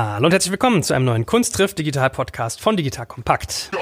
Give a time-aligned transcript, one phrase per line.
[0.00, 3.72] Hallo und herzlich willkommen zu einem neuen Kunsttriff Digital Podcast von Digital Kompakt.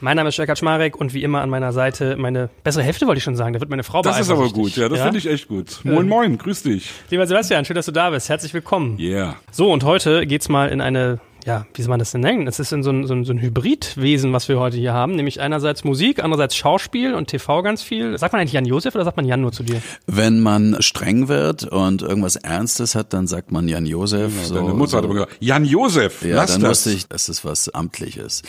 [0.00, 3.16] Mein Name ist Jörg Schmarek und wie immer an meiner Seite meine bessere Hälfte wollte
[3.16, 3.54] ich schon sagen.
[3.54, 5.80] Da wird meine Frau Das ist aber gut, ja, das finde ich echt gut.
[5.82, 6.90] Moin, moin, grüß dich.
[7.08, 8.28] Lieber Sebastian, schön, dass du da bist.
[8.28, 8.98] Herzlich willkommen.
[8.98, 9.36] Yeah.
[9.50, 12.46] So, und heute geht's mal in eine, ja, wie soll man das denn nennen?
[12.46, 15.16] Es ist in so ein, so ein, so ein Hybridwesen, was wir heute hier haben.
[15.16, 18.16] Nämlich einerseits Musik, andererseits Schauspiel und TV ganz viel.
[18.16, 19.82] Sagt man eigentlich Jan Josef oder sagt man Jan nur zu dir?
[20.06, 24.32] Wenn man streng wird und irgendwas Ernstes hat, dann sagt man Jan Josef.
[24.46, 24.96] so, Deine Mutter so.
[24.98, 26.70] hat aber gesagt, Jan Josef, Ja, lass dann das.
[26.70, 28.42] wusste ich, dass es was Amtliches.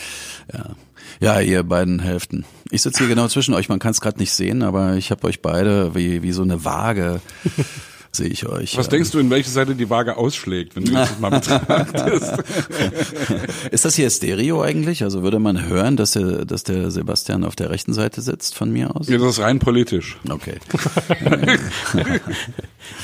[0.54, 0.76] Ja.
[1.20, 2.46] Ja, ihr beiden Hälften.
[2.72, 3.70] Ich sitze hier genau zwischen euch.
[3.70, 6.64] Man kann es gerade nicht sehen, aber ich habe euch beide wie, wie so eine
[6.64, 7.22] Waage
[8.16, 8.78] sehe ich euch.
[8.78, 8.92] Was ja.
[8.92, 12.34] denkst du, in welche Seite die Waage ausschlägt, wenn du das mal betrachtest?
[13.72, 15.04] Ist das hier Stereo eigentlich?
[15.04, 18.72] Also würde man hören, dass der, dass der Sebastian auf der rechten Seite sitzt von
[18.72, 19.10] mir aus?
[19.10, 20.18] ja, das ist rein politisch.
[20.30, 20.58] Okay.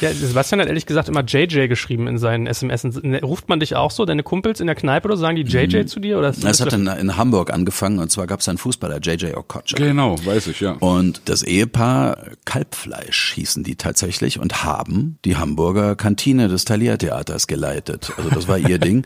[0.01, 2.85] Ja, Sebastian hat ehrlich gesagt immer JJ geschrieben in seinen SMS.
[3.23, 5.85] Ruft man dich auch so, deine Kumpels in der Kneipe oder so, sagen die JJ
[5.85, 6.17] zu dir?
[6.17, 8.99] Oder ist Es das hat in, in Hamburg angefangen und zwar gab es einen Fußballer,
[8.99, 9.75] JJ Okocha.
[9.75, 10.73] Genau, weiß ich, ja.
[10.73, 17.47] Und das Ehepaar Kalbfleisch hießen die tatsächlich und haben die Hamburger Kantine des Thalia Theaters
[17.47, 18.11] geleitet.
[18.17, 19.05] Also das war ihr Ding.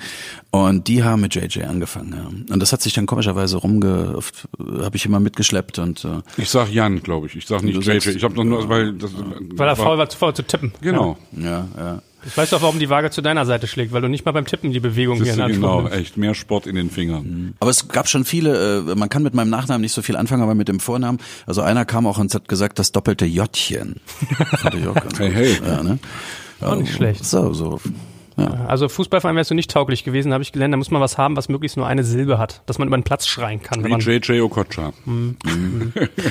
[0.51, 2.13] Und die haben mit JJ angefangen.
[2.13, 2.53] Ja.
[2.53, 4.19] Und das hat sich dann komischerweise rumge,
[4.81, 7.35] habe ich immer mitgeschleppt und äh, Ich sag Jan, glaube ich.
[7.35, 7.99] Ich sag nicht JJ.
[7.99, 9.11] sagst- Ich habe doch nur, weil das,
[9.55, 10.71] weil er faul war, zu faul zu tippen.
[10.81, 11.17] Genau.
[11.31, 12.01] ja, ja.
[12.25, 14.45] Ich weiß doch, warum die Waage zu deiner Seite schlägt, weil du nicht mal beim
[14.45, 15.97] Tippen die Bewegung hier Siehst in du, Hand genau, vornimmst.
[15.97, 17.53] echt mehr Sport in den Fingern.
[17.59, 20.41] Aber es gab schon viele, äh, man kann mit meinem Nachnamen nicht so viel anfangen,
[20.43, 21.19] aber mit dem Vornamen.
[21.45, 23.95] Also einer kam auch und hat gesagt, das doppelte Jottchen.
[25.17, 25.57] Hey, hey.
[25.65, 25.99] Ja, ne?
[26.61, 27.25] Auch nicht schlecht.
[27.25, 27.79] So, so.
[28.37, 28.65] Ja.
[28.67, 30.73] Also Fußballverein wärst du nicht tauglich gewesen, habe ich gelernt.
[30.73, 33.03] Da muss man was haben, was möglichst nur eine Silbe hat, dass man über den
[33.03, 33.83] Platz schreien kann.
[33.83, 34.93] Wie man, JJ Okocha.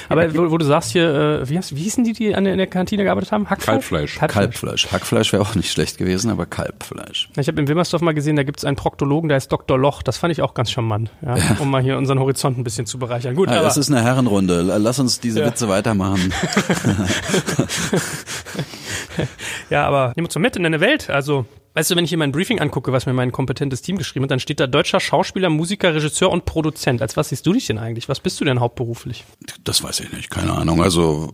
[0.08, 2.58] aber wo, wo du sagst hier, äh, wie, heißt, wie hießen die, die an in
[2.58, 3.48] der Kantine gearbeitet haben?
[3.48, 4.18] Hackfleisch?
[4.18, 4.18] Kalbfleisch.
[4.18, 4.92] Kalbfleisch.
[4.92, 7.28] Hackfleisch wäre auch nicht schlecht gewesen, aber Kalbfleisch.
[7.36, 9.78] Ich habe in Wilmersdorf mal gesehen, da gibt es einen Proktologen, der heißt Dr.
[9.78, 10.02] Loch.
[10.02, 12.98] Das fand ich auch ganz charmant, ja, um mal hier unseren Horizont ein bisschen zu
[12.98, 13.34] bereichern.
[13.34, 14.62] Gut, Ja, aber das ist eine Herrenrunde.
[14.62, 15.46] Lass uns diese Ja.
[15.46, 16.32] Witze weitermachen.
[19.70, 21.08] Ja, aber nimm uns so mit in deine Welt.
[21.10, 24.24] Also, weißt du, wenn ich hier mein Briefing angucke, was mir mein kompetentes Team geschrieben
[24.24, 27.02] hat, dann steht da deutscher Schauspieler, Musiker, Regisseur und Produzent.
[27.02, 28.08] Als was siehst du dich denn eigentlich?
[28.08, 29.24] Was bist du denn hauptberuflich?
[29.64, 30.82] Das weiß ich nicht, keine Ahnung.
[30.82, 31.32] Also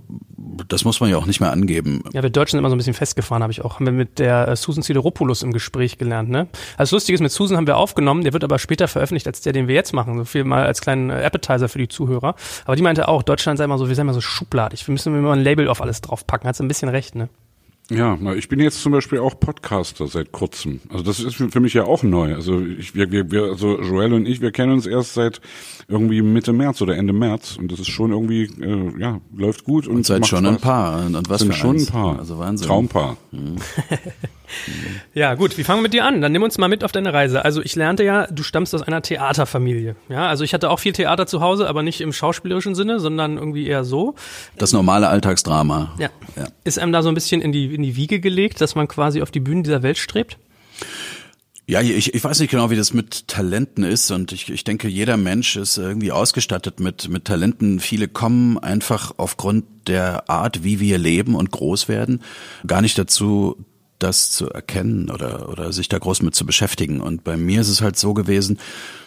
[0.69, 2.03] das muss man ja auch nicht mehr angeben.
[2.13, 3.77] Ja, wir Deutschen sind immer so ein bisschen festgefahren, habe ich auch.
[3.77, 6.49] Haben wir mit der äh, Susan Sideropoulos im Gespräch gelernt, ne?
[6.77, 9.53] Also lustig ist, mit Susan haben wir aufgenommen, der wird aber später veröffentlicht als der,
[9.53, 10.17] den wir jetzt machen.
[10.17, 12.35] So viel mal als kleinen äh, Appetizer für die Zuhörer.
[12.65, 14.87] Aber die meinte auch, Deutschland sei immer so, wir sind immer so schubladig.
[14.87, 16.49] Wir müssen immer ein Label auf alles draufpacken.
[16.49, 17.29] Hat sie ein bisschen recht, ne?
[17.91, 20.81] Ja, na, ich bin jetzt zum Beispiel auch Podcaster seit kurzem.
[20.91, 22.35] Also das ist für mich ja auch neu.
[22.35, 25.41] Also ich, wir, wir, wir, also Joel und ich, wir kennen uns erst seit
[25.89, 29.87] irgendwie Mitte März oder Ende März und das ist schon irgendwie, äh, ja, läuft gut
[29.87, 30.63] und, Und seid macht schon ein Spaß.
[30.63, 31.07] Paar.
[31.07, 31.91] Und, und was Sind für schon ein eins.
[31.91, 32.19] Paar.
[32.19, 32.69] Also Wahnsinn.
[32.69, 33.17] Traumpaar.
[35.15, 36.21] Ja, gut, wie fangen wir mit dir an?
[36.21, 37.45] Dann nimm uns mal mit auf deine Reise.
[37.45, 39.97] Also ich lernte ja, du stammst aus einer Theaterfamilie.
[40.09, 43.37] Ja, also ich hatte auch viel Theater zu Hause, aber nicht im schauspielerischen Sinne, sondern
[43.37, 44.15] irgendwie eher so.
[44.57, 45.95] Das normale Alltagsdrama.
[45.99, 46.09] Ja.
[46.37, 46.49] Ja.
[46.65, 49.23] Ist einem da so ein bisschen in die, in die Wiege gelegt, dass man quasi
[49.23, 50.39] auf die Bühnen dieser Welt strebt?
[51.67, 54.89] Ja, ich, ich weiß nicht genau, wie das mit Talenten ist und ich, ich denke,
[54.89, 57.79] jeder Mensch ist irgendwie ausgestattet mit, mit Talenten.
[57.79, 62.23] Viele kommen einfach aufgrund der Art, wie wir leben und groß werden,
[62.67, 63.67] gar nicht dazu,
[63.99, 67.01] das zu erkennen oder, oder sich da groß mit zu beschäftigen.
[67.01, 68.59] Und bei mir ist es halt so gewesen,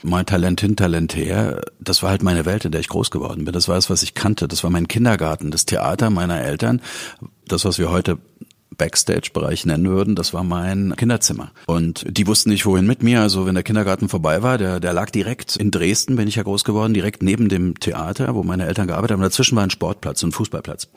[0.03, 3.45] mein Talent hin, Talent her, das war halt meine Welt, in der ich groß geworden
[3.45, 3.53] bin.
[3.53, 4.47] Das war es, was ich kannte.
[4.47, 6.81] Das war mein Kindergarten, das Theater meiner Eltern,
[7.47, 8.17] das, was wir heute
[8.81, 11.51] Backstage-Bereich nennen würden, das war mein Kinderzimmer.
[11.67, 13.21] Und die wussten nicht, wohin mit mir.
[13.21, 16.41] Also wenn der Kindergarten vorbei war, der, der lag direkt in Dresden, bin ich ja
[16.41, 19.21] groß geworden, direkt neben dem Theater, wo meine Eltern gearbeitet haben.
[19.21, 20.87] Dazwischen war ein Sportplatz, ein Fußballplatz.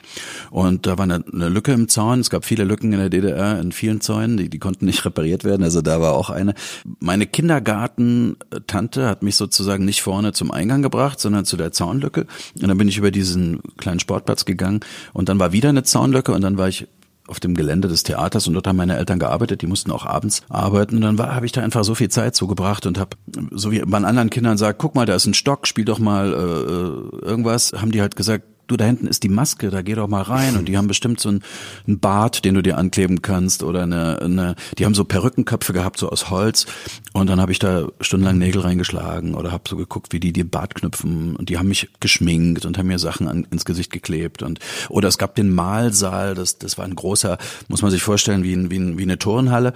[0.51, 2.21] Und da war eine, eine Lücke im Zaun.
[2.21, 5.45] Es gab viele Lücken in der DDR, in vielen Zäunen, die, die konnten nicht repariert
[5.45, 5.63] werden.
[5.63, 6.55] Also da war auch eine.
[7.01, 12.27] Meine Kindergarten-Tante hat mich sozusagen nicht vorne zum Eingang gebracht, sondern zu der Zaunlücke.
[12.55, 14.81] Und dann bin ich über diesen kleinen Sportplatz gegangen
[15.13, 16.89] und dann war wieder eine Zaunlücke und dann war ich
[17.27, 20.43] auf dem Gelände des Theaters und dort haben meine Eltern gearbeitet, die mussten auch abends
[20.49, 20.97] arbeiten.
[20.97, 23.17] Und dann habe ich da einfach so viel Zeit zugebracht und habe
[23.51, 26.33] so wie man anderen Kindern sagt, guck mal, da ist ein Stock, spiel doch mal
[26.33, 30.09] äh, irgendwas, haben die halt gesagt, du, da hinten ist die Maske, da geh doch
[30.09, 30.57] mal rein.
[30.57, 31.43] Und die haben bestimmt so einen,
[31.87, 36.09] Bart, den du dir ankleben kannst oder eine, eine, die haben so Perückenköpfe gehabt, so
[36.11, 36.67] aus Holz.
[37.13, 40.49] Und dann habe ich da stundenlang Nägel reingeschlagen oder habe so geguckt, wie die den
[40.49, 41.37] Bart knüpfen.
[41.37, 44.43] Und die haben mich geschminkt und haben mir Sachen an, ins Gesicht geklebt.
[44.43, 44.59] Und
[44.89, 47.39] oder es gab den Malsaal, das, das war ein großer,
[47.69, 49.73] muss man sich vorstellen, wie, ein, wie, ein, wie eine Turnhalle.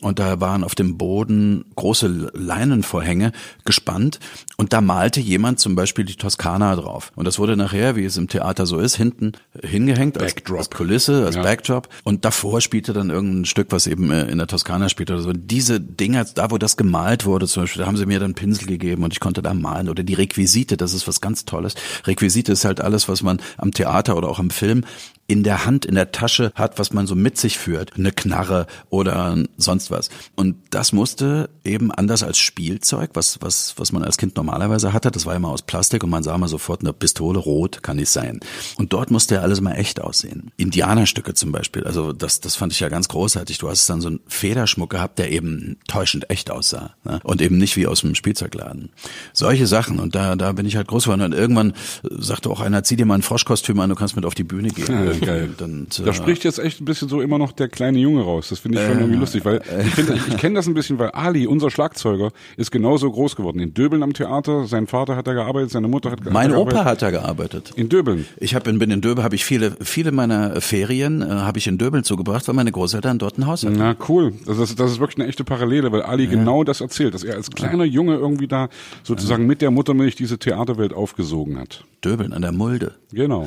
[0.00, 3.32] Und da waren auf dem Boden große Leinenvorhänge
[3.64, 4.20] gespannt.
[4.56, 7.12] Und da malte jemand zum Beispiel die Toskana drauf.
[7.14, 9.32] Und das wurde nachher, wie es im Theater so ist, hinten
[9.62, 10.58] hingehängt als, Backdrop.
[10.58, 11.42] als Kulisse, als Ja.
[11.42, 11.88] Backdrop.
[12.04, 15.28] Und davor spielte dann irgendein Stück, was eben äh, in der Toskana spielte oder so.
[15.30, 18.34] Und diese Dinger, da wo das gemalt wurde zum Beispiel, da haben sie mir dann
[18.34, 19.88] Pinsel gegeben und ich konnte da malen.
[19.88, 21.74] Oder die Requisite, das ist was ganz Tolles.
[22.06, 24.84] Requisite ist halt alles, was man am Theater oder auch im Film
[25.32, 27.94] in der Hand, in der Tasche hat, was man so mit sich führt.
[27.96, 30.10] Eine Knarre oder sonst was.
[30.36, 35.10] Und das musste eben anders als Spielzeug, was, was, was man als Kind normalerweise hatte,
[35.10, 38.10] das war immer aus Plastik und man sah mal sofort eine Pistole, rot kann nicht
[38.10, 38.40] sein.
[38.76, 40.50] Und dort musste ja alles mal echt aussehen.
[40.58, 43.56] Indianerstücke zum Beispiel, also das, das fand ich ja ganz großartig.
[43.56, 46.90] Du hast dann so einen Federschmuck gehabt, der eben täuschend echt aussah.
[47.04, 47.20] Ne?
[47.24, 48.90] Und eben nicht wie aus dem Spielzeugladen.
[49.32, 49.98] Solche Sachen.
[49.98, 51.22] Und da, da bin ich halt groß geworden.
[51.22, 54.34] Und irgendwann sagte auch einer, zieh dir mal ein Froschkostüm an, du kannst mit auf
[54.34, 55.20] die Bühne gehen.
[55.26, 55.50] Ja, geil.
[55.58, 58.22] Und, und, Da äh, spricht jetzt echt ein bisschen so immer noch der kleine Junge
[58.22, 58.48] raus.
[58.50, 60.98] Das finde ich schon irgendwie lustig, weil ich, finde, ich, ich kenne das ein bisschen,
[60.98, 63.58] weil Ali, unser Schlagzeuger, ist genauso groß geworden.
[63.60, 66.70] In Döbeln am Theater, sein Vater hat da gearbeitet, seine Mutter hat, hat mein Opa
[66.70, 66.84] gearbeitet.
[66.84, 67.72] hat da gearbeitet.
[67.76, 68.26] In Döbeln.
[68.38, 71.66] Ich hab in, bin in Döbel, habe ich viele, viele meiner Ferien äh, habe ich
[71.66, 73.76] in Döbeln zugebracht, weil meine Großeltern dort ein Haus hatten.
[73.78, 74.32] Na cool.
[74.46, 77.50] Das, das ist wirklich eine echte Parallele, weil Ali genau das erzählt, dass er als
[77.50, 78.68] kleiner Junge irgendwie da
[79.02, 81.84] sozusagen mit der Muttermilch diese Theaterwelt aufgesogen hat.
[82.04, 82.94] Döbeln an der Mulde.
[83.12, 83.46] Genau.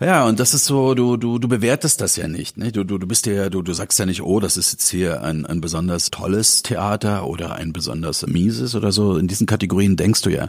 [0.00, 2.56] Ja, und das ist so, du, du, du bewertest das ja nicht.
[2.56, 2.72] Ne?
[2.72, 5.22] Du, du, du bist ja, du, du sagst ja nicht, oh, das ist jetzt hier
[5.22, 9.16] ein, ein besonders tolles Theater oder ein besonders mieses oder so.
[9.16, 10.48] In diesen Kategorien denkst du ja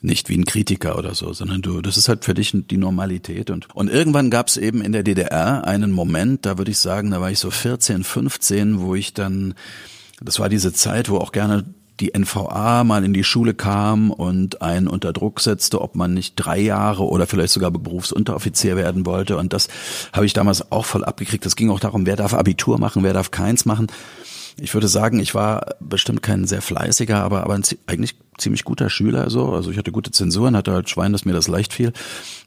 [0.00, 3.50] nicht wie ein Kritiker oder so, sondern du, das ist halt für dich die Normalität.
[3.50, 7.10] Und, und irgendwann gab es eben in der DDR einen Moment, da würde ich sagen,
[7.10, 9.54] da war ich so 14, 15, wo ich dann,
[10.20, 11.64] das war diese Zeit, wo auch gerne
[12.00, 16.34] die NVA mal in die Schule kam und einen unter Druck setzte, ob man nicht
[16.36, 19.36] drei Jahre oder vielleicht sogar Berufsunteroffizier werden wollte.
[19.36, 19.68] Und das
[20.12, 21.44] habe ich damals auch voll abgekriegt.
[21.46, 23.88] Es ging auch darum, wer darf Abitur machen, wer darf keins machen.
[24.60, 28.90] Ich würde sagen, ich war bestimmt kein sehr fleißiger, aber, aber ein, eigentlich ziemlich guter
[28.90, 29.30] Schüler.
[29.30, 29.52] So.
[29.52, 31.92] Also ich hatte gute Zensuren, hatte halt Schwein, dass mir das leicht fiel,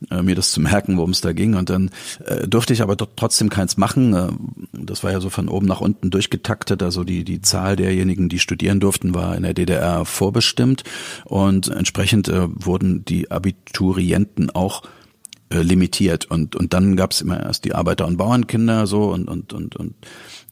[0.10, 1.56] äh, mir das zu merken, worum es da ging.
[1.56, 1.92] Und dann
[2.26, 4.14] äh, durfte ich aber trotzdem keins machen.
[4.14, 4.30] Äh,
[4.74, 6.84] das war ja so von oben nach unten durchgetaktet.
[6.84, 10.84] Also die, die Zahl derjenigen, die studieren durften, war in der DDR vorbestimmt.
[11.26, 14.84] Und entsprechend äh, wurden die Abiturienten auch
[15.52, 19.52] äh, limitiert und und dann gab's immer erst die Arbeiter- und Bauernkinder so und und
[19.52, 19.96] und und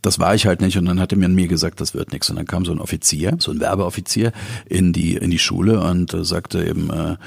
[0.01, 2.37] das war ich halt nicht und dann hatte man mir gesagt, das wird nichts und
[2.37, 4.31] dann kam so ein Offizier, so ein Werbeoffizier
[4.65, 7.17] in die in die Schule und äh, sagte eben äh,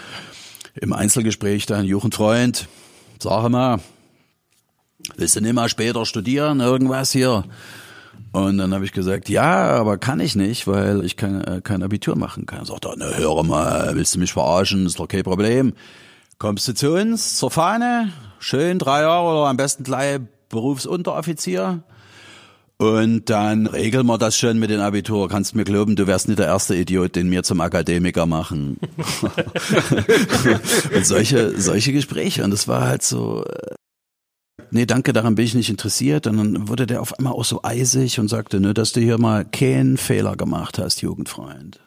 [0.80, 2.68] im Einzelgespräch dann Jugendfreund,
[3.18, 3.80] sag mal,
[5.16, 7.44] willst du nicht mal später studieren irgendwas hier?
[8.32, 11.82] Und dann habe ich gesagt, ja, aber kann ich nicht, weil ich kein, äh, kein
[11.82, 12.64] Abitur machen kann.
[12.64, 14.86] Sagt er, na hör mal, willst du mich verarschen?
[14.86, 15.74] Ist doch kein Problem.
[16.38, 18.10] Kommst du zu uns zur Fahne?
[18.38, 20.18] Schön drei Jahre oder am besten gleich
[20.48, 21.82] Berufsunteroffizier.
[22.82, 25.28] Und dann regeln wir das schon mit dem Abitur.
[25.28, 28.76] Kannst mir glauben, du wärst nicht der erste Idiot, den wir zum Akademiker machen.
[30.92, 32.42] und solche, solche Gespräche.
[32.42, 33.76] Und das war halt so, äh,
[34.72, 36.26] nee, danke, daran bin ich nicht interessiert.
[36.26, 39.18] Und dann wurde der auf einmal auch so eisig und sagte, ne, dass du hier
[39.18, 41.78] mal keinen Fehler gemacht hast, Jugendfreund.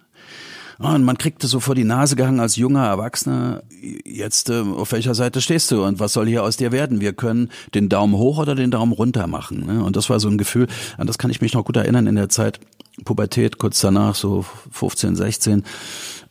[0.79, 3.63] Ah, Und man kriegte so vor die Nase gehangen als junger Erwachsener,
[4.05, 6.99] jetzt äh, auf welcher Seite stehst du und was soll hier aus dir werden?
[7.01, 9.65] Wir können den Daumen hoch oder den Daumen runter machen.
[9.65, 9.83] Ne?
[9.83, 10.67] Und das war so ein Gefühl,
[10.97, 12.59] an das kann ich mich noch gut erinnern in der Zeit
[13.05, 15.63] Pubertät, kurz danach, so 15, 16.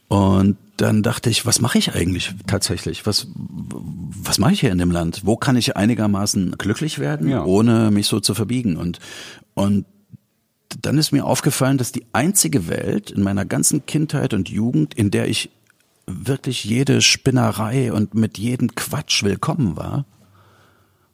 [0.09, 3.07] Und dann dachte ich, was mache ich eigentlich tatsächlich?
[3.07, 5.23] Was, was mache ich hier in dem Land?
[5.25, 7.45] Wo kann ich einigermaßen glücklich werden, Ja.
[7.45, 8.77] ohne mich so zu verbiegen?
[8.77, 8.99] Und,
[9.55, 9.87] und
[10.81, 15.11] dann ist mir aufgefallen, dass die einzige Welt in meiner ganzen Kindheit und Jugend, in
[15.11, 15.51] der ich
[16.07, 20.05] wirklich jede Spinnerei und mit jedem Quatsch willkommen war,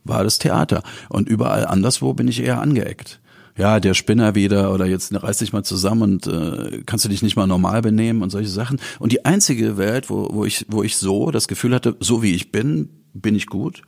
[0.05, 0.83] war das Theater.
[1.09, 3.21] Und überall anderswo bin ich eher angeeckt.
[3.57, 7.23] Ja, der Spinner wieder oder jetzt reiß dich mal zusammen und äh, kannst du dich
[7.23, 8.81] nicht mal normal benehmen und solche Sachen.
[8.99, 12.35] Und die einzige Welt, wo, wo ich, wo ich so das Gefühl hatte, so wie
[12.35, 13.83] ich bin, bin ich gut,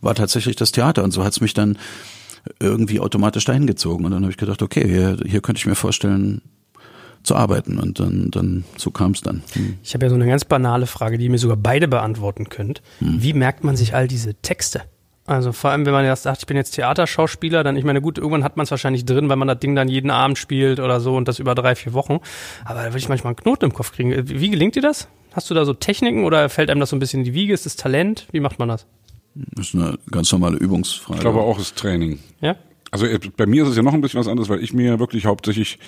[0.00, 1.02] war tatsächlich das Theater.
[1.02, 1.78] Und so hat's mich dann
[2.60, 4.04] irgendwie automatisch dahin gezogen.
[4.04, 6.42] Und dann habe ich gedacht, okay, hier, hier könnte ich mir vorstellen,
[7.22, 7.78] zu arbeiten.
[7.78, 9.42] Und dann, dann so kam es dann.
[9.52, 9.78] Hm.
[9.82, 12.82] Ich habe ja so eine ganz banale Frage, die ihr mir sogar beide beantworten könnt.
[13.00, 14.82] Wie merkt man sich all diese Texte?
[15.26, 18.16] Also vor allem, wenn man erst sagt, ich bin jetzt Theaterschauspieler, dann, ich meine, gut,
[18.16, 21.00] irgendwann hat man es wahrscheinlich drin, weil man das Ding dann jeden Abend spielt oder
[21.00, 22.20] so und das über drei, vier Wochen.
[22.64, 24.12] Aber da würde ich manchmal einen Knoten im Kopf kriegen.
[24.28, 25.08] Wie wie gelingt dir das?
[25.32, 27.52] Hast du da so Techniken oder fällt einem das so ein bisschen in die Wiege?
[27.52, 28.28] Ist das Talent?
[28.30, 28.86] Wie macht man das?
[29.54, 31.18] Das ist eine ganz normale Übungsfrage.
[31.18, 32.18] Ich glaube auch, es ist Training.
[32.40, 32.56] Ja?
[32.90, 34.98] Also äh, bei mir ist es ja noch ein bisschen was anderes, weil ich mir
[34.98, 35.78] wirklich hauptsächlich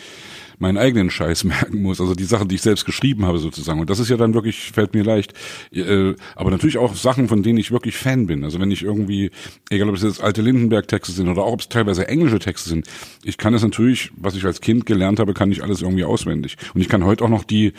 [0.58, 3.80] meinen eigenen Scheiß merken muss, also die Sachen, die ich selbst geschrieben habe sozusagen.
[3.80, 5.32] Und das ist ja dann wirklich, fällt mir leicht.
[5.72, 8.44] Äh, Aber natürlich auch Sachen, von denen ich wirklich Fan bin.
[8.44, 9.30] Also wenn ich irgendwie,
[9.70, 12.86] egal ob es jetzt alte Lindenberg-Texte sind oder auch ob es teilweise englische Texte sind,
[13.24, 16.56] ich kann es natürlich, was ich als Kind gelernt habe, kann ich alles irgendwie auswendig.
[16.74, 17.72] Und ich kann heute auch noch die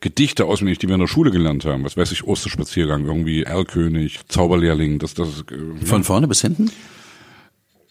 [0.00, 1.84] Gedichte auswendig, die wir in der Schule gelernt haben.
[1.84, 5.44] Was weiß ich, Osterspaziergang, irgendwie Erlkönig, Zauberlehrling, das, das.
[5.50, 6.70] Äh, Von vorne bis hinten?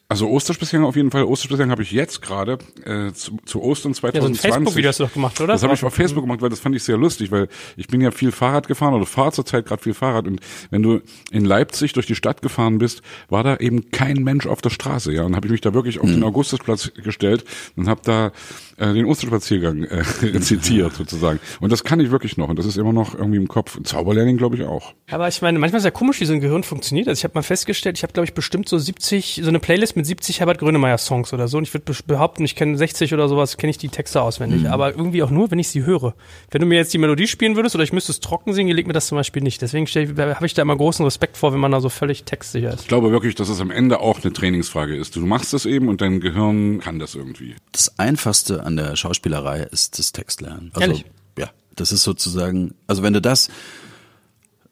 [0.08, 1.24] Also Osterspaziergang auf jeden Fall.
[1.24, 4.14] Osterspaziergang habe ich jetzt gerade äh, zu, zu Ostern 2020.
[4.14, 5.54] Ja, so ein Facebook-Video hast du doch gemacht, oder?
[5.54, 8.02] Das habe ich auf Facebook gemacht, weil das fand ich sehr lustig, weil ich bin
[8.02, 11.94] ja viel Fahrrad gefahren oder fahre zurzeit gerade viel Fahrrad und wenn du in Leipzig
[11.94, 15.36] durch die Stadt gefahren bist, war da eben kein Mensch auf der Straße, ja, und
[15.36, 16.14] habe ich mich da wirklich auf mhm.
[16.14, 17.44] den Augustusplatz gestellt
[17.76, 18.32] und habe da
[18.78, 21.40] äh, den Osterspaziergang äh, rezitiert sozusagen.
[21.62, 23.80] Und das kann ich wirklich noch und das ist immer noch irgendwie im Kopf.
[23.84, 24.94] Zauberlehrling glaube ich auch.
[25.10, 27.08] Aber ich meine, manchmal ist ja komisch, wie so ein Gehirn funktioniert.
[27.08, 29.96] Also ich habe mal festgestellt, ich habe glaube ich bestimmt so 70 so eine Playlist
[29.96, 31.58] mit 70 Herbert Grönemeyer Songs oder so.
[31.58, 34.62] Und ich würde behaupten, ich kenne 60 oder sowas, kenne ich die Texte auswendig.
[34.62, 34.68] Mhm.
[34.68, 36.14] Aber irgendwie auch nur, wenn ich sie höre.
[36.52, 38.88] Wenn du mir jetzt die Melodie spielen würdest oder ich müsste es trocken singen, gelingt
[38.88, 39.62] mir das zum Beispiel nicht.
[39.62, 42.82] Deswegen habe ich da immer großen Respekt vor, wenn man da so völlig textsicher ist.
[42.82, 45.16] Ich glaube wirklich, dass es am Ende auch eine Trainingsfrage ist.
[45.16, 47.56] Du machst es eben und dein Gehirn kann das irgendwie.
[47.72, 50.72] Das Einfachste an der Schauspielerei ist das Textlernen.
[50.74, 51.06] Also, Ehrlich?
[51.38, 53.50] ja, das ist sozusagen, also wenn du das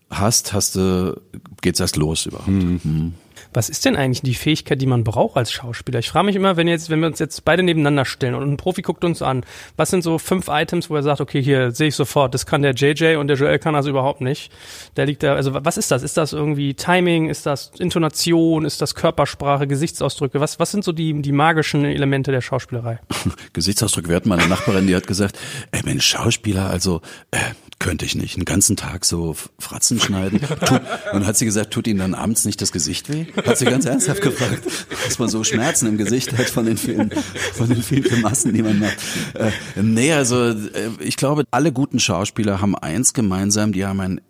[0.10, 1.20] hast, hast du,
[1.62, 2.48] geht's erst los überhaupt.
[2.48, 2.80] Mhm.
[2.84, 3.13] Mhm.
[3.54, 6.00] Was ist denn eigentlich die Fähigkeit, die man braucht als Schauspieler?
[6.00, 8.58] Ich frage mich immer, wenn jetzt, wenn wir uns jetzt beide nebeneinander stellen und ein
[8.58, 9.46] Profi guckt uns an,
[9.78, 12.62] was sind so fünf Items, wo er sagt, okay, hier sehe ich sofort, das kann
[12.62, 14.52] der JJ und der Joel kann also überhaupt nicht.
[14.98, 16.04] Der liegt da, also was ist das?
[16.04, 17.30] Ist das irgendwie Timing?
[17.30, 18.66] Ist das Intonation?
[18.66, 20.40] Ist das Körpersprache, Gesichtsausdrücke?
[20.40, 23.00] Was, was sind so die, die magischen Elemente der Schauspielerei?
[23.54, 25.38] Gesichtsausdruck, wir hatten mal eine Nachbarin, die hat gesagt,
[25.72, 27.38] ey Mensch, Schauspieler, also äh,
[27.84, 28.36] könnte ich nicht.
[28.36, 30.40] Einen ganzen Tag so Fratzen schneiden.
[30.66, 30.82] Tut,
[31.12, 33.26] und hat sie gesagt, tut Ihnen dann abends nicht das Gesicht weh?
[33.46, 34.64] Hat sie ganz ernsthaft gefragt,
[35.06, 37.12] dass man so Schmerzen im Gesicht hat von den vielen,
[37.54, 38.98] von den vielen Grimassen, die man macht.
[39.34, 44.22] Äh, nee, also äh, ich glaube, alle guten Schauspieler haben eins gemeinsam, die haben ein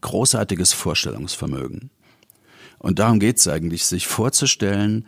[0.00, 1.90] großartiges Vorstellungsvermögen.
[2.78, 5.06] Und darum geht's eigentlich, sich vorzustellen,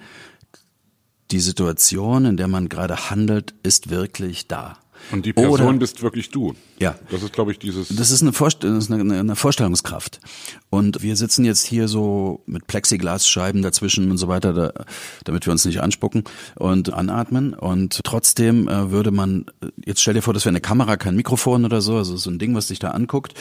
[1.31, 4.79] die Situation, in der man gerade handelt, ist wirklich da.
[5.11, 6.55] Und die Person Oder, bist wirklich du.
[6.79, 6.97] Ja.
[7.11, 7.89] Das ist, glaube ich, dieses.
[7.89, 10.21] Das ist, eine, Vorst das ist eine, eine Vorstellungskraft.
[10.71, 14.85] Und wir sitzen jetzt hier so mit Plexiglasscheiben dazwischen und so weiter, da,
[15.25, 16.25] damit wir uns nicht anspucken
[16.57, 17.55] und anatmen.
[17.55, 19.47] Und trotzdem äh, würde man,
[19.85, 22.39] jetzt stell dir vor, das wäre eine Kamera, kein Mikrofon oder so, also so ein
[22.39, 23.35] Ding, was dich da anguckt.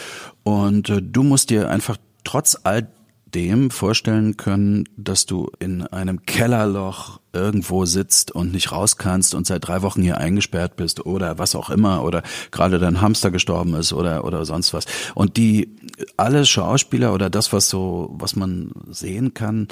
[0.44, 2.88] Und äh, du musst dir einfach trotz all
[3.34, 9.46] dem vorstellen können, dass du in einem Kellerloch irgendwo sitzt und nicht raus kannst und
[9.46, 13.74] seit drei Wochen hier eingesperrt bist oder was auch immer oder gerade dein Hamster gestorben
[13.76, 14.86] ist oder oder sonst was.
[15.14, 15.76] Und die
[16.16, 19.68] alle Schauspieler oder das, was so, was man sehen kann,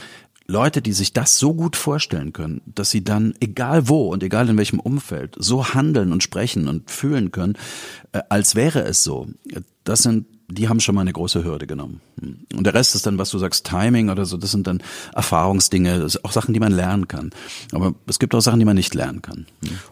[0.48, 4.48] Leute, die sich das so gut vorstellen können, dass sie dann, egal wo und egal
[4.48, 7.58] in welchem Umfeld, so handeln und sprechen und fühlen können,
[8.12, 9.28] äh, als wäre es so.
[9.84, 12.02] Das sind die haben schon mal eine große Hürde genommen.
[12.56, 14.82] Und der Rest ist dann, was du sagst, Timing oder so, das sind dann
[15.16, 17.32] Erfahrungsdinge, das sind auch Sachen, die man lernen kann.
[17.72, 19.48] Aber es gibt auch Sachen, die man nicht lernen kann.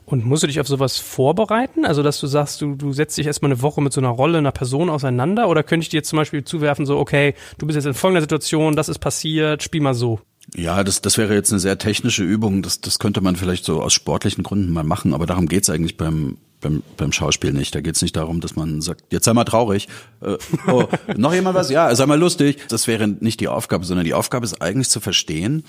[0.06, 1.86] Und musst du dich auf sowas vorbereiten?
[1.86, 4.38] Also, dass du sagst, du, du setzt dich erstmal eine Woche mit so einer Rolle,
[4.38, 5.50] einer Person auseinander?
[5.50, 8.22] Oder könnte ich dir jetzt zum Beispiel zuwerfen, so, okay, du bist jetzt in folgender
[8.22, 10.20] Situation, das ist passiert, spiel mal so?
[10.56, 12.62] Ja, das, das wäre jetzt eine sehr technische Übung.
[12.62, 15.98] Das, das könnte man vielleicht so aus sportlichen Gründen mal machen, aber darum geht's eigentlich
[15.98, 17.76] beim, beim, beim Schauspiel nicht.
[17.76, 19.88] Da geht's nicht darum, dass man sagt, jetzt sei mal traurig.
[20.22, 21.70] Äh, oh, noch jemand was?
[21.70, 22.66] Ja, sei mal lustig.
[22.70, 25.64] Das wäre nicht die Aufgabe, sondern die Aufgabe ist eigentlich zu verstehen,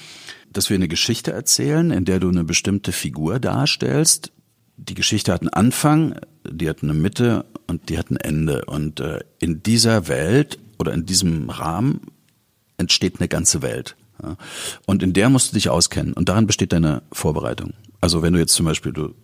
[0.51, 4.33] dass wir eine Geschichte erzählen, in der du eine bestimmte Figur darstellst.
[4.77, 6.15] Die Geschichte hat einen Anfang,
[6.49, 8.65] die hat eine Mitte und die hat ein Ende.
[8.65, 12.01] Und äh, in dieser Welt oder in diesem Rahmen
[12.79, 13.97] entsteht eine ganze Welt.
[14.23, 14.37] Ja.
[14.87, 16.13] Und in der musst du dich auskennen.
[16.13, 17.73] Und darin besteht deine Vorbereitung.
[18.01, 19.15] Also wenn du jetzt zum Beispiel, du,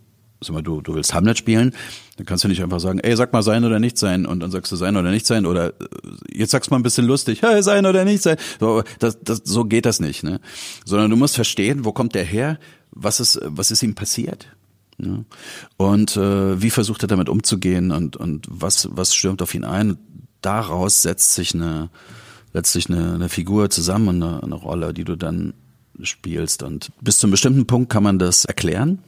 [0.40, 1.75] sag mal, du, du willst Hamlet spielen,
[2.16, 4.26] dann kannst du nicht einfach sagen, ey, sag mal sein oder nicht sein.
[4.26, 5.47] Und dann sagst du sein oder nicht sein.
[5.47, 5.73] Oder äh,
[6.32, 8.37] jetzt sagst du mal ein bisschen lustig, hey, sein oder nicht sein.
[8.59, 10.23] So, das, das, so geht das nicht.
[10.23, 10.40] Ne?
[10.85, 12.59] Sondern du musst verstehen, wo kommt der her?
[12.90, 14.49] Was ist, was ist ihm passiert?
[14.99, 15.25] Ja.
[15.76, 19.97] Und äh, wie versucht er damit umzugehen und, und was, was stürmt auf ihn ein?
[20.42, 21.90] Daraus setzt sich eine,
[22.52, 25.54] letztlich eine, eine Figur zusammen eine, eine Rolle, die du dann
[26.02, 26.62] spielst.
[26.62, 28.99] Und bis zu einem bestimmten Punkt kann man das erklären.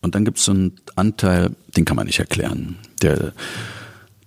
[0.00, 2.76] Und dann gibt es so einen Anteil, den kann man nicht erklären.
[3.02, 3.32] Der,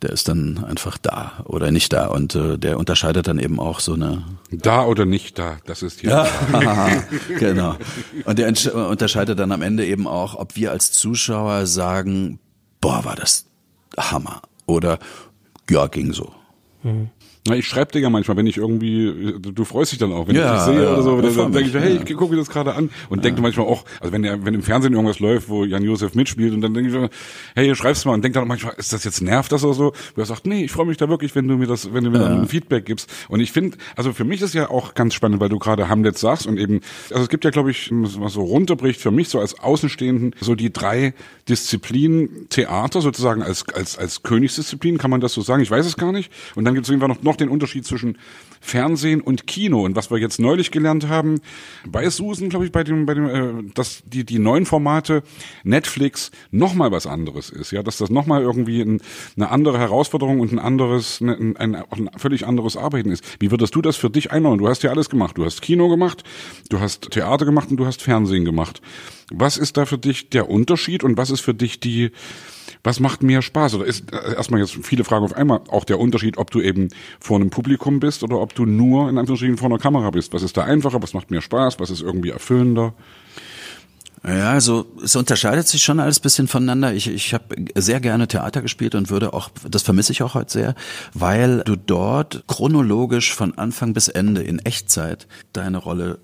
[0.02, 2.08] der ist dann einfach da oder nicht da.
[2.08, 4.24] Und äh, der unterscheidet dann eben auch so eine.
[4.52, 6.10] Da oder nicht da, das ist hier.
[6.10, 7.04] Ja,
[7.40, 7.78] genau.
[8.26, 8.48] Und der
[8.88, 12.40] unterscheidet dann am Ende eben auch, ob wir als Zuschauer sagen,
[12.82, 13.46] boah, war das
[13.98, 14.42] Hammer.
[14.66, 15.00] Oder
[15.70, 16.34] ja, ging so.
[16.84, 17.10] Mhm.
[17.48, 20.36] Na, ich schreibe dir ja manchmal, wenn ich irgendwie, du freust dich dann auch, wenn
[20.36, 22.02] Ja, ich dich sehe ja, oder so, dann, dann denke ich, hey, ja.
[22.06, 24.62] ich gucke mir das gerade an und denke manchmal auch, also wenn der, wenn im
[24.62, 27.10] Fernsehen irgendwas läuft, wo Jan Josef mitspielt und dann denke ich,
[27.56, 29.94] hey, schreib's mal und denke dann auch manchmal, ist das jetzt nervt das oder so?
[30.14, 32.12] Wo er sagt, nee, ich freue mich da wirklich, wenn du mir das, wenn du
[32.12, 33.12] mir dann ein Feedback gibst.
[33.28, 36.20] Und ich finde, also für mich ist ja auch ganz spannend, weil du gerade Hamlet
[36.20, 39.40] sagst und eben, also es gibt ja, glaube ich, was so runterbricht für mich so
[39.40, 41.16] als Außenstehenden so die drei
[41.50, 45.64] Disziplinen Theater sozusagen als als als Königsdisziplin, kann man das so sagen?
[45.64, 46.32] Ich weiß es gar nicht.
[46.56, 48.18] Und dann gibt es irgendwann noch noch den Unterschied zwischen
[48.60, 51.40] Fernsehen und Kino und was wir jetzt neulich gelernt haben
[51.88, 55.24] bei Susan, glaube ich, bei dem bei dem äh, dass die die neuen Formate
[55.64, 59.02] Netflix noch mal was anderes ist, ja, dass das noch mal irgendwie ein,
[59.38, 63.24] eine andere Herausforderung und ein anderes ein, ein, ein völlig anderes Arbeiten ist.
[63.40, 64.60] Wie würdest du das für dich einordnen?
[64.60, 65.38] Du hast ja alles gemacht.
[65.38, 66.24] Du hast Kino gemacht,
[66.70, 68.82] du hast Theater gemacht und du hast Fernsehen gemacht.
[69.34, 72.12] Was ist da für dich der Unterschied und was ist für dich die
[72.84, 73.76] was macht mehr Spaß?
[73.76, 76.90] Oder ist äh, erstmal jetzt viele Fragen auf einmal auch der Unterschied, ob du eben
[77.20, 80.34] vor einem Publikum bist oder ob du nur in Anführungsstrichen vor einer Kamera bist?
[80.34, 81.02] Was ist da einfacher?
[81.02, 81.80] Was macht mehr Spaß?
[81.80, 82.94] Was ist irgendwie erfüllender?
[84.24, 86.94] Ja, also es unterscheidet sich schon alles bisschen voneinander.
[86.94, 90.52] Ich, ich habe sehr gerne Theater gespielt und würde auch, das vermisse ich auch heute
[90.52, 90.76] sehr,
[91.14, 96.20] weil du dort chronologisch von Anfang bis Ende in Echtzeit deine Rolle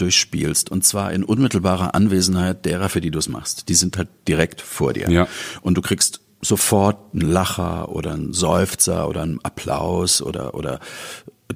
[0.00, 3.68] durchspielst und zwar in unmittelbarer Anwesenheit derer, für die du es machst.
[3.68, 5.10] Die sind halt direkt vor dir.
[5.10, 5.28] Ja.
[5.60, 10.80] Und du kriegst sofort einen Lacher oder einen Seufzer oder einen Applaus oder oder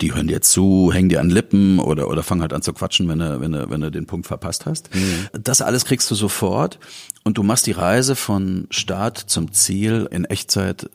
[0.00, 3.08] die hören dir zu, hängen dir an Lippen oder oder fangen halt an zu quatschen,
[3.08, 4.90] wenn du wenn du wenn du den Punkt verpasst hast.
[5.32, 6.78] Das alles kriegst du sofort
[7.24, 10.88] und du machst die Reise von Start zum Ziel in Echtzeit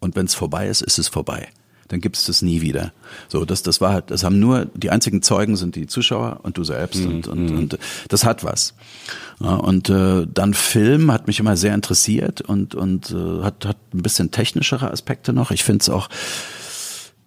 [0.00, 1.48] und wenn es vorbei ist, ist es vorbei.
[1.90, 2.92] Dann gibt es das nie wieder.
[3.26, 6.56] So, das, das war halt, das haben nur, die einzigen Zeugen sind die Zuschauer und
[6.56, 7.78] du selbst und, und, und
[8.08, 8.74] das hat was.
[9.40, 13.76] Ja, und äh, dann Film hat mich immer sehr interessiert und, und äh, hat, hat
[13.92, 15.50] ein bisschen technischere Aspekte noch.
[15.50, 16.08] Ich finde es auch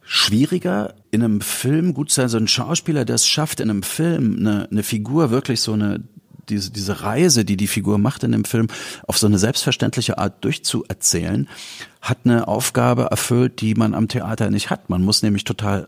[0.06, 3.84] schwieriger, in einem Film gut zu sein, so ein Schauspieler, der es schafft, in einem
[3.84, 6.02] Film eine, eine Figur wirklich so eine
[6.50, 8.68] diese, diese Reise, die die Figur macht in dem Film,
[9.08, 11.48] auf so eine selbstverständliche Art durchzuerzählen,
[12.02, 14.90] hat eine Aufgabe erfüllt, die man am Theater nicht hat.
[14.90, 15.88] Man muss nämlich total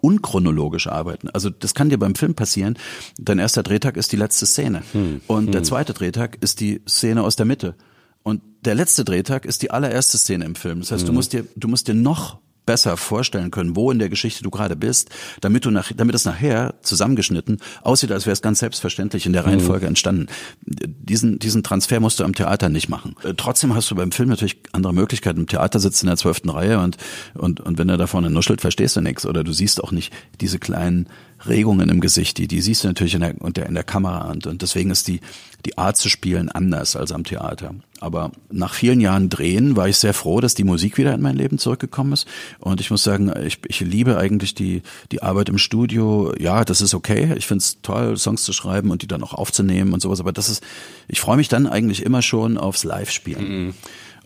[0.00, 1.30] unchronologisch arbeiten.
[1.30, 2.78] Also das kann dir beim Film passieren.
[3.18, 4.82] Dein erster Drehtag ist die letzte Szene
[5.26, 7.74] und der zweite Drehtag ist die Szene aus der Mitte
[8.22, 10.80] und der letzte Drehtag ist die allererste Szene im Film.
[10.80, 14.08] Das heißt, du musst dir du musst dir noch besser vorstellen können, wo in der
[14.08, 18.42] Geschichte du gerade bist, damit du nach, damit es nachher zusammengeschnitten aussieht, als wäre es
[18.42, 20.26] ganz selbstverständlich in der Reihenfolge entstanden.
[20.60, 23.14] Diesen, diesen Transfer musst du am Theater nicht machen.
[23.22, 25.40] Äh, Trotzdem hast du beim Film natürlich andere Möglichkeiten.
[25.40, 26.96] Im Theater sitzt du in der zwölften Reihe und,
[27.34, 30.12] und, und wenn er da vorne nuschelt, verstehst du nichts oder du siehst auch nicht
[30.40, 31.08] diese kleinen
[31.48, 33.34] Regungen im Gesicht, die, die siehst du natürlich in der,
[33.66, 35.20] in der Kamera und, und deswegen ist die,
[35.64, 37.74] die Art zu spielen anders als am Theater.
[38.00, 41.36] Aber nach vielen Jahren Drehen war ich sehr froh, dass die Musik wieder in mein
[41.36, 42.28] Leben zurückgekommen ist.
[42.58, 44.82] Und ich muss sagen, ich, ich liebe eigentlich die,
[45.12, 46.32] die Arbeit im Studio.
[46.38, 47.32] Ja, das ist okay.
[47.36, 50.20] Ich finde es toll, Songs zu schreiben und die dann auch aufzunehmen und sowas.
[50.20, 50.62] Aber das ist,
[51.08, 53.74] ich freue mich dann eigentlich immer schon aufs Live-Spielen.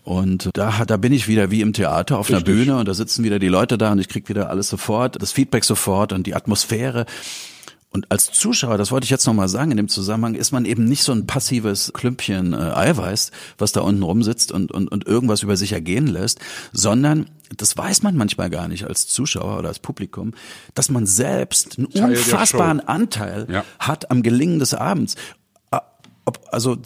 [0.03, 2.41] Und da, da bin ich wieder wie im Theater auf einer.
[2.41, 5.31] Bühne und da sitzen wieder die Leute da und ich krieg wieder alles sofort, das
[5.31, 7.05] Feedback sofort und die Atmosphäre.
[7.93, 10.85] Und als Zuschauer, das wollte ich jetzt nochmal sagen in dem Zusammenhang, ist man eben
[10.85, 15.43] nicht so ein passives Klümpchen äh, Eiweiß, was da unten rumsitzt und, und, und irgendwas
[15.43, 16.39] über sich ergehen lässt,
[16.71, 20.33] sondern das weiß man manchmal gar nicht als Zuschauer oder als Publikum,
[20.73, 22.79] dass man selbst einen Teil unfassbaren.
[22.79, 23.65] Anteil Ja.
[23.77, 25.15] hat am Gelingen des Abends.
[25.69, 25.81] Ah,
[26.23, 26.77] Ob, also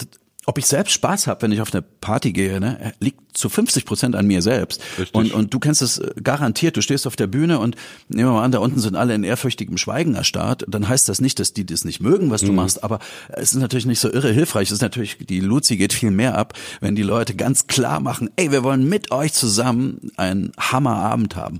[0.45, 3.85] ob ich selbst Spaß habe, wenn ich auf eine Party gehe, ne, liegt zu 50
[3.85, 4.81] Prozent an mir selbst.
[4.97, 5.13] Richtig.
[5.15, 6.77] Und, und du kennst es äh, garantiert.
[6.77, 7.75] Du stehst auf der Bühne und
[8.09, 10.65] nehmen wir mal an, da unten sind alle in ehrfürchtigem Schweigen erstarrt.
[10.67, 12.55] Dann heißt das nicht, dass die das nicht mögen, was du Mhm.
[12.55, 14.69] machst, aber es ist natürlich nicht so irre hilfreich.
[14.69, 18.29] Es ist natürlich, die Luzi geht viel mehr ab, wenn die Leute ganz klar machen,
[18.35, 21.59] ey, wir wollen mit euch zusammen einen Hammerabend haben.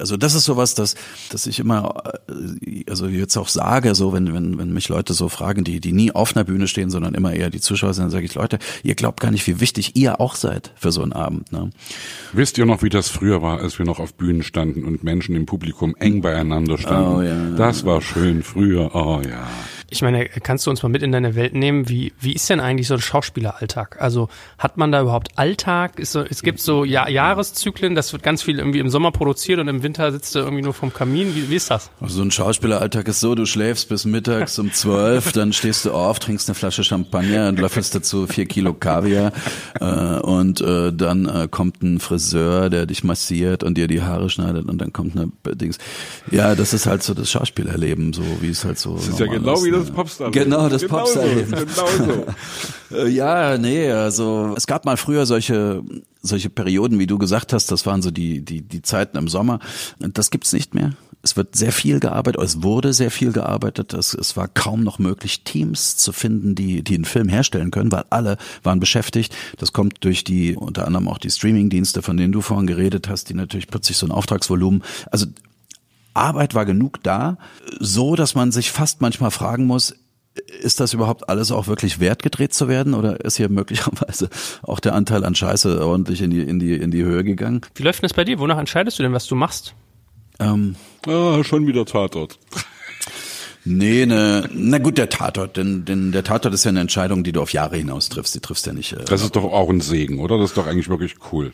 [0.00, 0.94] Also das ist sowas, das,
[1.30, 5.28] das ich immer, äh, also jetzt auch sage, so wenn, wenn, wenn mich Leute so
[5.28, 8.10] fragen, die, die nie auf einer Bühne stehen, sondern immer eher die Zuschauer sind, dann
[8.10, 11.12] sage ich, Leute, ihr glaubt gar nicht, wie wichtig ihr auch seid für so einen
[11.12, 11.52] Abend.
[11.52, 11.70] Ne?
[12.32, 15.34] Wisst ihr noch, wie das früher war, als wir noch auf Bühnen standen und Menschen
[15.36, 17.14] im Publikum eng beieinander standen?
[17.14, 17.50] Oh, ja.
[17.56, 18.94] Das war schön früher.
[18.94, 19.46] Oh ja.
[19.92, 21.88] Ich meine, kannst du uns mal mit in deine Welt nehmen?
[21.88, 24.00] Wie, wie ist denn eigentlich so ein Schauspieleralltag?
[24.00, 24.28] Also
[24.58, 25.98] hat man da überhaupt Alltag?
[25.98, 29.60] Ist so, es gibt so ja Jahreszyklen, das wird ganz viel irgendwie im Sommer produziert
[29.60, 31.34] und im Winter sitzt du irgendwie nur vom Kamin.
[31.34, 31.90] Wie, wie ist das?
[32.00, 35.92] Also so ein Schauspieleralltag ist so, du schläfst bis mittags um zwölf, dann stehst du
[35.92, 39.32] auf, trinkst eine Flasche Champagner und löffelst dazu vier Kilo Kaviar
[39.78, 39.84] äh,
[40.20, 44.68] und äh, dann äh, kommt ein Friseur, der dich massiert und dir die Haare schneidet
[44.68, 45.76] und dann kommt eine Dings.
[46.30, 49.26] Ja, das ist halt so das Schauspielerleben, so wie es halt so Das ist ja
[49.26, 50.30] genau wie das das Popstar.
[50.30, 51.50] Genau, das genau Popstar-Leben.
[51.50, 51.56] So,
[51.96, 52.26] genau so.
[52.92, 55.82] Äh, Ja, nee, also es gab mal früher solche
[56.24, 59.60] solche Perioden, wie du gesagt hast, das waren so die die die Zeiten im Sommer.
[59.98, 60.92] Das gibt's nicht mehr.
[61.24, 63.94] Es wird sehr viel gearbeitet, es wurde sehr viel gearbeitet.
[63.94, 67.92] Es, es war kaum noch möglich, Teams zu finden, die die einen Film herstellen können,
[67.92, 69.34] weil alle waren beschäftigt.
[69.56, 73.28] Das kommt durch die unter anderem auch die Streaming-Dienste, von denen du vorhin geredet hast,
[73.28, 74.82] die natürlich plötzlich so ein Auftragsvolumen.
[75.10, 75.26] Also
[76.14, 77.38] Arbeit war genug da,
[77.78, 79.94] so dass man sich fast manchmal fragen muss,
[80.62, 84.30] ist das überhaupt alles auch wirklich wert gedreht zu werden oder ist hier möglicherweise
[84.62, 87.60] auch der Anteil an Scheiße ordentlich in die in die in die Höhe gegangen?
[87.74, 88.38] Wie läuft denn das bei dir?
[88.38, 89.74] Wonach entscheidest du denn, was du machst?
[90.38, 92.38] Ähm, Ah, schon wieder Tatort.
[93.64, 97.32] nee, ne, na gut, der Tatort, denn, denn der Tatort ist ja eine Entscheidung, die
[97.32, 98.34] du auf Jahre hinaus triffst.
[98.34, 98.92] Die triffst ja nicht.
[98.92, 100.38] Äh, Das ist doch auch ein Segen, oder?
[100.38, 101.52] Das ist doch eigentlich wirklich cool.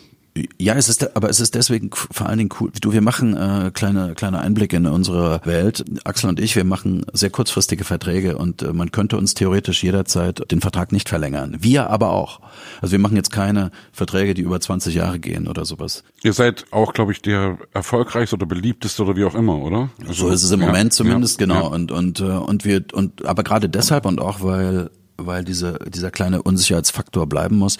[0.58, 2.70] Ja, es ist, aber es ist deswegen vor allen Dingen cool.
[2.80, 5.84] Du, wir machen äh, kleine kleine Einblicke in unsere Welt.
[6.04, 10.50] Axel und ich, wir machen sehr kurzfristige Verträge und äh, man könnte uns theoretisch jederzeit
[10.50, 11.56] den Vertrag nicht verlängern.
[11.60, 12.40] Wir aber auch.
[12.80, 16.04] Also wir machen jetzt keine Verträge, die über 20 Jahre gehen oder sowas.
[16.22, 19.90] Ihr seid auch, glaube ich, der erfolgreichste oder beliebteste oder wie auch immer, oder?
[20.00, 21.62] Also, So ist es im ja, Moment zumindest ja, genau.
[21.62, 21.66] ja.
[21.68, 26.10] Und und äh, und wir und aber gerade deshalb und auch weil weil diese dieser
[26.10, 27.78] kleine Unsicherheitsfaktor bleiben muss,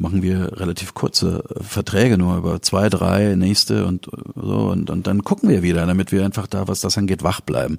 [0.00, 5.06] machen wir relativ kurze Verträge nur über zwei, drei nächste und äh, so und, und
[5.06, 7.76] dann gucken wir wieder, damit wir einfach da, was das angeht, wach bleiben.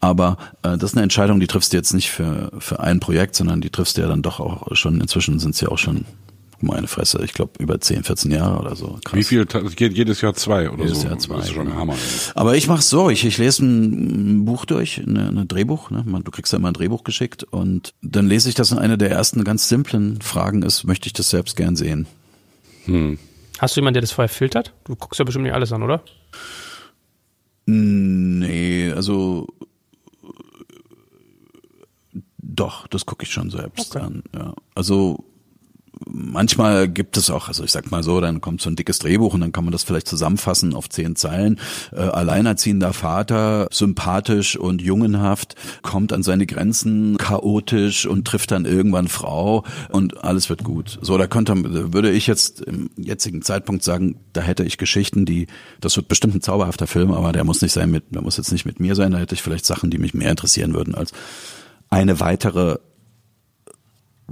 [0.00, 3.34] Aber äh, das ist eine Entscheidung, die triffst du jetzt nicht für für ein Projekt,
[3.34, 5.00] sondern die triffst du ja dann doch auch schon.
[5.00, 6.04] Inzwischen sind es ja auch schon
[6.60, 8.98] meine Fresse, ich glaube über 10, 14 Jahre oder so.
[9.04, 9.14] Krass.
[9.18, 9.44] Wie viel?
[9.46, 11.08] Geht jedes Jahr zwei oder Jedes so.
[11.08, 11.80] Jahr zwei, Das ist schon ein genau.
[11.80, 11.94] Hammer.
[12.34, 16.04] Aber ich mach's so, ich, ich lese ein, ein Buch durch, eine, eine Drehbuch, ne?
[16.24, 19.10] Du kriegst ja immer ein Drehbuch geschickt und dann lese ich das und eine der
[19.10, 22.06] ersten ganz simplen Fragen ist, möchte ich das selbst gern sehen?
[23.58, 24.72] Hast du jemanden, der das vorher filtert?
[24.84, 26.02] Du guckst ja bestimmt nicht alles an, oder?
[27.66, 29.48] Nee, also
[32.38, 34.04] doch, das gucke ich schon selbst Okay.
[34.04, 34.22] an.
[34.34, 34.54] Ja.
[34.74, 35.24] Also
[36.04, 39.34] manchmal gibt es auch, also ich sag mal so, dann kommt so ein dickes Drehbuch
[39.34, 41.58] und dann kann man das vielleicht zusammenfassen auf zehn Zeilen.
[41.92, 49.08] Äh, alleinerziehender Vater, sympathisch und jungenhaft, kommt an seine Grenzen, chaotisch und trifft dann irgendwann
[49.08, 50.98] Frau und alles wird gut.
[51.00, 51.54] So, da könnte,
[51.92, 55.46] würde ich jetzt im jetzigen Zeitpunkt sagen, da hätte ich Geschichten, die,
[55.80, 58.52] das wird bestimmt ein zauberhafter Film, aber der muss nicht sein mit, der muss jetzt
[58.52, 61.12] nicht mit mir sein, da hätte ich vielleicht Sachen, die mich mehr interessieren würden als
[61.88, 62.78] eine weitere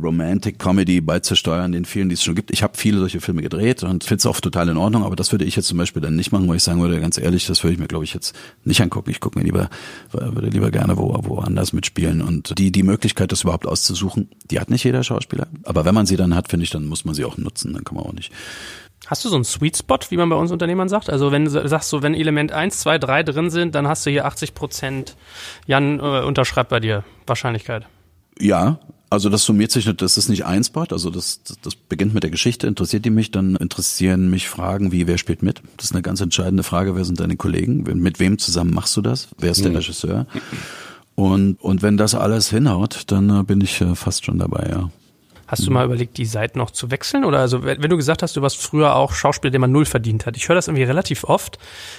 [0.01, 2.51] Romantic Comedy beizusteuern, den vielen, die es schon gibt.
[2.51, 5.31] Ich habe viele solche Filme gedreht und finde es auch total in Ordnung, aber das
[5.31, 7.63] würde ich jetzt zum Beispiel dann nicht machen, weil ich sagen würde, ganz ehrlich, das
[7.63, 9.11] würde ich mir, glaube ich, jetzt nicht angucken.
[9.11, 9.71] Ich gucke mir lieber,
[10.11, 12.23] würde lieber gerne wo, woanders mitspielen.
[12.23, 15.47] Und die, die Möglichkeit, das überhaupt auszusuchen, die hat nicht jeder Schauspieler.
[15.63, 17.73] Aber wenn man sie dann hat, finde ich, dann muss man sie auch nutzen.
[17.73, 18.33] Dann kann man auch nicht.
[19.07, 21.11] Hast du so einen Sweet Spot, wie man bei uns Unternehmern sagt?
[21.11, 24.11] Also wenn du sagst, so wenn Element 1, 2, 3 drin sind, dann hast du
[24.11, 25.17] hier 80 Prozent.
[25.67, 27.87] Jan äh, unterschreibt bei dir Wahrscheinlichkeit.
[28.39, 28.81] Ja,
[29.11, 32.15] also das summiert sich, nicht, das ist nicht ein Spot, also das, das, das beginnt
[32.15, 35.63] mit der Geschichte, interessiert die mich, dann interessieren mich Fragen wie, wer spielt mit?
[35.77, 37.83] Das ist eine ganz entscheidende Frage, wer sind deine Kollegen?
[37.83, 39.29] Mit wem zusammen machst du das?
[39.39, 40.27] Wer ist der Regisseur?
[41.15, 44.91] Und, und wenn das alles hinhaut, dann äh, bin ich äh, fast schon dabei, ja.
[45.47, 47.25] Hast du mal überlegt, die Seiten noch zu wechseln?
[47.25, 50.27] Oder also, wenn du gesagt hast, du warst früher auch Schauspieler, der man null verdient
[50.27, 50.37] hat.
[50.37, 51.59] Ich höre das irgendwie relativ oft.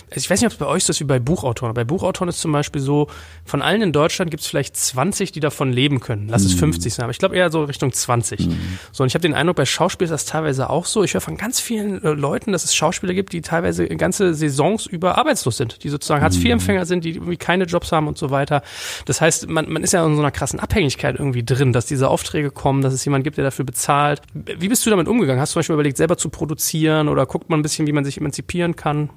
[0.10, 1.74] Also ich weiß nicht, ob es bei euch so ist wie bei Buchautoren.
[1.74, 3.08] Bei Buchautoren ist zum Beispiel so,
[3.44, 6.28] von allen in Deutschland gibt es vielleicht 20, die davon leben können.
[6.28, 8.50] Lass es 50 sein, aber ich glaube eher so Richtung 20.
[8.92, 11.04] So, und ich habe den Eindruck, bei Schauspielern ist das teilweise auch so.
[11.04, 14.86] Ich höre von ganz vielen äh, Leuten, dass es Schauspieler gibt, die teilweise ganze Saisons
[14.86, 18.62] über arbeitslos sind, die sozusagen Hartz-IV-Empfänger sind, die irgendwie keine Jobs haben und so weiter.
[19.06, 22.10] Das heißt, man, man ist ja in so einer krassen Abhängigkeit irgendwie drin, dass diese
[22.10, 24.22] Aufträge kommen, dass es jemand gibt, der dafür bezahlt.
[24.34, 25.40] Wie bist du damit umgegangen?
[25.40, 28.06] Hast du zum Beispiel überlegt, selber zu produzieren oder guckt man ein bisschen, wie man
[28.06, 29.10] sich emanzipieren kann?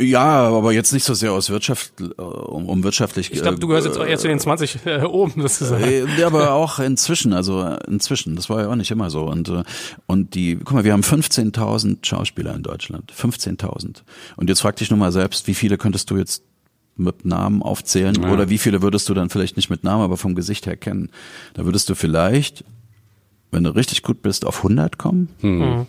[0.00, 3.32] Ja, aber jetzt nicht so sehr aus Wirtschaft, äh, um, um wirtschaftlich.
[3.32, 5.84] Ich glaube, du gehörst jetzt auch eher zu den 20 äh, oben, sozusagen.
[5.84, 9.22] Äh, Ja, aber auch inzwischen, also äh, inzwischen, das war ja auch nicht immer so.
[9.22, 9.62] Und, äh,
[10.06, 13.12] und die, guck mal, wir haben 15.000 Schauspieler in Deutschland.
[13.12, 14.02] 15.000.
[14.36, 16.42] Und jetzt frag dich nur mal selbst, wie viele könntest du jetzt
[16.96, 18.32] mit Namen aufzählen Ja.
[18.32, 21.10] oder wie viele würdest du dann vielleicht nicht mit Namen, aber vom Gesicht her kennen?
[21.54, 22.64] Da würdest du vielleicht,
[23.50, 25.28] wenn du richtig gut bist, auf 100 kommen.
[25.42, 25.86] Mhm.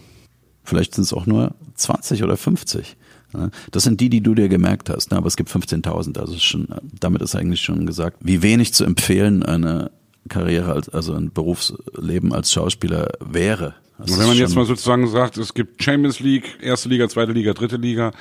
[0.64, 2.96] Vielleicht sind es auch nur 20 oder 50.
[3.34, 5.18] Ja, Das sind die, die du dir gemerkt hast, ne?
[5.18, 6.18] aber es gibt 15.000.
[6.18, 6.68] Also ist schon,
[7.00, 9.92] damit ist eigentlich schon gesagt, wie wenig zu empfehlen eine
[10.28, 13.76] Karriere als, also ein Berufsleben als Schauspieler wäre.
[14.00, 17.32] Das Und wenn man jetzt mal sozusagen sagt, es gibt Champions League, erste Liga, zweite
[17.32, 18.12] Liga, dritte Liga,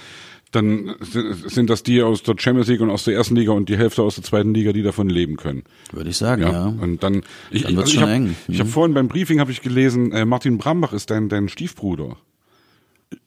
[0.54, 0.94] dann
[1.46, 4.02] sind das die aus der Champions League und aus der ersten Liga und die Hälfte
[4.02, 5.64] aus der zweiten Liga, die davon leben können.
[5.92, 6.50] würde ich sagen, Ja.
[6.52, 6.66] ja.
[6.66, 8.36] Und dann, ich, Dann wird's ich schon habe eng.
[8.48, 8.70] ich hab Mhm.
[8.70, 12.16] vorhin beim Briefing habe ich gelesen, äh, Martin Brambach ist dein, dein Stiefbruder.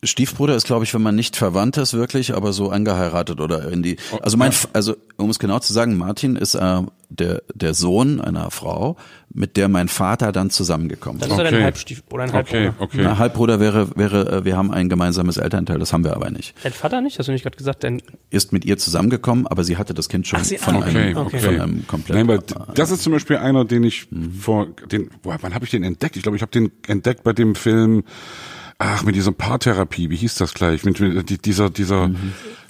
[0.04, 3.84] Stiefbruder ist, glaube ich, wenn man nicht verwandt ist wirklich, aber so angeheiratet oder in
[3.84, 3.98] die.
[4.22, 8.52] Also mein, also um es genau zu sagen, Martin ist äh, der der Sohn einer
[8.52, 8.98] Frau,
[9.34, 11.28] mit der mein Vater dann zusammengekommen ist.
[11.28, 11.52] ist er Okay.
[11.52, 12.74] dein Halbstiefbruder, ein Okay, Halbbruder.
[12.84, 13.00] okay.
[13.04, 16.54] Na, Halbbruder wäre wäre, äh, wir haben ein gemeinsames Elternteil, das haben wir aber nicht.
[16.64, 17.18] Dein Vater nicht?
[17.20, 20.28] Hast du nicht gerade gesagt, dein Ist mit ihr zusammengekommen, aber sie hatte das Kind
[20.28, 21.40] schon Ach, sie- von, ah, Okay, einem, okay.
[21.40, 22.18] von einem komplett.
[22.18, 22.40] Nein, weil
[22.76, 24.08] das ist zum Beispiel einer, den ich
[24.40, 26.18] vor, den, boah, wann habe ich den entdeckt?
[26.18, 28.04] Ich glaube, ich habe den entdeckt bei dem Film,
[28.80, 30.84] ach, mit dieser Paartherapie, wie hieß das gleich?
[30.84, 32.12] Mit, mit die- dieser, dieser,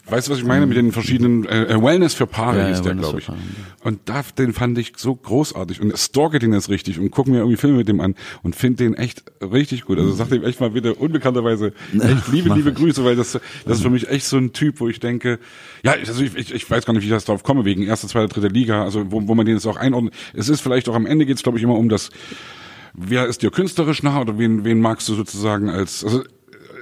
[0.09, 0.65] weißt du, was ich meine?
[0.65, 3.25] Mit den verschiedenen, äh, äh, Wellness für Paare Ja, hieß ja, der, glaube ich.
[3.27, 3.37] Paare,
[3.83, 7.39] Und da, den fand ich so großartig und stalke den jetzt richtig und gucke mir
[7.39, 9.97] irgendwie Filme mit dem an und finde den echt richtig gut.
[9.99, 13.33] Also sag dem echt mal bitte unbekannterweise echt liebe, liebe Grüße, weil das,
[13.65, 15.39] das ist für mich echt so ein Typ, wo ich denke,
[15.83, 18.07] ja, also ich, ich, ich weiß gar nicht, wie ich das drauf komme, wegen erste,
[18.07, 20.13] zweite, dritte Liga, also wo, wo man den jetzt auch einordnet.
[20.33, 22.11] Es ist vielleicht auch am Ende geht's, glaube ich, immer um das,
[22.97, 26.23] wer ist dir künstlerisch nah oder wen, wen magst du sozusagen als, also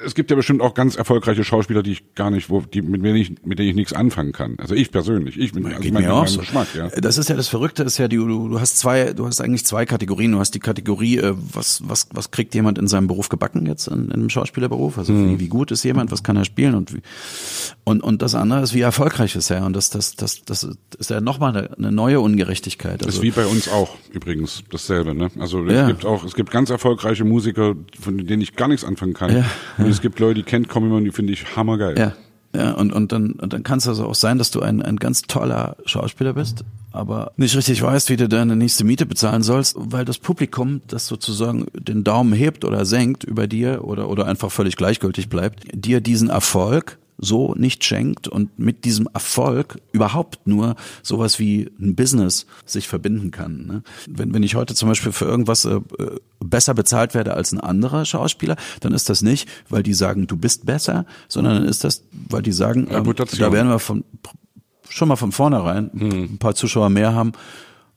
[0.06, 3.04] es gibt ja bestimmt auch ganz erfolgreiche Schauspieler, die ich gar nicht, wo, die, mit
[3.04, 4.56] denen ich, mit denen ich nichts anfangen kann.
[4.60, 6.40] Also ich persönlich, ich bin, also Geht mein, mir auch so.
[6.40, 6.90] Geschmack, ja.
[6.90, 9.66] Das ist ja das Verrückte, ist ja die, du, du hast zwei, du hast eigentlich
[9.66, 10.32] zwei Kategorien.
[10.32, 13.88] Du hast die Kategorie, äh, was, was, was kriegt jemand in seinem Beruf gebacken jetzt
[13.88, 14.98] in, in einem Schauspielerberuf?
[14.98, 15.32] Also Mhm.
[15.36, 17.02] wie, wie gut ist jemand, was kann er spielen und wie,
[17.84, 19.66] und, und das andere ist, wie erfolgreich ist er?
[19.66, 23.02] Und das, das, das, das ist ja nochmal eine, eine neue Ungerechtigkeit.
[23.02, 25.14] Das Also, ist wie bei uns auch übrigens dasselbe.
[25.16, 25.30] Ne?
[25.40, 25.82] Also Ja.
[25.84, 29.36] es gibt auch, es gibt ganz erfolgreiche Musiker, von denen ich gar nichts anfangen kann.
[29.36, 29.46] Ja,
[29.96, 31.98] es gibt Leute, die kennt und die finde ich hammergeil.
[31.98, 32.14] Ja,
[32.56, 34.98] ja, und, und dann, und dann kann es also auch sein, dass du ein, ein
[34.98, 39.76] ganz toller Schauspieler bist, aber nicht richtig weißt, wie du deine nächste Miete bezahlen sollst,
[39.78, 44.52] weil das Publikum, das sozusagen den Daumen hebt oder senkt über dir oder, oder einfach
[44.52, 50.76] völlig gleichgültig bleibt, dir diesen Erfolg so nicht schenkt und mit diesem Erfolg überhaupt nur
[51.02, 53.66] sowas wie ein Business sich verbinden kann.
[53.66, 53.84] Ne?
[54.08, 57.60] Wenn, wenn ich heute zum Beispiel für irgendwas äh, äh, besser bezahlt werde als ein
[57.60, 61.84] anderer Schauspieler, dann ist das nicht, weil die sagen, du bist besser, sondern dann ist
[61.84, 64.04] das, weil die sagen, ähm, da werden wir von,
[64.90, 67.32] schon mal von vornherein ein paar Zuschauer mehr haben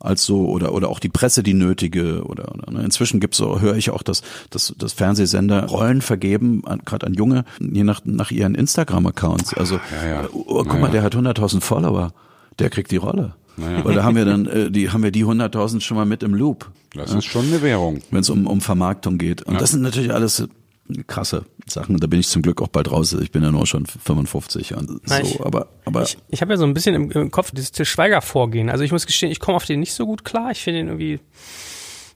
[0.01, 2.83] als so oder oder auch die Presse die nötige oder, oder ne.
[2.85, 7.45] inzwischen gibt's so höre ich auch dass dass dass Fernsehsender Rollen vergeben gerade an junge
[7.61, 10.29] je nach nach ihren Instagram Accounts also Ja, ja.
[10.33, 12.13] oh, guck mal der hat 100.000 Follower
[12.59, 13.85] der kriegt die Rolle Naja.
[13.85, 16.35] weil da haben wir dann äh, die haben wir die 100.000 schon mal mit im
[16.35, 18.01] Loop Das ist schon eine Währung.
[18.13, 20.47] wenn es um um Vermarktung geht und das sind natürlich alles
[21.07, 23.87] krasse Sachen da bin ich zum Glück auch bald raus ich bin ja nur schon
[23.87, 27.31] 55 und so ich- aber aber Ich, ich habe ja so ein bisschen im, im
[27.31, 28.69] Kopf dieses Til Schweiger Vorgehen.
[28.71, 30.51] Also ich muss gestehen, ich komme auf den nicht so gut klar.
[30.51, 31.21] Ich finde ihn irgendwie,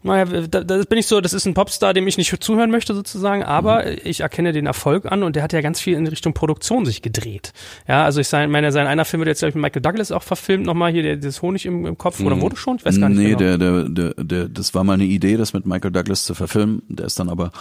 [0.03, 2.93] naja, da, da bin ich so, das ist ein Popstar, dem ich nicht zuhören möchte
[2.95, 3.99] sozusagen, aber Mhm.
[4.05, 7.03] ich erkenne den Erfolg an und der hat ja ganz viel in Richtung Produktion sich
[7.03, 7.53] gedreht.
[7.87, 10.11] Ja, also ich sein, meine, sein einer Film wird jetzt glaube ich mit Michael Douglas
[10.13, 12.77] auch verfilmt, nochmal hier der, das Honig im, im Kopf oder wurde schon?
[12.77, 13.39] Ich weiß gar nicht nee, genau.
[13.39, 16.83] der, der, der, der, das war mal eine Idee, das mit Michael Douglas zu verfilmen.
[16.89, 17.53] Der ist dann aber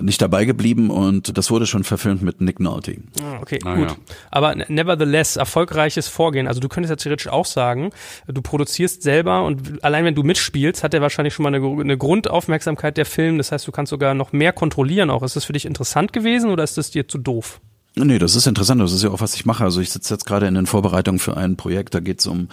[0.00, 2.96] nicht dabei geblieben und das wurde schon verfilmt mit Nick Nolte.
[3.22, 3.90] Ah, Okay, Ah, gut.
[3.90, 3.96] ja.
[4.30, 6.46] Aber ne- nevertheless, erfolgreiches Vorgehen.
[6.48, 7.90] Also du könntest ja theoretisch auch sagen,
[8.26, 11.96] du produzierst selber und allein wenn du mitspielst, hat er wahrscheinlich schon mal eine, eine
[11.98, 13.38] Grundaufmerksamkeit der Film.
[13.38, 15.22] Das heißt, du kannst sogar noch mehr kontrollieren auch.
[15.22, 17.60] Ist das für dich interessant gewesen oder ist das dir zu doof?
[17.96, 18.80] Nee, das ist interessant.
[18.80, 19.62] Das ist ja auch, was ich mache.
[19.62, 21.94] Also ich sitze jetzt gerade in den Vorbereitungen für ein Projekt.
[21.94, 22.48] Da geht es um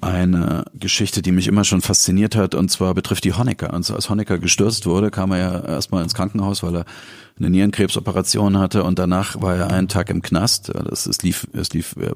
[0.00, 3.72] eine Geschichte, die mich immer schon fasziniert hat, und zwar betrifft die Honecker.
[3.72, 6.84] Und als Honecker gestürzt wurde, kam er ja erstmal ins Krankenhaus, weil er
[7.38, 10.72] eine Nierenkrebsoperation hatte und danach war er einen Tag im Knast.
[10.74, 12.10] Das, es lief, es lief, äh,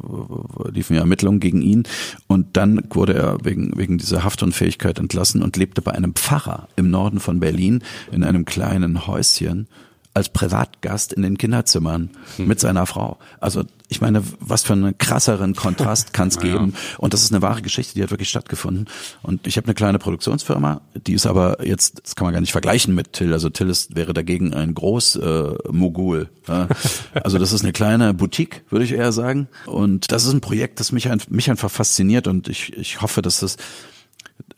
[0.70, 1.84] liefen ja Ermittlungen gegen ihn
[2.26, 6.90] und dann wurde er wegen, wegen dieser Haftunfähigkeit entlassen und lebte bei einem Pfarrer im
[6.90, 9.68] Norden von Berlin in einem kleinen Häuschen
[10.14, 13.18] als Privatgast in den Kinderzimmern mit seiner Frau.
[13.40, 16.74] Also ich meine, was für einen krasseren Kontrast kann es geben.
[16.98, 18.88] Und das ist eine wahre Geschichte, die hat wirklich stattgefunden.
[19.22, 22.52] Und ich habe eine kleine Produktionsfirma, die ist aber jetzt, das kann man gar nicht
[22.52, 23.32] vergleichen mit Till.
[23.32, 26.28] Also Till ist, wäre dagegen ein groß äh, Mogul.
[26.48, 26.68] Ja.
[27.14, 29.46] Also das ist eine kleine Boutique, würde ich eher sagen.
[29.66, 33.22] Und das ist ein Projekt, das mich, ein, mich einfach fasziniert und ich, ich hoffe,
[33.22, 33.56] dass das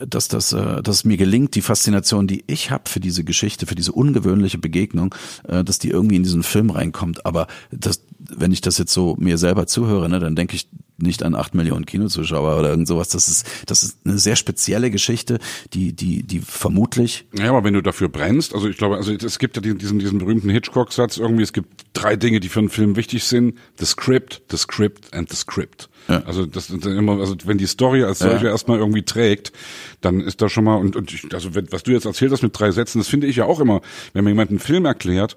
[0.08, 3.74] dass das, äh, dass mir gelingt, die Faszination, die ich habe für diese Geschichte, für
[3.74, 5.14] diese ungewöhnliche Begegnung,
[5.48, 7.26] äh, dass die irgendwie in diesen Film reinkommt.
[7.26, 11.22] Aber das, wenn ich das jetzt so mir selber zuhöre, ne, dann denke ich nicht
[11.22, 13.08] an acht Millionen Kinozuschauer oder irgend sowas.
[13.08, 15.38] Das ist, das ist eine sehr spezielle Geschichte,
[15.72, 19.38] die, die, die vermutlich Ja, aber wenn du dafür brennst, also ich glaube, also es
[19.38, 22.96] gibt ja diesen, diesen berühmten Hitchcock-Satz irgendwie, es gibt drei Dinge, die für einen Film
[22.96, 23.58] wichtig sind.
[23.78, 25.88] The script, the script and the script.
[26.08, 26.22] Ja.
[26.24, 28.50] Also das immer, also wenn die Story als solche Ja.
[28.52, 29.52] erstmal irgendwie trägt,
[30.00, 32.42] dann ist da schon mal, und, und ich, also wenn, was du jetzt erzählt hast
[32.42, 33.80] mit drei Sätzen, das finde ich ja auch immer,
[34.12, 35.36] wenn mir jemand einen Film erklärt,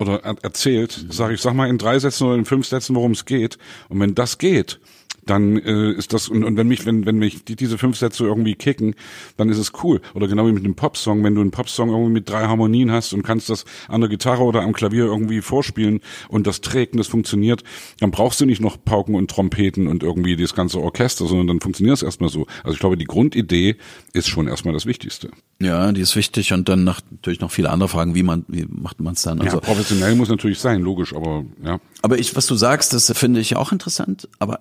[0.00, 3.12] oder er erzählt, sage ich, sag mal in drei Sätzen oder in fünf Sätzen, worum
[3.12, 3.58] es geht.
[3.88, 4.80] Und wenn das geht,
[5.26, 8.24] dann äh, ist das und, und wenn mich wenn wenn mich die, diese fünf Sätze
[8.24, 8.94] irgendwie kicken,
[9.36, 10.00] dann ist es cool.
[10.14, 13.12] Oder genau wie mit einem Popsong, wenn du einen Popsong irgendwie mit drei Harmonien hast
[13.12, 16.98] und kannst das an der Gitarre oder am Klavier irgendwie vorspielen und das trägt und
[16.98, 17.62] das funktioniert,
[18.00, 21.60] dann brauchst du nicht noch Pauken und Trompeten und irgendwie das ganze Orchester, sondern dann
[21.60, 22.46] funktioniert es erstmal so.
[22.62, 23.76] Also ich glaube, die Grundidee
[24.12, 25.30] ist schon erstmal das Wichtigste.
[25.60, 28.66] Ja, die ist wichtig und dann nach, natürlich noch viele andere Fragen, wie man wie
[28.68, 29.40] macht man es dann?
[29.40, 31.80] Also, ja, professionell muss natürlich sein, logisch, aber ja.
[32.02, 34.60] Aber ich, was du sagst, das finde ich auch interessant, aber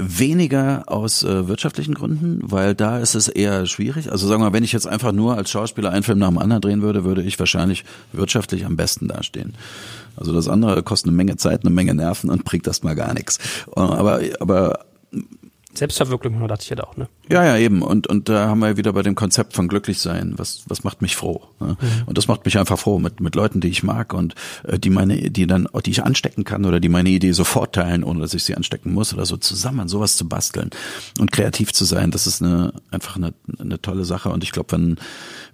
[0.00, 4.12] Weniger aus äh, wirtschaftlichen Gründen, weil da ist es eher schwierig.
[4.12, 6.38] Also sagen wir mal, wenn ich jetzt einfach nur als Schauspieler einen Film nach dem
[6.38, 9.54] anderen drehen würde, würde ich wahrscheinlich wirtschaftlich am besten dastehen.
[10.14, 13.12] Also das andere kostet eine Menge Zeit, eine Menge Nerven und bringt das mal gar
[13.12, 13.38] nichts.
[13.74, 14.80] Aber, aber
[15.78, 17.08] Selbstverwirklichung, dachte ich ja auch, ne?
[17.30, 17.82] Ja, ja, eben.
[17.82, 20.34] Und, und da haben wir wieder bei dem Konzept von glücklich sein.
[20.36, 21.42] Was, was macht mich froh?
[21.60, 21.76] Ne?
[21.80, 22.02] Mhm.
[22.06, 24.90] Und das macht mich einfach froh mit, mit Leuten, die ich mag und äh, die
[24.90, 28.34] meine, die dann, die ich anstecken kann oder die meine Idee sofort teilen, ohne dass
[28.34, 30.70] ich sie anstecken muss oder so zusammen sowas zu basteln
[31.20, 32.10] und kreativ zu sein.
[32.10, 34.30] Das ist eine, einfach eine, eine tolle Sache.
[34.30, 34.96] Und ich glaube, wenn,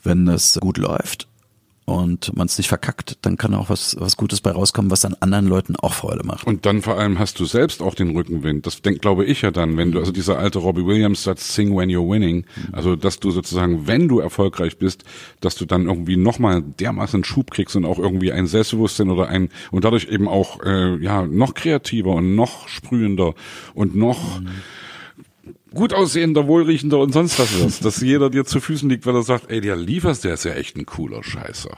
[0.02, 1.28] wenn das gut läuft,
[1.86, 5.14] und man es nicht verkackt, dann kann auch was, was Gutes bei rauskommen, was dann
[5.20, 6.46] anderen Leuten auch Freude macht.
[6.46, 8.66] Und dann vor allem hast du selbst auch den Rückenwind.
[8.66, 11.76] Das denkt, glaube ich ja dann, wenn du, also dieser alte Robbie Williams Satz, sing
[11.76, 15.04] when you're winning, also dass du sozusagen, wenn du erfolgreich bist,
[15.40, 19.50] dass du dann irgendwie nochmal dermaßen Schub kriegst und auch irgendwie ein Selbstbewusstsein oder ein,
[19.70, 23.34] und dadurch eben auch, äh, ja, noch kreativer und noch sprühender
[23.74, 24.48] und noch, mhm
[25.74, 29.22] gut aussehender, wohlriechender und sonst was wirst, dass jeder dir zu Füßen liegt, weil er
[29.22, 31.76] sagt, ey, der lieferst, der ist ja echt ein cooler Scheißer.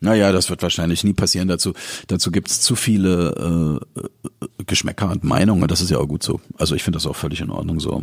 [0.00, 1.48] Naja, das wird wahrscheinlich nie passieren.
[1.48, 1.72] Dazu,
[2.08, 5.66] dazu gibt's zu viele äh, Geschmäcker und Meinungen.
[5.66, 6.40] Das ist ja auch gut so.
[6.58, 8.02] Also ich finde das auch völlig in Ordnung so.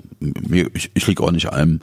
[0.73, 1.81] Ich, ich liege auch nicht allem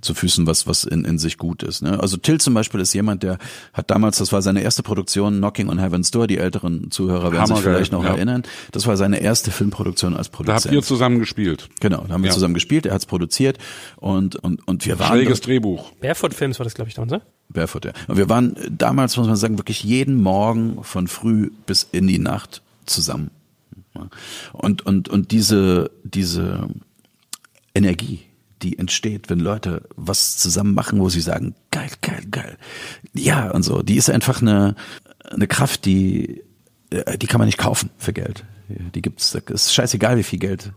[0.00, 1.82] zu Füßen, was, was in, in sich gut ist.
[1.82, 2.00] Ne?
[2.00, 3.38] Also Till zum Beispiel ist jemand, der
[3.72, 7.46] hat damals, das war seine erste Produktion, Knocking on Heaven's Door, die älteren Zuhörer werden
[7.46, 8.10] sich vielleicht noch ja.
[8.10, 8.42] erinnern.
[8.72, 10.64] Das war seine erste Filmproduktion als Produzent.
[10.64, 11.68] Da habt ihr zusammen gespielt.
[11.80, 12.34] Genau, da haben wir ja.
[12.34, 13.58] zusammen gespielt, er hat's produziert
[13.96, 15.18] und, und, und wir waren.
[15.18, 15.92] Schräges Drehbuch.
[16.00, 17.22] Barefoot Films war das, glaube ich, dann, ne?
[17.48, 17.92] Barefoot, ja.
[18.08, 22.18] Und wir waren damals, muss man sagen, wirklich jeden Morgen von früh bis in die
[22.18, 23.30] Nacht zusammen.
[24.52, 26.68] Und, und, und diese, diese
[27.74, 28.20] Energie,
[28.62, 32.56] die entsteht, wenn Leute was zusammen machen, wo sie sagen, geil, geil, geil.
[33.14, 33.82] Ja, und so.
[33.82, 34.74] Die ist einfach eine,
[35.24, 36.42] eine Kraft, die,
[36.90, 38.44] äh, die kann man nicht kaufen für Geld.
[38.68, 40.72] Die gibt's, ist scheißegal, wie viel Geld,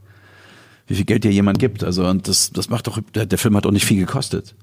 [0.87, 1.83] wie viel Geld dir jemand gibt.
[1.83, 4.55] Also, und das, das macht doch, der, der Film hat auch nicht viel gekostet.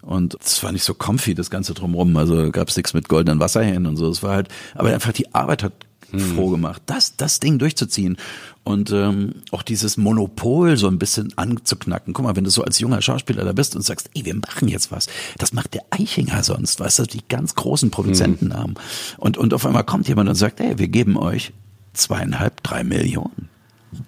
[0.00, 2.16] Und es war nicht so comfy, das Ganze drumrum.
[2.16, 4.08] Also gab's nichts mit goldenen Wasserhähnen und so.
[4.08, 5.74] Es war halt, aber einfach die Arbeit hat
[6.12, 6.34] hm.
[6.34, 8.16] froh gemacht, das, das Ding durchzuziehen
[8.64, 12.14] und ähm, auch dieses Monopol so ein bisschen anzuknacken.
[12.14, 14.68] Guck mal, wenn du so als junger Schauspieler da bist und sagst, ey, wir machen
[14.68, 18.70] jetzt was, das macht der Eichinger sonst, weißt du, die ganz großen Produzentennamen.
[18.70, 19.18] Mhm.
[19.18, 21.52] Und, und auf einmal kommt jemand und sagt, ey, wir geben euch
[21.94, 23.48] zweieinhalb, drei Millionen.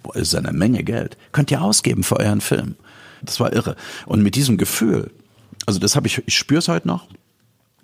[0.03, 1.17] Boah, das ist eine Menge Geld.
[1.31, 2.75] Könnt ihr ausgeben für euren Film.
[3.21, 3.75] Das war irre.
[4.05, 5.11] Und mit diesem Gefühl,
[5.65, 7.07] also das habe ich, ich spüre es heute noch,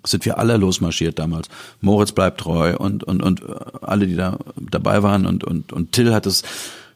[0.04, 1.48] sind wir alle losmarschiert damals.
[1.80, 5.92] Moritz bleibt treu und, und, und äh, alle, die da dabei waren und, und, und
[5.92, 6.42] Till hat es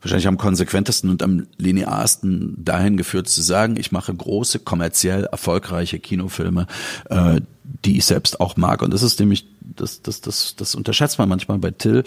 [0.01, 5.99] wahrscheinlich am konsequentesten und am linearsten dahin geführt zu sagen, ich mache große, kommerziell erfolgreiche
[5.99, 6.67] Kinofilme,
[7.11, 7.41] äh,
[7.85, 8.83] die ich selbst auch mag.
[8.83, 12.05] Und das ist nämlich, das, das, das, das unterschätzt man manchmal bei Till.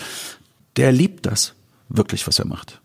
[0.78, 1.54] Der liebt das
[1.90, 2.80] wirklich, was er macht.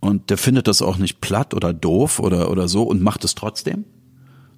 [0.00, 3.36] Und der findet das auch nicht platt oder doof oder, oder so und macht es
[3.36, 3.84] trotzdem.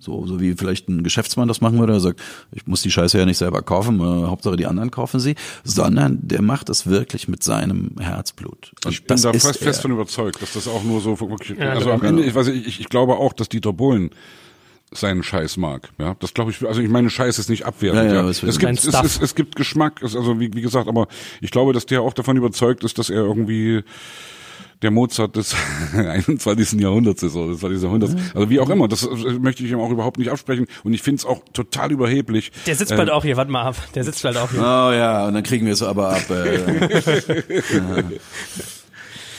[0.04, 2.20] So, so wie vielleicht ein Geschäftsmann das machen würde, der sagt,
[2.52, 6.18] ich muss die Scheiße ja nicht selber kaufen, äh, Hauptsache die anderen kaufen sie, sondern
[6.20, 8.72] der macht es wirklich mit seinem Herzblut.
[8.84, 11.70] Und ich bin da fest, fest von überzeugt, dass das auch nur so wirklich, ja,
[11.70, 12.02] also am.
[12.02, 14.10] Ende, ich, weiß, ich, ich glaube auch, dass Dieter Bohlen
[14.90, 15.88] seinen Scheiß mag.
[15.98, 16.62] Ja, das glaube ich.
[16.66, 18.10] Also ich meine, Scheiß ist nicht abwertend.
[18.10, 18.28] Ja, ja, ja.
[18.28, 20.02] Es, gibt, es, es, es, gibt Geschmack.
[20.02, 21.08] also wie, wie gesagt, aber
[21.40, 23.82] ich glaube, dass der auch davon überzeugt ist, dass er irgendwie
[24.84, 25.54] der Mozart des
[25.94, 26.80] 21.
[26.80, 28.14] Jahrhunderts ist, oder das war dieser Jahrhunderts.
[28.34, 29.08] Also wie auch immer, das
[29.40, 30.66] möchte ich ihm auch überhaupt nicht absprechen.
[30.84, 32.52] Und ich finde es auch total überheblich.
[32.66, 33.76] Der sitzt bald äh, auch hier, warte mal ab.
[33.94, 34.60] Der sitzt bald auch hier.
[34.60, 36.30] Oh ja, und dann kriegen wir es aber ab.
[36.30, 36.58] Äh.
[37.72, 38.04] ja.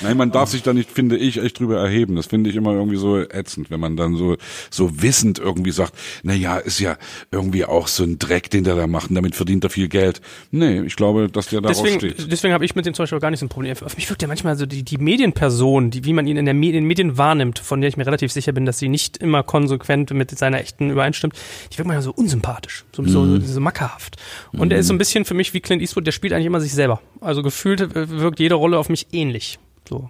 [0.01, 2.15] Nein, man darf sich da nicht, finde ich, echt drüber erheben.
[2.15, 4.37] Das finde ich immer irgendwie so ätzend, wenn man dann so,
[4.69, 6.97] so wissend irgendwie sagt, na ja, ist ja
[7.31, 10.21] irgendwie auch so ein Dreck, den der da macht und damit verdient er viel Geld.
[10.51, 12.31] Nee, ich glaube, dass der da steht.
[12.31, 13.75] Deswegen habe ich mit dem zum Beispiel auch gar nicht so ein Problem.
[13.83, 16.53] Auf mich wirkt ja manchmal so die, die Medienperson, die, wie man ihn in, der
[16.53, 19.43] in den Medien wahrnimmt, von der ich mir relativ sicher bin, dass sie nicht immer
[19.43, 21.33] konsequent mit seiner echten übereinstimmt,
[21.71, 23.07] die wirkt manchmal so unsympathisch, so, mhm.
[23.07, 24.17] so, so mackerhaft.
[24.51, 24.71] Und mhm.
[24.71, 26.73] er ist so ein bisschen für mich wie Clint Eastwood, der spielt eigentlich immer sich
[26.73, 27.01] selber.
[27.21, 29.59] Also gefühlt wirkt jede Rolle auf mich ähnlich.
[29.87, 30.09] So.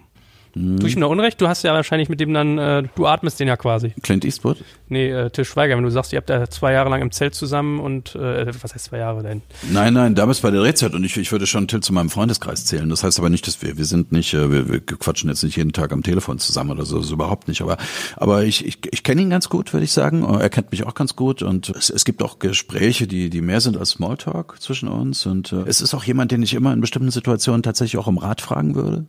[0.56, 0.80] Hm.
[0.80, 1.38] Tue ich mir da Unrecht?
[1.40, 3.92] Du hast ja wahrscheinlich mit dem dann, äh, du atmest den ja quasi.
[4.02, 4.64] Clint Eastwood?
[4.88, 7.34] Nee, äh, Till Schweiger, wenn du sagst, ihr habt da zwei Jahre lang im Zelt
[7.34, 9.42] zusammen und äh, was heißt zwei Jahre denn?
[9.70, 12.64] Nein, nein, damals bei der Drehzeit und ich, ich würde schon Till zu meinem Freundeskreis
[12.64, 12.88] zählen.
[12.88, 15.56] Das heißt aber nicht, dass wir, wir sind nicht, äh, wir, wir quatschen jetzt nicht
[15.56, 17.60] jeden Tag am Telefon zusammen oder so, so überhaupt nicht.
[17.60, 17.76] Aber,
[18.16, 20.24] aber ich, ich, ich kenne ihn ganz gut, würde ich sagen.
[20.24, 23.60] Er kennt mich auch ganz gut und es, es gibt auch Gespräche, die, die mehr
[23.60, 26.80] sind als Smalltalk zwischen uns und äh, es ist auch jemand, den ich immer in
[26.80, 29.04] bestimmten Situationen tatsächlich auch um Rat fragen würde.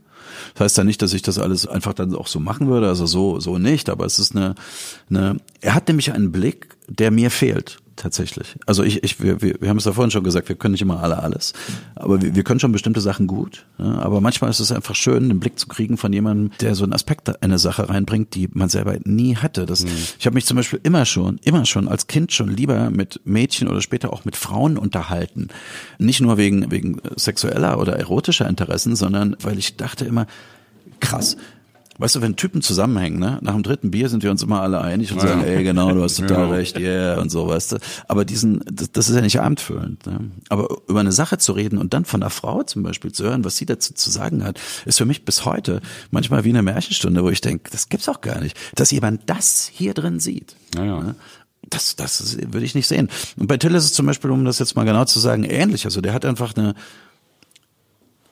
[0.53, 3.05] Das heißt ja nicht, dass ich das alles einfach dann auch so machen würde, also
[3.05, 4.55] so, so nicht, aber es ist eine,
[5.09, 8.55] eine, er hat nämlich einen Blick, der mir fehlt tatsächlich.
[8.65, 10.81] Also ich, ich wir, wir, wir haben es ja vorhin schon gesagt, wir können nicht
[10.81, 11.53] immer alle alles,
[11.95, 13.65] aber wir, wir können schon bestimmte Sachen gut.
[13.77, 16.83] Ja, aber manchmal ist es einfach schön, den Blick zu kriegen von jemandem, der so
[16.83, 19.65] einen Aspekt in eine Sache reinbringt, die man selber nie hatte.
[19.65, 19.89] Das, mhm.
[20.17, 23.67] Ich habe mich zum Beispiel immer schon, immer schon als Kind schon lieber mit Mädchen
[23.67, 25.49] oder später auch mit Frauen unterhalten.
[25.97, 30.27] Nicht nur wegen, wegen sexueller oder erotischer Interessen, sondern weil ich dachte immer,
[30.99, 31.37] krass,
[31.99, 33.39] Weißt du, wenn Typen zusammenhängen, ne?
[33.41, 35.27] nach dem dritten Bier sind wir uns immer alle einig und ja.
[35.27, 36.49] sagen, ey, genau, du hast total ja.
[36.49, 37.77] recht, yeah, und so, weißt du.
[38.07, 40.05] Aber diesen, das, das ist ja nicht abendfüllend.
[40.05, 40.31] Ne?
[40.49, 43.43] Aber über eine Sache zu reden und dann von einer Frau zum Beispiel zu hören,
[43.43, 45.81] was sie dazu zu sagen hat, ist für mich bis heute
[46.11, 49.69] manchmal wie eine Märchenstunde, wo ich denke, das gibt's auch gar nicht, dass jemand das
[49.73, 50.55] hier drin sieht.
[50.75, 50.99] Ja, ja.
[51.01, 51.15] Ne?
[51.69, 53.09] Das, das würde ich nicht sehen.
[53.37, 55.85] Und bei Till ist es zum Beispiel, um das jetzt mal genau zu sagen, ähnlich.
[55.85, 56.75] Also der hat einfach eine,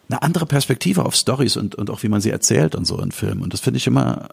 [0.10, 3.12] eine andere Perspektive auf Stories und, und auch wie man sie erzählt und so in
[3.12, 3.42] Filmen.
[3.42, 4.30] Und das finde ich immer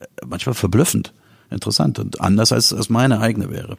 [0.00, 1.12] äh, manchmal verblüffend
[1.50, 3.76] interessant und anders als, als meine eigene wäre.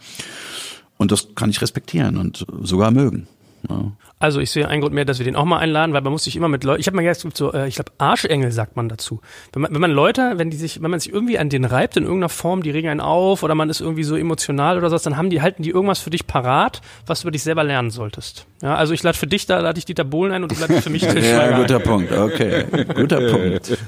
[0.97, 3.28] Und das kann ich respektieren und sogar mögen.
[3.68, 3.91] Ja.
[4.20, 6.26] Also ich sehe einen Grund mehr, dass wir den auch mal einladen, weil man muss
[6.26, 8.89] sich immer mit Leuten, ich habe mal gesagt, so, äh, ich glaube Arschengel sagt man
[8.89, 9.22] dazu.
[9.53, 11.97] Wenn man, wenn man Leute, wenn die sich, wenn man sich irgendwie an den reibt
[11.97, 15.03] in irgendeiner Form, die regen einen auf oder man ist irgendwie so emotional oder sowas,
[15.03, 17.91] dann haben die, halten die irgendwas für dich parat, was du über dich selber lernen
[17.91, 18.45] solltest.
[18.62, 20.84] Ja, also ich lade für dich, da lade ich Dieter Bohlen ein und du ladest
[20.84, 22.66] für mich Till Ja, guter Punkt, okay.
[22.93, 23.78] Guter Punkt.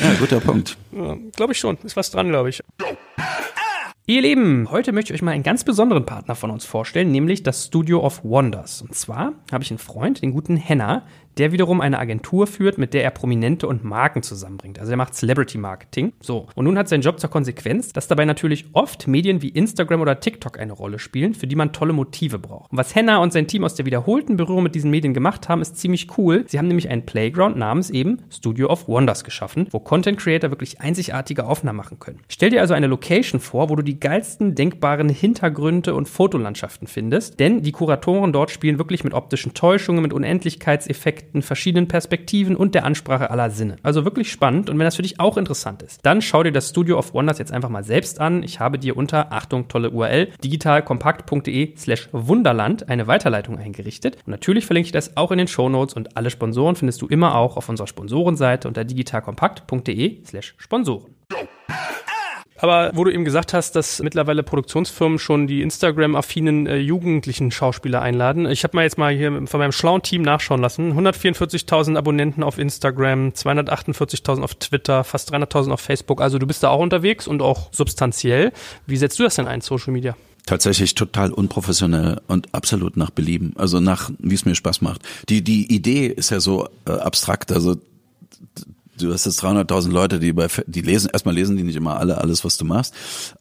[0.00, 0.76] Ja, guter Punkt.
[0.92, 1.76] Ja, glaube ich schon.
[1.82, 2.62] Ist was dran, glaube ich.
[4.04, 7.44] Ihr Lieben, heute möchte ich euch mal einen ganz besonderen Partner von uns vorstellen, nämlich
[7.44, 8.82] das Studio of Wonders.
[8.82, 11.06] Und zwar habe ich einen Freund, den guten Henna,
[11.38, 14.78] der wiederum eine Agentur führt, mit der er Prominente und Marken zusammenbringt.
[14.78, 16.12] Also er macht Celebrity Marketing.
[16.20, 16.46] So.
[16.54, 20.20] Und nun hat sein Job zur Konsequenz, dass dabei natürlich oft Medien wie Instagram oder
[20.20, 22.72] TikTok eine Rolle spielen, für die man tolle Motive braucht.
[22.72, 25.62] Und was Henna und sein Team aus der wiederholten Berührung mit diesen Medien gemacht haben,
[25.62, 26.44] ist ziemlich cool.
[26.48, 30.80] Sie haben nämlich einen Playground namens eben Studio of Wonders geschaffen, wo Content Creator wirklich
[30.80, 32.20] einzigartige Aufnahmen machen können.
[32.28, 37.40] Stell dir also eine Location vor, wo du die geilsten denkbaren Hintergründe und Fotolandschaften findest,
[37.40, 42.74] denn die Kuratoren dort spielen wirklich mit optischen Täuschungen, mit Unendlichkeitseffekten, Aspekten, verschiedenen Perspektiven und
[42.74, 43.76] der Ansprache aller Sinne.
[43.82, 46.70] Also wirklich spannend und wenn das für dich auch interessant ist, dann schau dir das
[46.70, 48.42] Studio of Wonders jetzt einfach mal selbst an.
[48.42, 54.16] Ich habe dir unter, Achtung, tolle URL, digitalkompakt.de slash Wunderland eine Weiterleitung eingerichtet.
[54.26, 57.06] Und natürlich verlinke ich das auch in den Show Notes und alle Sponsoren findest du
[57.06, 61.14] immer auch auf unserer Sponsorenseite unter digitalkompakt.de slash Sponsoren.
[62.62, 68.00] Aber wo du eben gesagt hast, dass mittlerweile Produktionsfirmen schon die Instagram-affinen äh, jugendlichen Schauspieler
[68.00, 68.46] einladen.
[68.46, 70.92] Ich habe mal jetzt mal hier von meinem schlauen Team nachschauen lassen.
[70.92, 76.20] 144.000 Abonnenten auf Instagram, 248.000 auf Twitter, fast 300.000 auf Facebook.
[76.20, 78.52] Also du bist da auch unterwegs und auch substanziell.
[78.86, 80.16] Wie setzt du das denn ein, Social Media?
[80.44, 85.02] tatsächlich total unprofessionell und absolut nach Belieben, also nach wie es mir Spaß macht.
[85.28, 87.76] Die die Idee ist ja so äh, abstrakt, also
[89.06, 92.18] du hast jetzt 300.000 Leute, die bei, die lesen, erstmal lesen die nicht immer alle
[92.18, 92.94] alles, was du machst,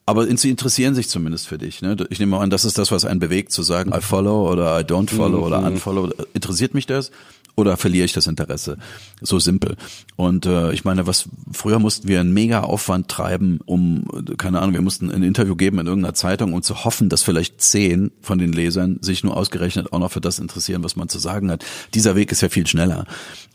[0.05, 1.82] aber sie interessieren sich zumindest für dich.
[1.82, 1.95] Ne?
[2.09, 4.84] Ich nehme an, das ist das, was einen bewegt, zu sagen, I follow oder I
[4.84, 5.43] don't follow mhm.
[5.43, 6.09] oder unfollow.
[6.34, 7.12] Interessiert mich das?
[7.55, 8.78] Oder verliere ich das Interesse?
[9.22, 9.76] So simpel.
[10.16, 14.07] Und äh, ich meine, was früher mussten wir einen mega Aufwand treiben, um,
[14.38, 17.62] keine Ahnung, wir mussten ein Interview geben in irgendeiner Zeitung, um zu hoffen, dass vielleicht
[17.62, 21.20] zehn von den Lesern sich nur ausgerechnet auch noch für das interessieren, was man zu
[21.20, 21.66] sagen hat.
[21.93, 23.05] Dieser Weg ist ja viel schneller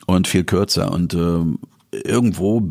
[0.06, 0.92] und viel kürzer.
[0.92, 1.40] Und äh,
[1.90, 2.62] irgendwo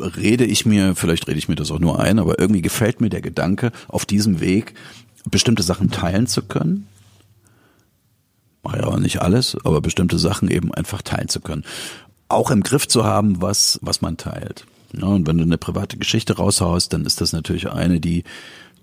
[0.00, 3.08] rede ich mir, vielleicht rede ich mir das auch nur ein, aber irgendwie gefällt mir
[3.08, 4.74] der Gedanke, auf diesem Weg
[5.30, 6.86] bestimmte Sachen teilen zu können.
[8.62, 11.64] Mache ja auch nicht alles, aber bestimmte Sachen eben einfach teilen zu können.
[12.28, 14.66] Auch im Griff zu haben, was, was man teilt.
[14.92, 18.24] Ja, und wenn du eine private Geschichte raushaust, dann ist das natürlich eine, die,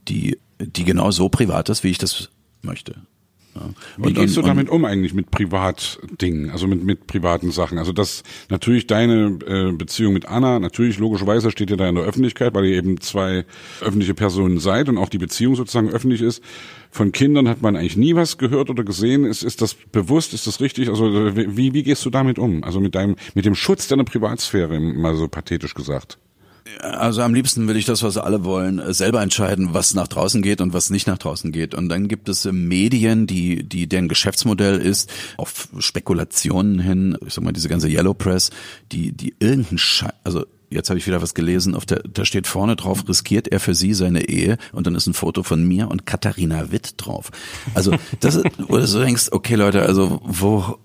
[0.07, 2.29] die, die genau so privat ist, wie ich das
[2.61, 2.95] möchte.
[3.97, 7.78] Wie und, gehst du damit um eigentlich mit Privatdingen, also mit, mit privaten Sachen?
[7.78, 12.03] Also das natürlich deine äh, Beziehung mit Anna, natürlich logischerweise steht ihr da in der
[12.03, 13.45] Öffentlichkeit, weil ihr eben zwei
[13.82, 16.43] öffentliche Personen seid und auch die Beziehung sozusagen öffentlich ist.
[16.91, 19.26] Von Kindern hat man eigentlich nie was gehört oder gesehen.
[19.26, 20.34] Ist, ist das bewusst?
[20.34, 20.89] Ist das richtig?
[20.89, 22.64] Also wie, wie gehst du damit um?
[22.64, 26.18] Also mit deinem, mit dem Schutz deiner Privatsphäre, mal so pathetisch gesagt.
[26.82, 30.41] Also am liebsten will ich das, was alle wollen, äh, selber entscheiden, was nach draußen
[30.41, 31.76] geht und was nicht nach draußen geht.
[31.76, 37.36] Und dann gibt es äh, Medien, die, die deren Geschäftsmodell ist, auf Spekulationen hin, ich
[37.36, 38.49] sag mal, diese ganze Yellow Press,
[38.91, 42.47] die, die irgendeinen Scheiß, also jetzt habe ich wieder was gelesen, auf der, da steht
[42.47, 45.89] vorne drauf, riskiert er für sie seine Ehe und dann ist ein Foto von mir
[45.89, 47.30] und Katharina Witt drauf.
[47.76, 50.80] Also das ist, wo du so denkst, okay Leute, also wo,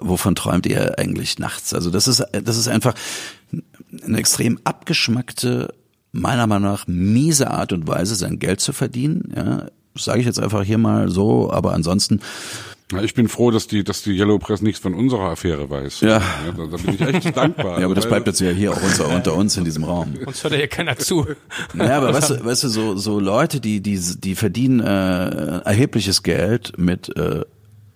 [0.00, 1.74] wovon träumt ihr eigentlich nachts?
[1.74, 2.94] Also das ist, das ist einfach
[4.04, 5.74] eine extrem abgeschmackte,
[6.12, 9.32] meiner Meinung nach miese Art und Weise, sein Geld zu verdienen.
[9.34, 12.20] Ja, sage ich jetzt einfach hier mal so, aber ansonsten
[12.92, 16.02] ja, ich bin froh, dass die, dass die Yellow Press nichts von unserer Affäre weiß.
[16.02, 16.08] Ja.
[16.08, 16.22] ja
[16.54, 17.78] da, da, bin ich echt dankbar.
[17.78, 20.14] Ja, aber das bleibt jetzt ja hier auch unter, unter uns in diesem Raum.
[20.26, 21.26] Uns hört ja hier keiner zu.
[21.74, 26.22] Naja, aber weißt du, weißt du so, so Leute, die, die, die verdienen äh, erhebliches
[26.22, 27.44] Geld mit, äh,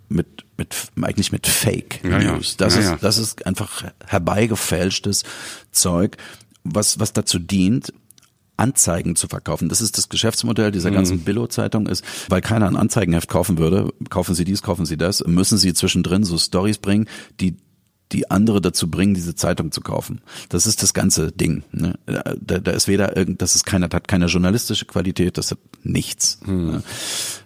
[0.08, 2.32] mit, mit, eigentlich mit Fake Ja, ja.
[2.32, 2.56] News.
[2.56, 2.96] Das Ja, ist, ja.
[3.00, 5.24] das ist einfach herbeigefälschtes
[5.72, 6.16] Zeug,
[6.64, 7.92] was, was dazu dient,
[8.58, 9.68] Anzeigen zu verkaufen.
[9.68, 14.34] Das ist das Geschäftsmodell dieser ganzen Billo-Zeitung ist, weil keiner ein Anzeigenheft kaufen würde, kaufen
[14.34, 17.06] Sie dies, kaufen Sie das, müssen Sie zwischendrin so Stories bringen,
[17.38, 17.56] die
[18.12, 20.20] die andere dazu bringen, diese Zeitung zu kaufen.
[20.48, 21.64] Das ist das ganze Ding.
[21.72, 21.98] Ne?
[22.06, 26.38] Da, da ist weder irgend, das ist keine, hat keine journalistische Qualität, das hat nichts.
[26.46, 26.82] Ne?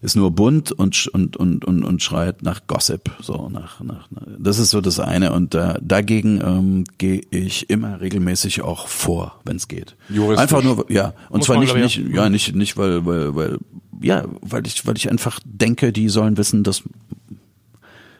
[0.02, 3.10] Ist nur bunt und und und und, und schreit nach Gossip.
[3.22, 4.08] So nach, nach
[4.38, 5.32] das ist so das eine.
[5.32, 9.96] Und äh, dagegen ähm, gehe ich immer regelmäßig auch vor, wenn es geht.
[10.10, 10.42] Juristisch.
[10.42, 11.14] Einfach nur, ja.
[11.30, 13.58] Und Muss zwar nicht, nicht, ja, nicht, nicht, weil, weil, weil,
[14.02, 16.82] ja, weil ich, weil ich einfach denke, die sollen wissen, dass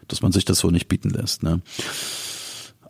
[0.09, 1.43] dass man sich das so nicht bieten lässt.
[1.43, 1.61] Ne?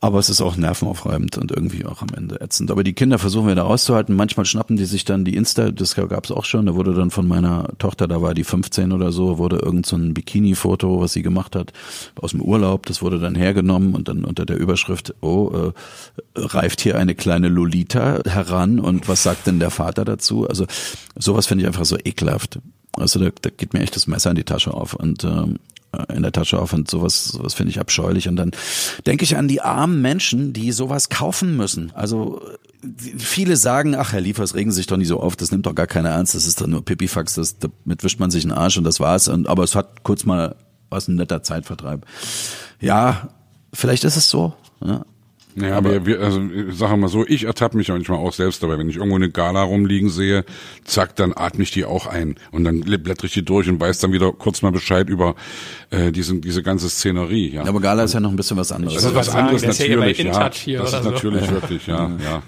[0.03, 2.70] Aber es ist auch nervenaufreibend und irgendwie auch am Ende ätzend.
[2.70, 4.16] Aber die Kinder versuchen wir da rauszuhalten.
[4.16, 7.11] Manchmal schnappen die sich dann die Insta, das gab es auch schon, da wurde dann
[7.11, 11.12] von meiner Tochter, da war die 15 oder so, wurde irgend so ein Bikini-Foto, was
[11.12, 11.74] sie gemacht hat,
[12.16, 15.72] aus dem Urlaub, das wurde dann hergenommen und dann unter der Überschrift, oh, äh,
[16.34, 20.48] reift hier eine kleine Lolita heran und was sagt denn der Vater dazu?
[20.48, 20.64] Also
[21.14, 22.59] sowas finde ich einfach so ekelhaft.
[22.96, 25.59] Also da, da geht mir echt das Messer in die Tasche auf und ähm,
[26.14, 28.28] in der Tasche auf und sowas, sowas finde ich abscheulich.
[28.28, 28.53] Und dann
[29.07, 31.93] denke ich an die armen Menschen, die sowas kaufen müssen.
[31.95, 32.41] Also
[32.82, 35.66] äh, viele sagen, ach Herr Liefers, regen Sie sich doch nicht so auf, das nimmt
[35.66, 38.53] doch gar keiner ernst, das ist doch nur Pipifax, das, damit wischt man sich einen
[38.53, 39.28] Arsch und das war's.
[39.28, 40.57] Und, aber es hat kurz mal
[40.91, 42.05] was ein netter Zeitvertreib.
[42.80, 43.28] Ja,
[43.72, 44.55] vielleicht ist es so.
[44.84, 45.05] Ja.
[45.57, 48.78] Ja, aber wir, also ich sage mal so, ich ertappe mich manchmal auch selbst dabei,
[48.78, 50.44] wenn ich irgendwo eine Gala rumliegen sehe,
[50.84, 53.98] zack, dann atme ich die auch ein und dann blätter ich die durch und weiß
[53.98, 55.34] dann wieder kurz mal Bescheid über
[55.90, 57.51] äh, diese, diese ganze Szenerie.
[57.55, 57.64] Ja.
[57.64, 58.94] Aber Gala ist ja noch ein bisschen was anderes.
[58.94, 60.51] das ist was sagen, anderes ja natürlich, ja.
[60.53, 61.11] Hier das ist so.
[61.11, 62.42] natürlich wirklich, ja, ja.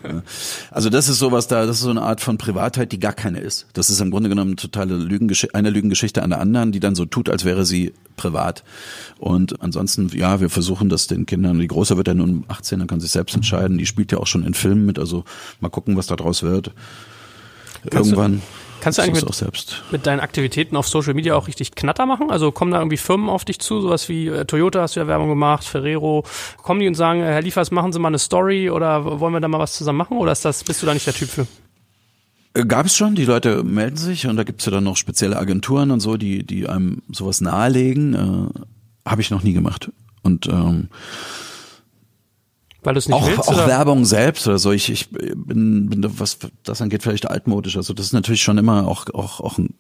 [0.70, 3.40] Also das ist sowas da, das ist so eine Art von Privatheit, die gar keine
[3.40, 3.66] ist.
[3.72, 7.05] Das ist im Grunde genommen totale Lügengeschichte, eine Lügengeschichte an der anderen, die dann so
[7.05, 8.62] tut, als wäre sie privat.
[9.18, 11.59] Und ansonsten, ja, wir versuchen das den Kindern.
[11.59, 13.78] Die Große wird ja nun 18, dann kann sie selbst entscheiden.
[13.78, 15.24] Die spielt ja auch schon in Filmen mit, also
[15.61, 16.72] mal gucken, was da draus wird.
[17.90, 18.43] Kannst du- Irgendwann.
[18.82, 19.82] kannst du eigentlich es mit-.
[19.90, 22.30] Mit deinen Aktivitäten auf Social Media auch richtig Knatter machen?
[22.30, 25.07] Also kommen da irgendwie Firmen auf dich zu, sowas wie äh, Toyota hast du ja
[25.07, 26.24] Werbung gemacht, Ferrero.
[26.59, 29.40] Kommen die und sagen, äh, Herr Liefers, machen Sie mal eine Story oder wollen wir
[29.40, 30.18] da mal was zusammen machen?
[30.18, 31.47] Oder ist das, bist du da nicht der Typ für?
[32.55, 35.38] Äh, Gab es schon, die Leute melden sich und da gibt's ja dann noch spezielle
[35.38, 38.14] Agenturen und so, die, die einem sowas nahelegen.
[38.14, 39.90] Äh, Habe ich noch nie gemacht.
[40.22, 40.88] Und ähm,
[42.83, 43.49] Weil du es nicht auch, willst?
[43.49, 43.66] auch oder?
[43.66, 44.72] Werbung selbst oder so.
[44.72, 47.76] Ich, ich bin, bin was das angeht vielleicht altmodisch.
[47.76, 49.74] Also das ist natürlich schon immer auch auch auch ein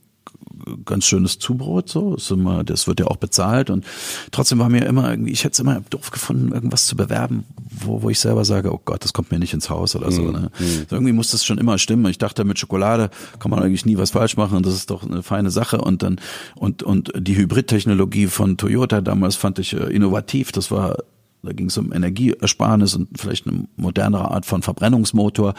[0.84, 2.14] ganz schönes Zubrot so.
[2.14, 3.84] Ist immer, das wird ja auch bezahlt und
[4.30, 8.02] trotzdem war mir immer irgendwie, ich hätte es immer doof gefunden, irgendwas zu bewerben, wo,
[8.02, 10.22] wo ich selber sage, oh Gott, das kommt mir nicht ins Haus oder so.
[10.22, 10.50] Ne?
[10.88, 12.06] So irgendwie muss das schon immer stimmen.
[12.06, 15.02] Ich dachte, mit Schokolade kann man eigentlich nie was falsch machen und das ist doch
[15.02, 15.78] eine feine Sache.
[15.78, 16.20] Und dann
[16.54, 20.52] und und die Hybridtechnologie von Toyota damals fand ich äh, innovativ.
[20.52, 20.98] Das war
[21.42, 25.54] da ging es um Energieersparnis und vielleicht eine modernere Art von Verbrennungsmotor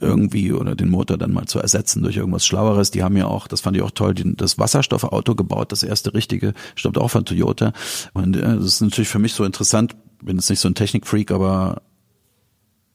[0.00, 2.90] irgendwie oder den Motor dann mal zu ersetzen durch irgendwas Schlaueres.
[2.90, 6.12] Die haben ja auch, das fand ich auch toll, die, das Wasserstoffauto gebaut, das erste
[6.14, 7.72] richtige, stammt auch von Toyota.
[8.14, 11.30] Und äh, das ist natürlich für mich so interessant, bin jetzt nicht so ein Technikfreak,
[11.30, 11.82] aber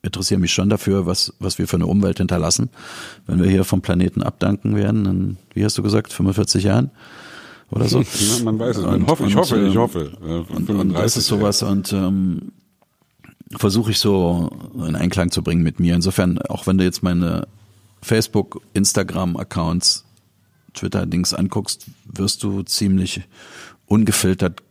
[0.02, 2.70] interessiere mich schon dafür, was, was wir für eine Umwelt hinterlassen.
[3.26, 6.92] Wenn wir hier vom Planeten abdanken werden, in, wie hast du gesagt, 45 Jahren
[7.72, 8.00] oder so.
[8.20, 8.84] Ja, man weiß es.
[8.84, 10.12] Man Und- hoffe, ich hoffe, ich ähm, hoffe.
[10.24, 12.52] Äh, Und, 35, und das ist sowas und ähm,
[13.56, 14.50] versuche ich so
[14.88, 15.96] in Einklang zu bringen mit mir.
[15.96, 17.48] Insofern, auch wenn du jetzt meine
[18.02, 20.06] Facebook, Instagram-Accounts,
[20.74, 23.22] Twitter-Dings anguckst, wirst du ziemlich
[23.86, 24.62] ungefiltert.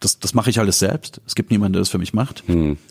[0.00, 1.20] Das, das mache ich alles selbst.
[1.26, 2.42] Es gibt niemanden, der das für mich macht.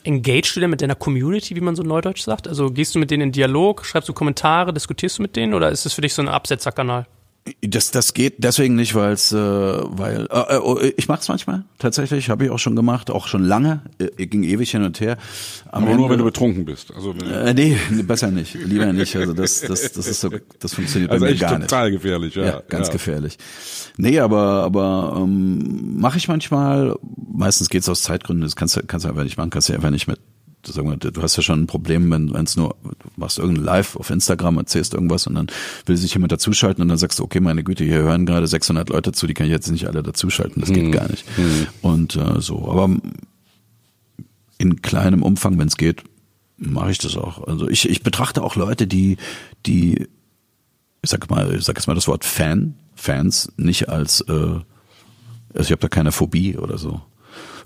[0.02, 2.48] Engagest du denn mit deiner Community, wie man so neudeutsch sagt?
[2.48, 5.70] Also gehst du mit denen in Dialog, schreibst du Kommentare, diskutierst du mit denen oder
[5.70, 7.06] ist das für dich so ein Absetzerkanal?
[7.60, 12.30] Das, das geht deswegen nicht, weil's, äh, weil äh, äh, ich mache es manchmal tatsächlich,
[12.30, 15.18] habe ich auch schon gemacht, auch schon lange, äh, ging ewig hin und her.
[15.70, 16.94] Am Aber Ende, nur wenn du betrunken bist.
[16.94, 17.76] Also äh, nee,
[18.06, 19.14] besser nicht, lieber nicht.
[19.16, 21.68] Also das, das, das ist so, das funktioniert also bei mir gar nicht.
[21.68, 22.44] total gefährlich, ja.
[22.44, 22.94] ja ganz ja.
[22.94, 23.36] gefährlich.
[23.98, 26.96] Nee, aber aber ähm, mache ich manchmal.
[27.30, 28.42] Meistens geht's aus Zeitgründen.
[28.42, 30.18] Das kannst du kannst du einfach nicht machen, kannst du einfach nicht mit
[30.72, 33.96] sagen wir, du hast ja schon ein Problem, wenn es nur, du machst irgendein Live
[33.96, 35.46] auf Instagram, erzählst irgendwas und dann
[35.86, 38.88] will sich jemand dazuschalten und dann sagst du, okay, meine Güte, hier hören gerade 600
[38.88, 40.92] Leute zu, die kann ich jetzt nicht alle dazuschalten, das geht mhm.
[40.92, 41.24] gar nicht.
[41.38, 41.66] Mhm.
[41.82, 42.96] Und äh, so, aber
[44.58, 46.02] in kleinem Umfang, wenn es geht,
[46.56, 47.46] mache ich das auch.
[47.46, 49.16] Also ich, ich betrachte auch Leute, die,
[49.66, 50.08] die,
[51.02, 54.64] ich sag mal, ich sag jetzt mal das Wort Fan, Fans, nicht als, äh, also
[55.60, 57.02] ich habe da keine Phobie oder so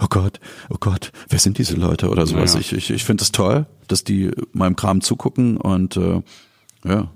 [0.00, 0.40] oh Gott,
[0.70, 2.54] oh Gott, wer sind diese Leute oder sowas.
[2.54, 2.60] Ja.
[2.60, 6.22] Ich, ich, ich finde es das toll, dass die meinem Kram zugucken und äh,
[6.84, 7.10] ja.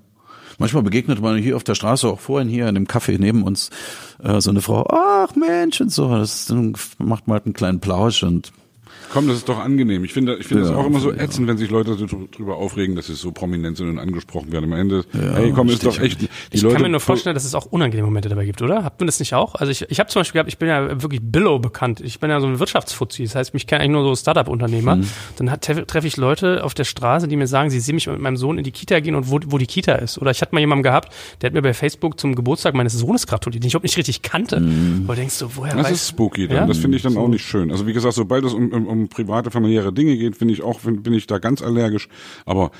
[0.58, 3.70] Manchmal begegnet man hier auf der Straße, auch vorhin hier in dem Café neben uns,
[4.22, 7.80] äh, so eine Frau, ach Mensch und so, das dann macht man halt einen kleinen
[7.80, 8.52] Plausch und
[9.12, 10.04] Komm, das ist doch angenehm.
[10.04, 11.48] Ich finde, ich finde es ja, auch immer so ätzend, ja.
[11.48, 14.72] wenn sich Leute drüber aufregen, dass sie so prominent sind und angesprochen werden.
[14.72, 16.22] Am Ende, ja, hey, komm, ist doch echt.
[16.22, 18.84] Die ich Leute kann mir nur vorstellen, dass es auch unangenehme Momente dabei gibt, oder?
[18.84, 19.54] Habt ihr das nicht auch?
[19.54, 22.00] Also ich, ich habe zum Beispiel gehabt, ich bin ja wirklich Billow bekannt.
[22.00, 23.24] Ich bin ja so ein Wirtschaftsfuzzi.
[23.24, 24.96] Das heißt, mich kennen eigentlich nur so Startup-Unternehmer.
[24.96, 25.06] Mhm.
[25.36, 28.36] Dann treffe ich Leute auf der Straße, die mir sagen, sie sehen mich mit meinem
[28.36, 30.18] Sohn in die Kita gehen und wo, wo die Kita ist.
[30.18, 33.26] Oder ich hatte mal jemanden gehabt, der hat mir bei Facebook zum Geburtstag meines Sohnes
[33.26, 34.60] gratuliert, den ich überhaupt nicht richtig kannte.
[34.60, 35.02] Mhm.
[35.06, 36.68] Wo du denkst du, woher Das weiß, ist spooky dann.
[36.68, 37.20] Das finde ich dann so.
[37.20, 37.70] auch nicht schön.
[37.70, 40.80] Also wie gesagt, sobald es um, um, um private, familiäre Dinge geht, finde ich auch,
[40.80, 42.08] bin ich da ganz allergisch.
[42.44, 42.70] Aber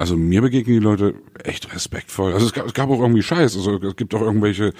[0.00, 1.14] also mir begegnen die Leute
[1.44, 2.32] echt respektvoll.
[2.32, 3.54] Also es gab, es gab auch irgendwie Scheiß.
[3.54, 4.72] Also es gibt auch irgendwelche,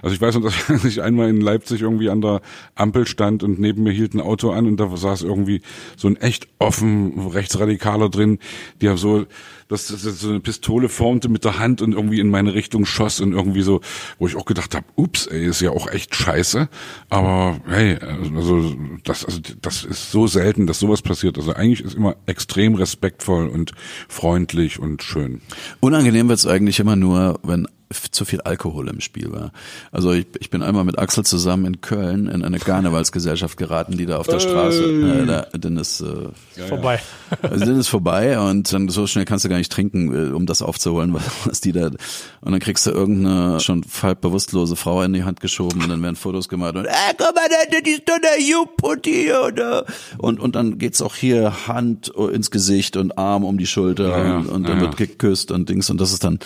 [0.00, 2.40] also ich weiß noch, dass ich einmal in Leipzig irgendwie an der
[2.74, 5.60] Ampel stand und neben mir hielt ein Auto an und da saß irgendwie
[5.98, 8.38] so ein echt offen Rechtsradikaler drin,
[8.80, 9.26] der so
[9.72, 13.20] dass das so eine Pistole formte mit der Hand und irgendwie in meine Richtung schoss
[13.20, 13.80] und irgendwie so,
[14.18, 16.68] wo ich auch gedacht habe, ups, ey, ist ja auch echt scheiße.
[17.08, 17.96] Aber hey,
[18.36, 21.38] also das, also das ist so selten, dass sowas passiert.
[21.38, 23.72] Also eigentlich ist immer extrem respektvoll und
[24.08, 25.40] freundlich und schön.
[25.80, 29.52] Unangenehm wird's eigentlich immer nur, wenn zu viel Alkohol im Spiel war.
[29.90, 34.06] Also ich, ich bin einmal mit Axel zusammen in Köln in eine Karnevalsgesellschaft geraten, die
[34.06, 37.00] da auf der Straße, äh, da, dann ist äh, vorbei.
[37.42, 40.46] Also dann ist vorbei und dann so schnell kannst du gar nicht trinken, äh, um
[40.46, 45.02] das aufzuholen, was, was die da und dann kriegst du irgendeine schon halb bewusstlose Frau
[45.02, 48.02] in die Hand geschoben und dann werden Fotos gemacht und äh, guck mal, das ist
[48.06, 49.86] doch der Jupp hier oder
[50.18, 54.36] und und dann geht's auch hier Hand ins Gesicht und Arm um die Schulter ja,
[54.36, 56.38] und, und dann ja, wird geküsst und Dings und das ist dann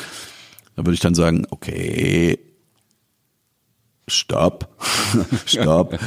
[0.76, 2.38] da würde ich dann sagen, okay,
[4.08, 4.68] stopp,
[5.46, 5.98] stopp.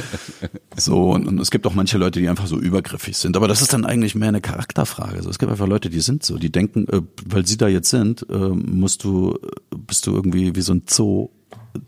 [0.76, 3.36] So, und, und, es gibt auch manche Leute, die einfach so übergriffig sind.
[3.36, 5.16] Aber das ist dann eigentlich mehr eine Charakterfrage.
[5.16, 7.90] Also es gibt einfach Leute, die sind so, die denken, äh, weil sie da jetzt
[7.90, 9.38] sind, äh, musst du,
[9.86, 11.30] bist du irgendwie wie so ein Zoo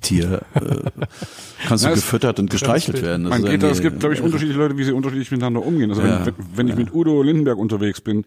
[0.00, 0.90] Tier äh,
[1.66, 3.28] kannst du ja, gefüttert und gestreichelt werden.
[3.28, 5.90] man geht da, es gibt, glaube ich, unterschiedliche Leute, wie sie unterschiedlich miteinander umgehen.
[5.90, 8.24] Also ja, wenn, wenn ich mit Udo Lindenberg unterwegs bin,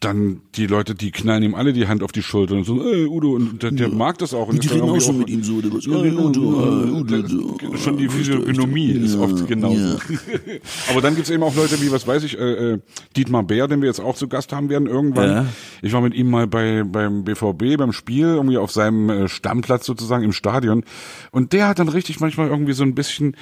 [0.00, 3.06] dann die Leute, die knallen ihm alle die Hand auf die Schulter und so, ey,
[3.06, 3.94] Udo, und der, der ja.
[3.94, 4.48] mag das auch.
[4.48, 7.96] Und die reden auch schon mit ihm so, der was, ja, Udo, Udo, Udo, Schon
[7.96, 9.78] die Physiognomie ja, ist oft genauso.
[9.78, 9.98] Ja.
[10.90, 12.78] Aber dann gibt's eben auch Leute wie, was weiß ich, äh, äh,
[13.16, 15.30] Dietmar Bär, den wir jetzt auch zu Gast haben werden irgendwann.
[15.30, 15.46] Ja.
[15.80, 19.86] Ich war mit ihm mal bei beim BVB, beim Spiel, irgendwie auf seinem äh, Stammplatz
[19.86, 20.84] sozusagen im Stadion.
[21.30, 23.34] Und der hat dann richtig manchmal irgendwie so ein bisschen,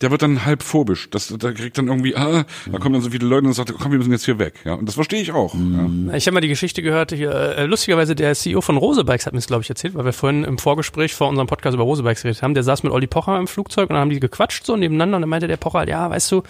[0.00, 1.10] der wird dann halb phobisch.
[1.10, 3.90] Das, da kriegt dann irgendwie, ah, da kommen dann so viele Leute und sagt, komm,
[3.90, 4.54] wir müssen jetzt hier weg.
[4.64, 5.54] Ja, und das verstehe ich auch.
[5.54, 6.08] Mhm.
[6.08, 6.14] Ja.
[6.14, 9.38] Ich habe mal die Geschichte gehört, hier, äh, lustigerweise der CEO von Rosebikes hat mir
[9.38, 12.42] das, glaube ich, erzählt, weil wir vorhin im Vorgespräch vor unserem Podcast über Rosebikes geredet
[12.42, 12.54] haben.
[12.54, 15.22] Der saß mit Olli Pocher im Flugzeug und dann haben die gequatscht so nebeneinander und
[15.22, 16.42] dann meinte der Pocher, ja, weißt du,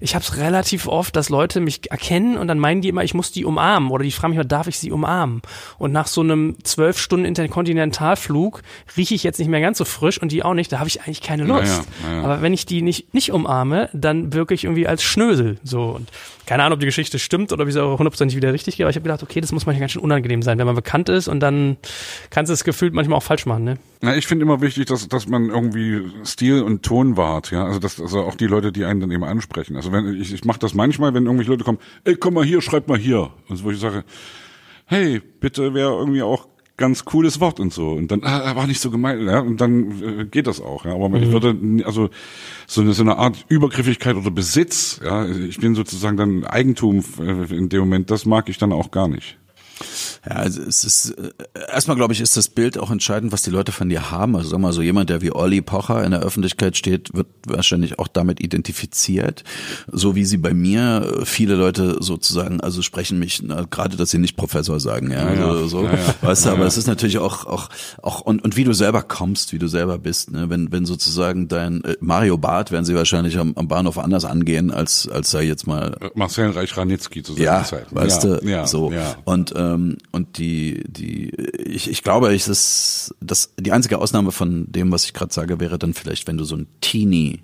[0.00, 3.14] ich habe es relativ oft, dass Leute mich erkennen und dann meinen die immer, ich
[3.14, 5.42] muss die umarmen oder die fragen mich immer, darf ich sie umarmen?
[5.78, 8.62] Und nach so einem zwölf Stunden Interkontinentalflug
[8.96, 11.02] rieche ich jetzt nicht mehr ganz so frisch und die auch nicht, da habe ich
[11.02, 11.84] eigentlich keine Lust.
[12.04, 12.22] Ja, ja.
[12.22, 15.58] Aber wenn ich die nicht, nicht umarme, dann wirke ich irgendwie als Schnösel.
[15.62, 16.10] So und
[16.46, 18.90] keine Ahnung, ob die Geschichte stimmt oder wie sie auch hundertprozentig wieder richtig geht, aber
[18.90, 21.28] ich habe gedacht, okay, das muss manchmal ganz schön unangenehm sein, wenn man bekannt ist
[21.28, 21.76] und dann
[22.30, 23.78] kannst du es gefühlt manchmal auch falsch machen, ne?
[24.00, 27.64] Na, ich finde immer wichtig, dass, dass man irgendwie Stil und Ton wahrt, ja.
[27.64, 29.76] Also dass also auch die Leute, die einen dann eben ansprechen.
[29.76, 32.62] Also wenn ich, ich mache das manchmal, wenn irgendwelche Leute kommen, ey, komm mal hier,
[32.62, 33.30] schreib mal hier.
[33.48, 34.04] Und so, wo ich sage,
[34.86, 36.46] hey, bitte wäre irgendwie auch
[36.76, 37.92] ganz cooles Wort und so.
[37.92, 40.94] Und dann, ah, war nicht so gemeint, ja, und dann äh, geht das auch, ja.
[40.94, 41.16] Aber mhm.
[41.16, 42.10] ich würde, also
[42.66, 47.54] so eine, so eine Art Übergriffigkeit oder Besitz, ja, ich bin sozusagen dann Eigentum äh,
[47.54, 49.38] in dem Moment, das mag ich dann auch gar nicht.
[50.28, 51.30] Ja, also es ist äh,
[51.72, 54.36] erstmal glaube ich, ist das Bild auch entscheidend, was die Leute von dir haben.
[54.36, 57.98] Also sag mal so jemand, der wie Olli Pocher in der Öffentlichkeit steht, wird wahrscheinlich
[57.98, 59.44] auch damit identifiziert,
[59.90, 64.10] so wie sie bei mir äh, viele Leute sozusagen, also sprechen mich na, gerade, dass
[64.10, 67.18] sie nicht Professor sagen, ja, Ja, also, so, ja, weißt du, aber es ist natürlich
[67.18, 67.68] auch auch
[68.02, 71.48] auch und und wie du selber kommst, wie du selber bist, ne, wenn wenn sozusagen
[71.48, 75.44] dein äh, Mario Barth werden sie wahrscheinlich am, am Bahnhof anders angehen als als sei
[75.44, 77.86] jetzt mal Marcel Reich-Ranitzky zu seiner ja, Zeit.
[77.90, 78.90] weißt du, ja, so.
[78.90, 79.16] Ja.
[79.24, 84.66] Und ähm, und die die ich, ich glaube, es ist das die einzige Ausnahme von
[84.72, 87.40] dem, was ich gerade sage, wäre dann vielleicht, wenn du so ein Teenie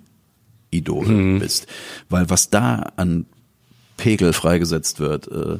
[0.71, 1.39] Idol Mhm.
[1.39, 1.67] bist,
[2.09, 3.25] weil was da an
[3.97, 5.59] Pegel freigesetzt wird, äh,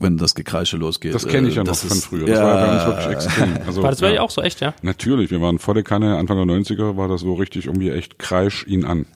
[0.00, 1.12] wenn das Gekreische losgeht.
[1.14, 2.26] Das kenne ich ja äh, noch das von ist- früher.
[2.26, 3.56] Das ja, war ja bei uns wirklich extrem.
[3.66, 4.20] Also, War das bei ja.
[4.22, 4.74] auch so echt, ja?
[4.82, 8.64] Natürlich, wir waren volle Kanne, Anfang der 90er war das so richtig irgendwie echt kreisch
[8.66, 9.06] ihn an.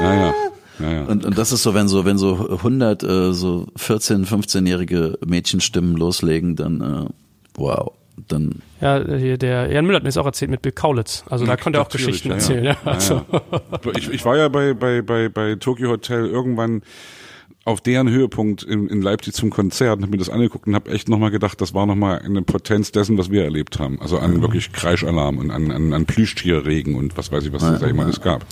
[0.00, 0.34] Ja, ja.
[0.78, 1.02] Ja, ja.
[1.04, 5.96] Und, und das ist so, wenn so, wenn so 100 äh, so 14, 15-jährige Mädchenstimmen
[5.96, 7.10] loslegen, dann äh,
[7.54, 7.92] wow,
[8.28, 11.24] dann Ja, hier der Jan Müller hat mir das auch erzählt mit Bill Kaulitz.
[11.28, 12.64] Also da konnte er auch Geschichten ja, erzählen.
[12.64, 13.22] Ja, Ja, Also.
[13.30, 13.42] ja.
[13.96, 16.82] Ich, ich war ja bei, bei, bei, bei Tokyo Hotel irgendwann
[17.66, 20.92] auf deren Höhepunkt in, in Leipzig zum Konzert und habe mir das angeguckt und habe
[20.92, 24.00] echt nochmal gedacht, das war nochmal eine Potenz dessen, was wir erlebt haben.
[24.00, 27.80] Also an wirklich Kreischalarm und an, an, an Plüschtierregen und was weiß ich, was es
[27.80, 28.46] da immer alles gab.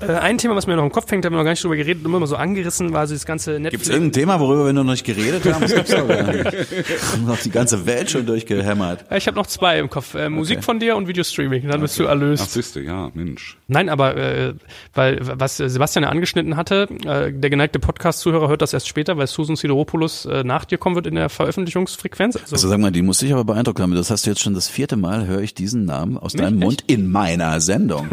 [0.00, 1.62] Äh, ein Thema, was mir noch im Kopf hängt, da haben wir noch gar nicht
[1.62, 3.70] drüber geredet, nur mal so angerissen, war so das ganze Netflix.
[3.70, 5.54] Gibt's irgendein Thema, worüber wir noch nicht geredet haben?
[5.64, 6.44] Das gibt's doch gar nicht.
[6.44, 9.06] Wir haben noch die ganze Welt schon durchgehämmert.
[9.10, 10.14] Ja, Ich habe noch zwei im Kopf.
[10.14, 11.68] Äh, Musik von dir und Videostreaming.
[11.68, 12.42] Dann bist du erlöst.
[12.44, 13.56] Ach, siehste, ja, Mensch.
[13.68, 14.54] Nein, aber äh,
[14.92, 17.78] weil was Sebastian ja angeschnitten hatte, äh, der geneigte
[18.24, 21.28] Podcast-Zuhörer hört das erst später, weil Susan Sideropoulos äh, nach dir kommen wird in der
[21.28, 22.36] Veröffentlichungsfrequenz.
[22.36, 23.94] Also, Also sag mal, die muss dich aber beeindruckt haben.
[23.94, 26.64] Das hast du jetzt schon das vierte Mal, höre ich diesen Namen aus deinem echt?
[26.64, 28.08] Mund in meiner Sendung.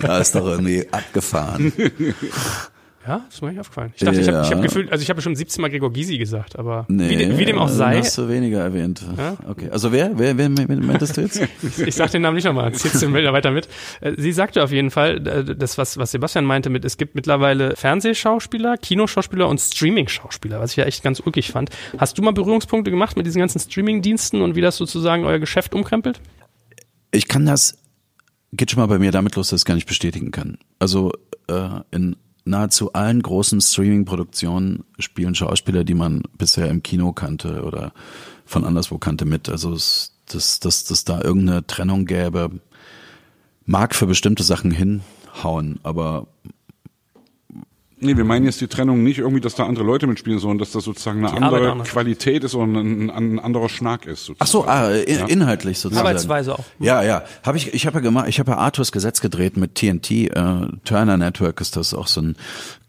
[0.00, 1.72] Da ist doch irgendwie abgefahren.
[3.06, 3.92] ja, das ist mir nicht aufgefallen.
[3.96, 4.62] Ich dachte, ich habe ich hab Ja.
[4.62, 7.58] gefühlt, also ich habe schon 17 Mal Gregor Gysi gesagt, aber Nee, wie, wie dem
[7.58, 9.04] auch dann sei, Hast du weniger erwähnt.
[9.16, 9.36] Ja?
[9.48, 9.70] Okay.
[9.70, 11.40] Also wer, wer, wer, wer meintest du jetzt?
[11.78, 13.68] ich sag den Namen nicht nochmal, ziehst du weiter mit.
[14.00, 17.14] Äh, Sie sagte auf jeden Fall, äh, das, was, was Sebastian meinte mit, es gibt
[17.14, 21.70] mittlerweile Fernsehschauspieler, Kinoschauspieler und Streaming-Schauspieler, was ich ja echt ganz ulkig fand.
[21.98, 25.74] Hast du mal Berührungspunkte gemacht mit diesen ganzen Streaming-Diensten und wie das sozusagen euer Geschäft
[25.74, 26.20] umkrempelt?
[27.12, 27.78] Ich kann das,
[28.52, 30.58] geht schon mal bei mir damit los, dass ich es gar nicht bestätigen kann.
[30.78, 31.12] Also
[31.48, 32.16] äh, in
[32.46, 37.92] nahezu allen großen Streaming-Produktionen spielen Schauspieler, die man bisher im Kino kannte oder
[38.44, 39.48] von anderswo kannte mit.
[39.48, 42.50] Also dass, dass, dass da irgendeine Trennung gäbe,
[43.64, 46.28] mag für bestimmte Sachen hinhauen, aber
[47.98, 50.72] Nee, wir meinen jetzt die Trennung nicht irgendwie, dass da andere Leute mitspielen, sondern dass
[50.72, 51.88] das sozusagen eine Die Arbeit andere anders.
[51.88, 54.26] Qualität ist und ein, ein anderer Schnack ist.
[54.26, 54.36] Sozusagen.
[54.40, 56.06] ach so, ah, in, inhaltlich sozusagen.
[56.06, 56.64] Arbeitsweise auch.
[56.78, 57.24] Ja, ja.
[57.42, 60.30] Habe ich, ich habe ja gemacht, ich habe ja Arthurs Gesetz gedreht mit TNT, äh,
[60.84, 62.36] Turner Network ist das auch so ein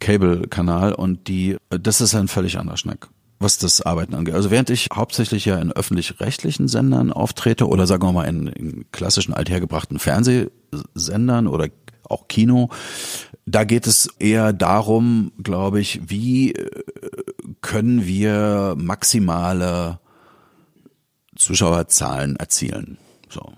[0.01, 3.07] Cable-Kanal und die, äh, das ist ein völlig anderer Schnack
[3.39, 4.33] was das Arbeiten angeht.
[4.33, 8.85] Also während ich hauptsächlich ja in öffentlich-rechtlichen Sendern auftrete oder sagen wir mal in, in
[8.91, 11.67] klassischen althergebrachten Fernsehsendern oder
[12.09, 12.69] auch Kino,
[13.45, 16.69] da geht es eher darum, glaube ich, wie äh,
[17.61, 19.99] können wir maximale
[21.35, 22.97] Zuschauerzahlen erzielen.
[23.29, 23.53] So.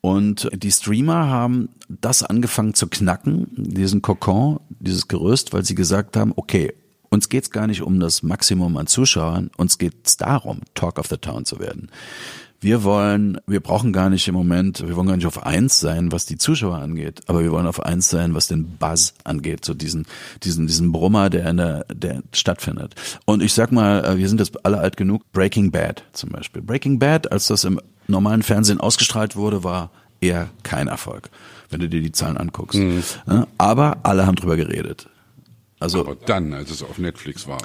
[0.00, 6.16] Und die Streamer haben das angefangen zu knacken, diesen Kokon, dieses Gerüst, weil sie gesagt
[6.16, 6.72] haben, okay,
[7.10, 11.16] uns geht's gar nicht um das Maximum an Zuschauern, uns geht's darum, Talk of the
[11.16, 11.90] Town zu werden.
[12.60, 16.10] Wir wollen, wir brauchen gar nicht im Moment, wir wollen gar nicht auf eins sein,
[16.10, 19.74] was die Zuschauer angeht, aber wir wollen auf eins sein, was den Buzz angeht, so
[19.74, 20.06] diesen,
[20.42, 22.96] diesen, diesen Brummer, der in der, der stattfindet.
[23.26, 25.22] Und ich sag mal, äh, wir sind jetzt alle alt genug.
[25.32, 26.60] Breaking Bad zum Beispiel.
[26.60, 29.90] Breaking Bad, als das im normalen Fernsehen ausgestrahlt wurde, war
[30.20, 31.30] eher kein Erfolg,
[31.70, 32.80] wenn du dir die Zahlen anguckst.
[33.28, 35.08] Ja, Aber alle haben drüber geredet.
[35.78, 37.58] Also, Aber dann, als es auf Netflix war.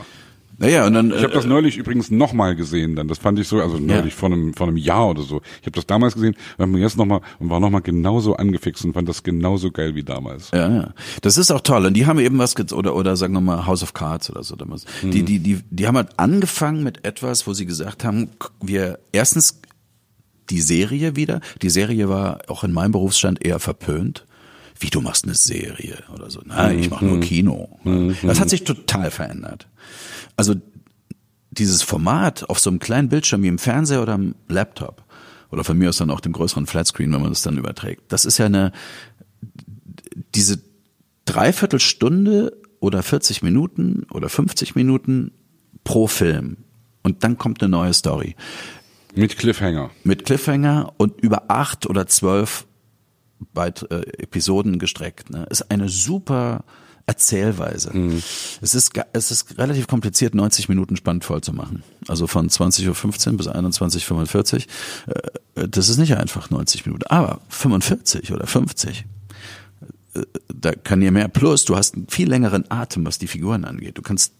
[0.57, 1.11] Naja, und dann.
[1.11, 4.31] Ich habe das neulich übrigens nochmal gesehen, dann das fand ich so, also neulich vor
[4.31, 5.41] einem vor einem Jahr oder so.
[5.61, 8.85] Ich habe das damals gesehen, und mir jetzt noch mal und war nochmal genauso angefixt
[8.85, 10.51] und fand das genauso geil wie damals.
[10.51, 10.93] Ja, ja.
[11.21, 11.85] Das ist auch toll.
[11.85, 14.55] Und die haben eben was, oder, oder sagen wir mal House of Cards oder so.
[14.55, 14.85] damals.
[15.01, 18.29] Die, die, die, die haben halt angefangen mit etwas, wo sie gesagt haben,
[18.61, 19.61] wir erstens
[20.49, 21.41] die Serie wieder.
[21.61, 24.25] Die Serie war auch in meinem Berufsstand eher verpönt.
[24.83, 26.41] Wie du machst eine Serie oder so.
[26.45, 27.79] Nein, ich mache nur Kino.
[28.21, 29.67] Das hat sich total verändert.
[30.35, 30.55] Also
[31.51, 35.03] dieses Format auf so einem kleinen Bildschirm wie im Fernseher oder am Laptop
[35.51, 38.01] oder von mir aus dann auch dem größeren Flatscreen, wenn man das dann überträgt.
[38.11, 38.73] Das ist ja eine
[40.35, 40.61] diese
[41.25, 45.31] Dreiviertelstunde oder 40 Minuten oder 50 Minuten
[45.85, 46.57] pro Film
[47.03, 48.35] und dann kommt eine neue Story
[49.15, 49.91] Mit Cliffhanger.
[50.03, 52.65] mit Cliffhanger und über acht oder zwölf
[53.53, 55.29] Beit, äh, Episoden gestreckt.
[55.29, 55.45] Ne?
[55.49, 56.63] Ist eine super
[57.05, 57.95] Erzählweise.
[57.95, 58.23] Mhm.
[58.61, 61.83] Es, ist, es ist relativ kompliziert, 90 Minuten spannend voll zu machen.
[62.07, 64.67] Also von 20.15 Uhr bis 21.45
[65.07, 65.63] Uhr.
[65.63, 67.03] Äh, das ist nicht einfach 90 Minuten.
[67.07, 69.05] Aber 45 oder 50
[70.15, 70.21] äh,
[70.53, 71.27] da kann ihr mehr.
[71.27, 73.97] Plus, du hast einen viel längeren Atem, was die Figuren angeht.
[73.97, 74.33] Du kannst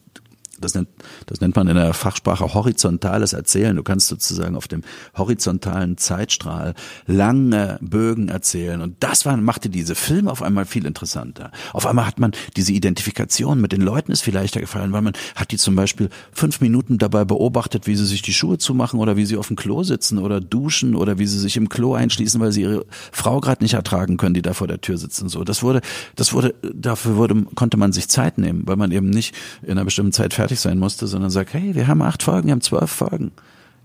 [0.59, 0.87] das nennt,
[1.25, 3.75] das nennt man in der Fachsprache horizontales Erzählen.
[3.75, 4.83] Du kannst sozusagen auf dem
[5.15, 6.75] horizontalen Zeitstrahl
[7.07, 8.81] lange Bögen erzählen.
[8.81, 11.51] Und das war, machte diese Filme auf einmal viel interessanter.
[11.73, 15.13] Auf einmal hat man diese Identifikation mit den Leuten ist viel leichter gefallen, weil man
[15.35, 19.17] hat die zum Beispiel fünf Minuten dabei beobachtet, wie sie sich die Schuhe zumachen oder
[19.17, 22.39] wie sie auf dem Klo sitzen oder duschen oder wie sie sich im Klo einschließen,
[22.39, 25.29] weil sie ihre Frau gerade nicht ertragen können, die da vor der Tür sitzen.
[25.29, 25.81] So, das wurde,
[26.15, 29.85] das wurde, dafür wurde, konnte man sich Zeit nehmen, weil man eben nicht in einer
[29.85, 32.61] bestimmten Zeit fertig fertig sein musste, sondern sagt, hey, wir haben acht Folgen, wir haben
[32.61, 33.31] zwölf Folgen.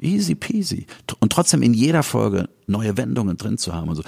[0.01, 0.87] Easy peasy.
[1.21, 4.03] Und trotzdem in jeder Folge neue Wendungen drin zu haben und so.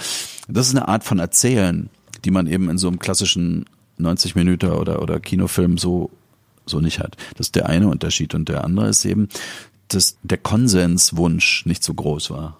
[0.48, 1.90] Das ist eine Art von Erzählen,
[2.24, 3.66] die man eben in so einem klassischen
[3.98, 6.10] 90 Minuten oder, oder Kinofilm so,
[6.66, 7.16] so nicht hat.
[7.36, 8.34] Das ist der eine Unterschied.
[8.34, 9.28] Und der andere ist eben,
[9.86, 12.56] dass der Konsenswunsch nicht so groß war.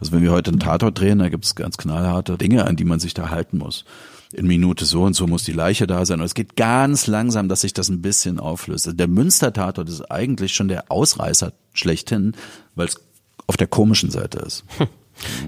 [0.00, 2.84] Also wenn wir heute einen Tatort drehen, da gibt es ganz knallharte Dinge, an die
[2.84, 3.84] man sich da halten muss
[4.32, 6.20] in Minute so und so muss die Leiche da sein.
[6.20, 8.86] Und es geht ganz langsam, dass sich das ein bisschen auflöst.
[8.86, 12.32] Also der Münster-Tatort ist eigentlich schon der Ausreißer schlechthin,
[12.74, 13.00] weil es
[13.46, 14.64] auf der komischen Seite ist.
[14.78, 14.88] Hm.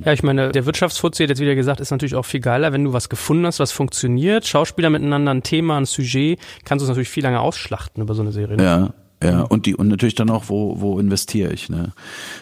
[0.05, 2.85] Ja, ich meine, der Wirtschaftsfuzzi hat jetzt wieder gesagt, ist natürlich auch viel geiler, wenn
[2.85, 4.47] du was gefunden hast, was funktioniert.
[4.47, 8.23] Schauspieler miteinander, ein Thema, ein Sujet, kannst du es natürlich viel länger ausschlachten über so
[8.23, 8.57] eine Serie.
[8.57, 8.65] Ne?
[8.65, 11.93] Ja, ja, und die und natürlich dann auch, wo wo investiere ich, ne?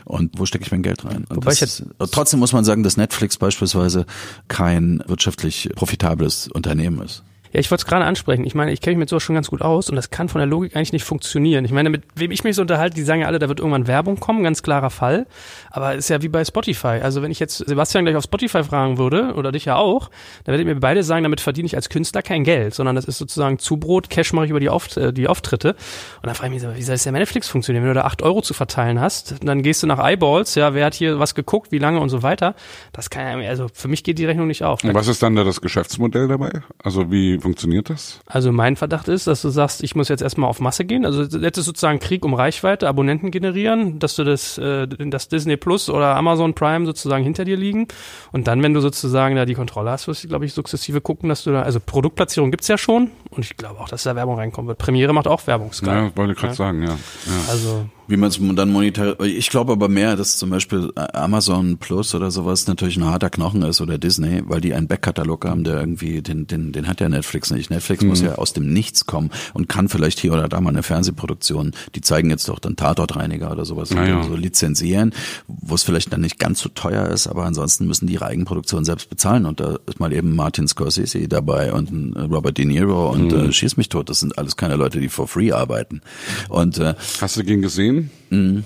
[0.05, 1.25] Und wo stecke ich mein Geld rein?
[1.29, 4.05] Wobei das, ich jetzt, trotzdem muss man sagen, dass Netflix beispielsweise
[4.49, 7.23] kein wirtschaftlich profitables Unternehmen ist.
[7.57, 8.45] Ja, ich wollte es gerade ansprechen.
[8.45, 10.41] Ich meine, ich kenne mich mit sowas schon ganz gut aus und das kann von
[10.41, 11.65] der Logik eigentlich nicht funktionieren.
[11.65, 13.87] Ich meine, mit wem ich mich so unterhalte, die sagen ja alle, da wird irgendwann
[13.87, 15.27] Werbung kommen, ganz klarer Fall.
[15.71, 17.01] Aber ist ja wie bei Spotify.
[17.03, 20.11] Also wenn ich jetzt Sebastian gleich auf Spotify fragen würde, oder dich ja auch,
[20.45, 23.07] dann werdet ihr mir beide sagen, damit verdiene ich als Künstler kein Geld, sondern das
[23.07, 25.71] ist sozusagen Zubrot, Cash mache ich über die, Auft äh, die Auftritte.
[25.71, 27.85] Und dann frage ich mich wie soll das ja Netflix funktionieren?
[27.85, 30.85] Wenn du da acht Euro zu verteilen hast, dann gehst du nach Eyeballs, ja, wer
[30.85, 32.55] hat hier was geguckt, wie lange und so weiter.
[32.93, 34.85] Das kann ja, also für mich geht die Rechnung nicht auf.
[34.85, 36.61] Und was ist dann da das Geschäftsmodell dabei?
[36.85, 38.19] Also wie funktioniert das?
[38.27, 41.07] Also mein Verdacht ist, dass du sagst, ich muss jetzt erstmal auf Masse gehen.
[41.07, 45.57] Also jetzt ist sozusagen Krieg um Reichweite, Abonnenten generieren, dass du das, äh, das Disney
[45.57, 47.87] Plus oder Amazon Prime sozusagen hinter dir liegen.
[48.33, 51.29] Und dann, wenn du sozusagen da die Kontrolle hast, wirst du, glaube ich, sukzessive gucken,
[51.29, 54.37] dass du da, also Produktplatzierung gibt's ja schon und ich glaube auch, dass da Werbung
[54.37, 54.79] reinkommen wird.
[54.79, 55.87] Premiere macht auch Werbung, Sky.
[55.87, 56.57] Ja, wollte ich gerade ja.
[56.57, 56.89] sagen, ja.
[56.89, 57.51] ja.
[57.51, 62.15] Also wie man es dann monetar, ich glaube aber mehr, dass zum Beispiel Amazon Plus
[62.15, 65.81] oder sowas natürlich ein harter Knochen ist oder Disney, weil die einen Backkatalog haben, der
[65.81, 67.71] irgendwie, den, den, den hat ja Netflix nicht.
[67.71, 68.09] Netflix mhm.
[68.09, 71.73] muss ja aus dem Nichts kommen und kann vielleicht hier oder da mal eine Fernsehproduktion,
[71.95, 74.23] die zeigen jetzt doch dann Tatortreiniger oder sowas, ja.
[74.23, 75.13] so lizenzieren,
[75.47, 78.85] wo es vielleicht dann nicht ganz so teuer ist, aber ansonsten müssen die ihre Eigenproduktion
[78.85, 83.33] selbst bezahlen und da ist mal eben Martin Scorsese dabei und Robert De Niro und
[83.33, 83.49] mhm.
[83.49, 86.01] äh, Schieß mich tot, das sind alles keine Leute, die for free arbeiten.
[86.49, 87.96] Und äh, Hast du den gesehen?
[88.31, 88.65] Mhm.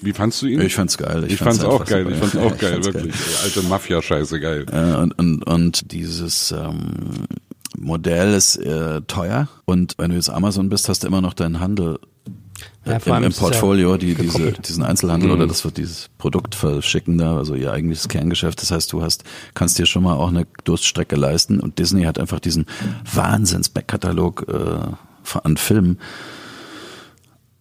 [0.00, 0.60] Wie fandst du ihn?
[0.60, 1.24] Ich fand's geil.
[1.26, 2.06] Ich, ich fand's, fand's auch geil.
[2.10, 3.12] Ich fand's auch geil, wirklich.
[3.12, 3.34] Geil.
[3.44, 4.66] Alte Mafia-Scheiße geil.
[4.72, 7.26] Äh, und, und, und dieses ähm,
[7.78, 11.60] Modell ist äh, teuer und wenn du jetzt Amazon bist, hast du immer noch deinen
[11.60, 11.98] Handel
[12.84, 15.36] ja, im, im Portfolio, die, diese, diesen Einzelhandel mhm.
[15.36, 18.60] oder das wird dieses Produkt verschicken da, also ihr eigentliches Kerngeschäft.
[18.60, 22.18] Das heißt, du hast, kannst dir schon mal auch eine Durststrecke leisten und Disney hat
[22.18, 22.66] einfach diesen
[23.12, 25.98] Wahnsinns-Backkatalog äh, an Filmen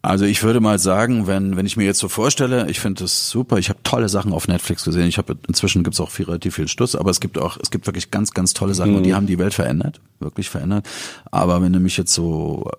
[0.04, 3.30] also ich würde mal sagen, wenn wenn ich mir jetzt so vorstelle, ich finde das
[3.30, 3.60] super.
[3.60, 5.08] Ich habe tolle Sachen auf Netflix gesehen.
[5.08, 7.86] Ich habe inzwischen gibt's auch viel, relativ viel Stuss, aber es gibt auch es gibt
[7.86, 8.98] wirklich ganz ganz tolle Sachen mhm.
[8.98, 9.16] und die mhm.
[9.16, 10.88] haben die Welt verändert, wirklich verändert.
[11.30, 12.72] Aber wenn du mich jetzt so,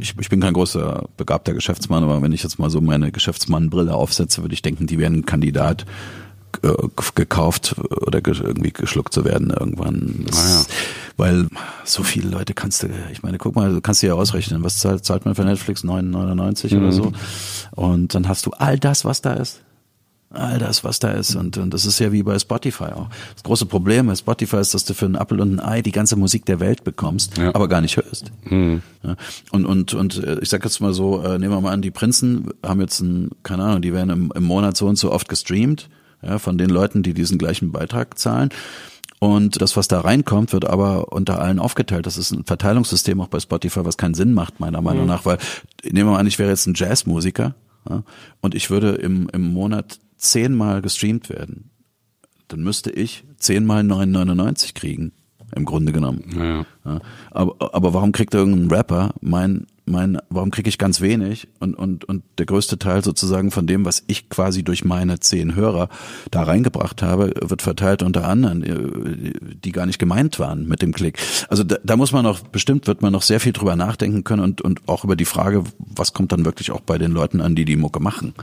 [0.00, 3.92] ich, ich bin kein großer begabter Geschäftsmann, aber wenn ich jetzt mal so meine Geschäftsmannbrille
[3.92, 5.84] aufsetze, würde ich denken, die wären ein Kandidat
[7.14, 10.24] gekauft oder irgendwie geschluckt zu werden irgendwann.
[10.26, 10.64] Das, ah, ja.
[11.16, 11.48] Weil
[11.84, 14.78] so viele Leute kannst du, ich meine, guck mal, du kannst dir ja ausrechnen, was
[14.78, 15.84] zahlt, zahlt man für Netflix?
[15.84, 16.82] 9,99 mhm.
[16.82, 17.12] oder so.
[17.72, 19.62] Und dann hast du all das, was da ist.
[20.30, 21.36] All das, was da ist.
[21.36, 23.08] Und, und das ist ja wie bei Spotify auch.
[23.32, 25.90] Das große Problem bei Spotify ist, dass du für einen Apple und ein Ei die
[25.90, 27.54] ganze Musik der Welt bekommst, ja.
[27.54, 28.30] aber gar nicht hörst.
[28.44, 28.82] Mhm.
[29.02, 29.16] Ja.
[29.52, 31.90] Und, und, und äh, ich sag jetzt mal so, äh, nehmen wir mal an, die
[31.90, 35.28] Prinzen haben jetzt ein, keine Ahnung, die werden im, im Monat so und so oft
[35.30, 35.88] gestreamt
[36.22, 38.50] ja, von den Leuten, die diesen gleichen Beitrag zahlen.
[39.20, 42.06] Und das, was da reinkommt, wird aber unter allen aufgeteilt.
[42.06, 45.08] Das ist ein Verteilungssystem auch bei Spotify, was keinen Sinn macht, meiner Meinung mhm.
[45.08, 45.38] nach, weil
[45.82, 47.54] nehmen wir mal an, ich wäre jetzt ein Jazzmusiker
[47.88, 48.04] ja,
[48.40, 51.70] und ich würde im, im Monat zehnmal gestreamt werden.
[52.46, 55.12] Dann müsste ich zehnmal 9,99 kriegen,
[55.54, 56.24] im Grunde genommen.
[56.36, 56.66] Ja.
[56.84, 57.00] Ja,
[57.30, 62.04] aber, aber warum kriegt irgendein Rapper mein mein, warum kriege ich ganz wenig und, und,
[62.04, 65.88] und der größte Teil sozusagen von dem, was ich quasi durch meine zehn Hörer
[66.30, 69.32] da reingebracht habe, wird verteilt unter anderen, äh,
[69.64, 71.18] die gar nicht gemeint waren mit dem Klick.
[71.48, 74.42] Also da, da muss man noch, bestimmt wird man noch sehr viel drüber nachdenken können
[74.42, 77.54] und, und auch über die Frage, was kommt dann wirklich auch bei den Leuten an,
[77.54, 78.34] die die Mucke machen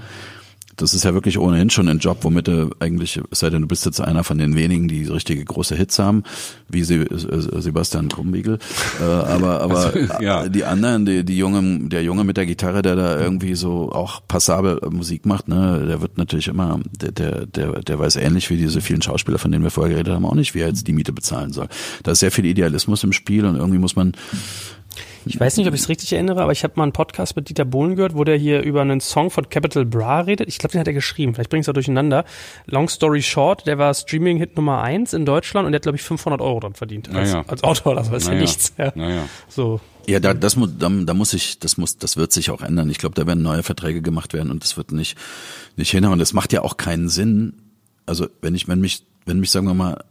[0.77, 3.67] das ist ja wirklich ohnehin schon ein Job, womit du eigentlich, es sei denn, du
[3.67, 6.23] bist jetzt einer von den wenigen, die richtige große Hits haben,
[6.67, 8.59] wie Sie, äh, Sebastian Krumbiegel.
[8.99, 10.47] Äh, aber aber also, ja.
[10.49, 14.21] die anderen, die, die Junge, der Junge mit der Gitarre, der da irgendwie so auch
[14.27, 18.57] passabel Musik macht, ne, der wird natürlich immer, der, der, der, der weiß ähnlich wie
[18.57, 20.93] diese vielen Schauspieler, von denen wir vorher geredet haben, auch nicht, wie er jetzt die
[20.93, 21.67] Miete bezahlen soll.
[22.03, 24.13] Da ist sehr viel Idealismus im Spiel und irgendwie muss man
[25.25, 27.49] ich weiß nicht, ob ich es richtig erinnere, aber ich habe mal einen Podcast mit
[27.49, 30.47] Dieter Bohlen gehört, wo der hier über einen Song von Capital Bra redet.
[30.47, 31.33] Ich glaube, den hat er geschrieben.
[31.33, 32.25] Vielleicht bringe ich es auch durcheinander.
[32.67, 36.03] Long Story Short, der war Streaming-Hit Nummer eins in Deutschland und der hat, glaube ich,
[36.03, 37.45] 500 Euro dann verdient als, naja.
[37.47, 37.95] als Autor.
[37.95, 38.33] Das ist naja.
[38.33, 38.73] ja nichts.
[38.77, 38.91] Ja.
[38.95, 39.29] Naja.
[39.49, 39.79] So.
[40.07, 42.89] Ja, da, das muss, da, da muss ich, das muss, das wird sich auch ändern.
[42.89, 45.17] Ich glaube, da werden neue Verträge gemacht werden und das wird nicht,
[45.75, 46.19] nicht hinhauen.
[46.19, 47.53] Das macht ja auch keinen Sinn.
[48.05, 50.03] Also, wenn ich, wenn mich, wenn mich, sagen wir mal,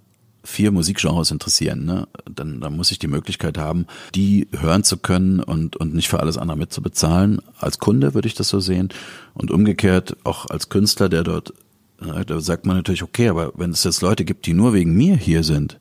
[0.45, 5.40] vier Musikgenres interessieren, ne, dann, dann muss ich die Möglichkeit haben, die hören zu können
[5.40, 7.40] und, und nicht für alles andere mitzubezahlen.
[7.59, 8.90] Als Kunde würde ich das so sehen.
[9.32, 11.55] Und umgekehrt auch als Künstler, der dort,
[12.01, 14.95] ne, da sagt man natürlich, okay, aber wenn es jetzt Leute gibt, die nur wegen
[14.95, 15.80] mir hier sind,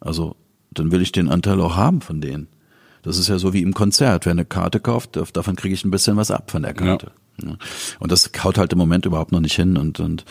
[0.00, 0.36] also
[0.70, 2.46] dann will ich den Anteil auch haben von denen.
[3.02, 4.26] Das ist ja so wie im Konzert.
[4.26, 7.06] Wer eine Karte kauft, davon kriege ich ein bisschen was ab von der Karte.
[7.42, 7.56] Ja.
[8.00, 10.24] Und das haut halt im Moment überhaupt noch nicht hin und, und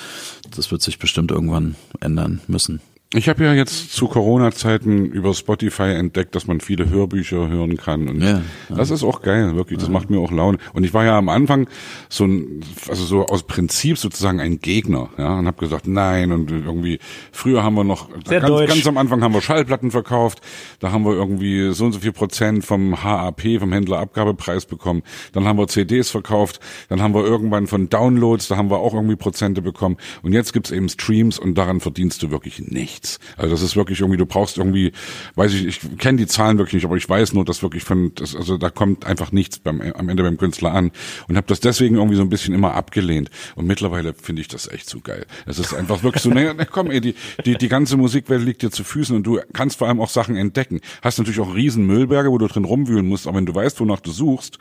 [0.56, 2.82] das wird sich bestimmt irgendwann ändern müssen.
[3.14, 8.10] Ich habe ja jetzt zu Corona-Zeiten über Spotify entdeckt, dass man viele Hörbücher hören kann.
[8.10, 8.76] Und ja, ja.
[8.76, 9.80] das ist auch geil, wirklich.
[9.80, 9.94] Das ja.
[9.94, 10.58] macht mir auch Laune.
[10.74, 11.70] Und ich war ja am Anfang
[12.10, 16.34] so ein, also so aus Prinzip sozusagen ein Gegner, ja, und habe gesagt, nein.
[16.34, 17.00] Und irgendwie,
[17.32, 20.42] früher haben wir noch, ganz, ganz, am Anfang haben wir Schallplatten verkauft,
[20.80, 25.02] da haben wir irgendwie so und so viel Prozent vom HAP, vom Händlerabgabepreis bekommen.
[25.32, 28.94] Dann haben wir CDs verkauft, dann haben wir irgendwann von Downloads, da haben wir auch
[28.94, 29.96] irgendwie Prozente bekommen.
[30.24, 33.20] Und jetzt gibt's eben Streams und daran verdienst du wirklich nicht nichts.
[33.38, 34.92] Also das ist wirklich irgendwie, du brauchst irgendwie,
[35.36, 38.14] weiß ich, ich kenne die Zahlen wirklich nicht, aber ich weiß nur, dass wirklich von,
[38.16, 40.92] das, also da kommt einfach nichts beim, am Ende beim Künstler an
[41.28, 43.30] und habe das deswegen irgendwie so ein bisschen immer abgelehnt.
[43.56, 45.26] Und mittlerweile finde ich das echt so geil.
[45.46, 48.72] Es ist einfach wirklich so, naja, komm, ey, die, die, die ganze Musikwelt liegt dir
[48.72, 50.82] zu Füßen und du kannst vor allem auch Sachen entdecken.
[51.02, 54.00] Hast natürlich auch riesen Müllberge, wo du drin rumwühlen musst, aber wenn du weißt, wonach
[54.00, 54.58] du suchst,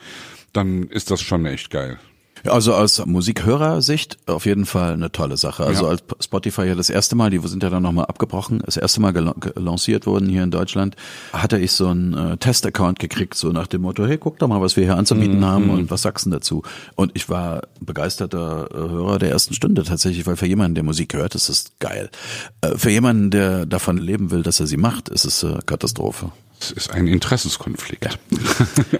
[0.52, 1.98] dann ist das schon echt geil.
[2.44, 5.64] Also aus Musikhörersicht auf jeden Fall eine tolle Sache.
[5.64, 5.90] Also ja.
[5.90, 9.12] als Spotify ja das erste Mal, die sind ja dann nochmal abgebrochen, das erste Mal
[9.56, 10.96] lanciert wurden hier in Deutschland,
[11.32, 14.60] hatte ich so einen äh, Test-Account gekriegt, so nach dem Motto, hey, guck doch mal,
[14.60, 15.46] was wir hier anzubieten mhm.
[15.46, 16.62] haben und was sagst du dazu?
[16.94, 21.14] Und ich war begeisterter äh, Hörer der ersten Stunde tatsächlich, weil für jemanden, der Musik
[21.14, 22.10] hört, ist es geil.
[22.60, 26.30] Äh, für jemanden, der davon leben will, dass er sie macht, ist es äh, Katastrophe.
[26.60, 28.18] Es ist ein Interessenskonflikt.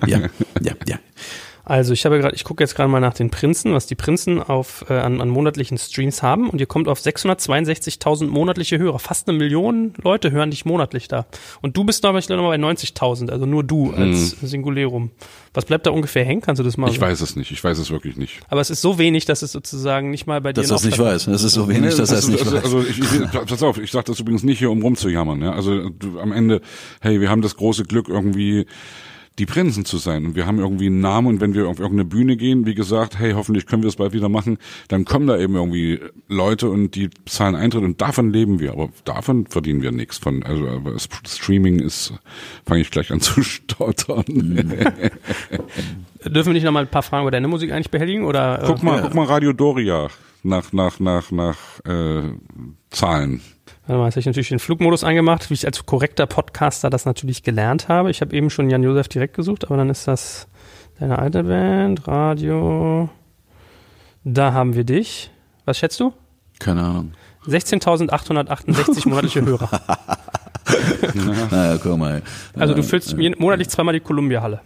[0.06, 0.28] Ja, ja,
[0.60, 0.72] ja.
[0.86, 0.98] ja.
[1.68, 4.40] Also ich habe gerade, ich gucke jetzt gerade mal nach den Prinzen, was die Prinzen
[4.40, 9.00] auf äh, an, an monatlichen Streams haben und ihr kommt auf 662.000 monatliche Hörer.
[9.00, 11.26] Fast eine Million Leute hören dich monatlich da.
[11.62, 14.48] Und du bist noch, ich glaube, bei 90.000, also nur du als hm.
[14.48, 15.10] Singulerum.
[15.54, 16.40] Was bleibt da ungefähr hängen?
[16.40, 16.88] Kannst du das mal?
[16.88, 17.50] Ich weiß es nicht.
[17.50, 18.38] Ich weiß es wirklich nicht.
[18.48, 20.84] Aber es ist so wenig, dass es sozusagen nicht mal bei dir dass er es
[20.84, 21.26] nicht weiß.
[21.26, 22.64] Es ist so wenig, nee, dass er es nicht also, weiß.
[22.64, 25.42] Also ich, ich, pass auf, ich sage das übrigens nicht hier, um rumzujammern.
[25.42, 25.52] Ja?
[25.52, 26.60] Also du, am Ende,
[27.00, 28.66] hey, wir haben das große Glück irgendwie
[29.38, 30.24] die Prinzen zu sein.
[30.24, 33.18] Und wir haben irgendwie einen Namen und wenn wir auf irgendeine Bühne gehen, wie gesagt,
[33.18, 34.58] hey, hoffentlich können wir es bald wieder machen,
[34.88, 38.72] dann kommen da eben irgendwie Leute und die zahlen Eintritt und davon leben wir.
[38.72, 40.18] Aber davon verdienen wir nichts.
[40.18, 42.14] Von, also aber Streaming ist,
[42.64, 44.24] fange ich gleich an zu stottern.
[46.24, 48.24] Dürfen wir nicht noch mal ein paar Fragen über deine Musik eigentlich behelligen?
[48.24, 49.02] Oder, guck mal, ja.
[49.02, 50.08] guck mal Radio Doria
[50.42, 52.22] nach, nach, nach, nach äh,
[52.90, 53.42] Zahlen.
[53.86, 57.04] Warte mal, jetzt habe ich natürlich den Flugmodus angemacht, wie ich als korrekter Podcaster das
[57.04, 58.10] natürlich gelernt habe.
[58.10, 60.48] Ich habe eben schon Jan Josef direkt gesucht, aber dann ist das
[60.98, 63.08] deine alte Band, Radio.
[64.24, 65.30] Da haben wir dich.
[65.66, 66.12] Was schätzt du?
[66.58, 67.12] Keine Ahnung.
[67.46, 69.68] 16.868 monatliche Hörer.
[71.50, 72.22] naja, guck mal.
[72.58, 74.60] Also du füllst monatlich zweimal die Columbia-Halle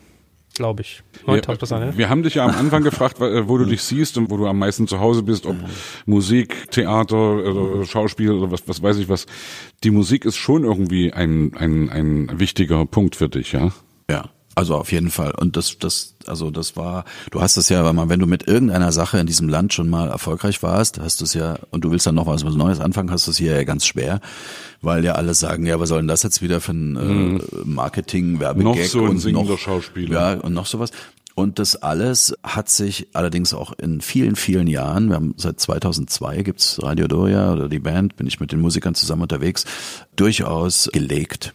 [0.55, 1.03] glaube ich.
[1.26, 1.98] 9000 wir, ne?
[1.98, 4.59] wir haben dich ja am Anfang gefragt, wo du dich siehst und wo du am
[4.59, 5.57] meisten zu Hause bist, ob
[6.07, 9.26] Musik, Theater, oder Schauspiel oder was, was weiß ich was.
[9.84, 13.72] Die Musik ist schon irgendwie ein, ein, ein wichtiger Punkt für dich, ja?
[14.11, 14.30] Ja.
[14.61, 15.30] Also auf jeden Fall.
[15.30, 19.16] Und das, das, also das war, du hast es ja, wenn du mit irgendeiner Sache
[19.16, 22.14] in diesem Land schon mal erfolgreich warst, hast du es ja, und du willst dann
[22.14, 24.20] noch was, was Neues anfangen, hast du es hier ja ganz schwer,
[24.82, 27.42] weil ja alle sagen, ja, was soll denn das jetzt wieder für ein äh, mhm.
[27.64, 30.34] Marketing, Werbegag noch so ein und noch, Schauspieler.
[30.34, 30.90] Ja, und noch sowas.
[31.34, 36.42] Und das alles hat sich allerdings auch in vielen, vielen Jahren, wir haben seit 2002
[36.42, 39.64] gibt's Radio Doria oder die Band, bin ich mit den Musikern zusammen unterwegs,
[40.16, 41.54] durchaus gelegt.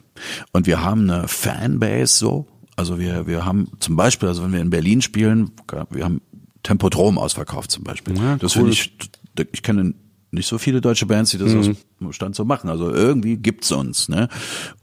[0.51, 4.61] Und wir haben eine Fanbase so, Also wir, wir haben zum Beispiel, also wenn wir
[4.61, 5.51] in Berlin spielen,
[5.89, 6.21] wir haben
[6.63, 8.17] Tempodrom ausverkauft zum Beispiel.
[8.17, 8.63] Ja, das cool.
[8.63, 9.93] finde ich, ich kenne
[10.31, 11.77] nicht so viele deutsche Bands, die das Mhm.
[12.05, 12.69] aus Stand so machen.
[12.69, 14.09] Also irgendwie gibt's uns.
[14.09, 14.27] Ne?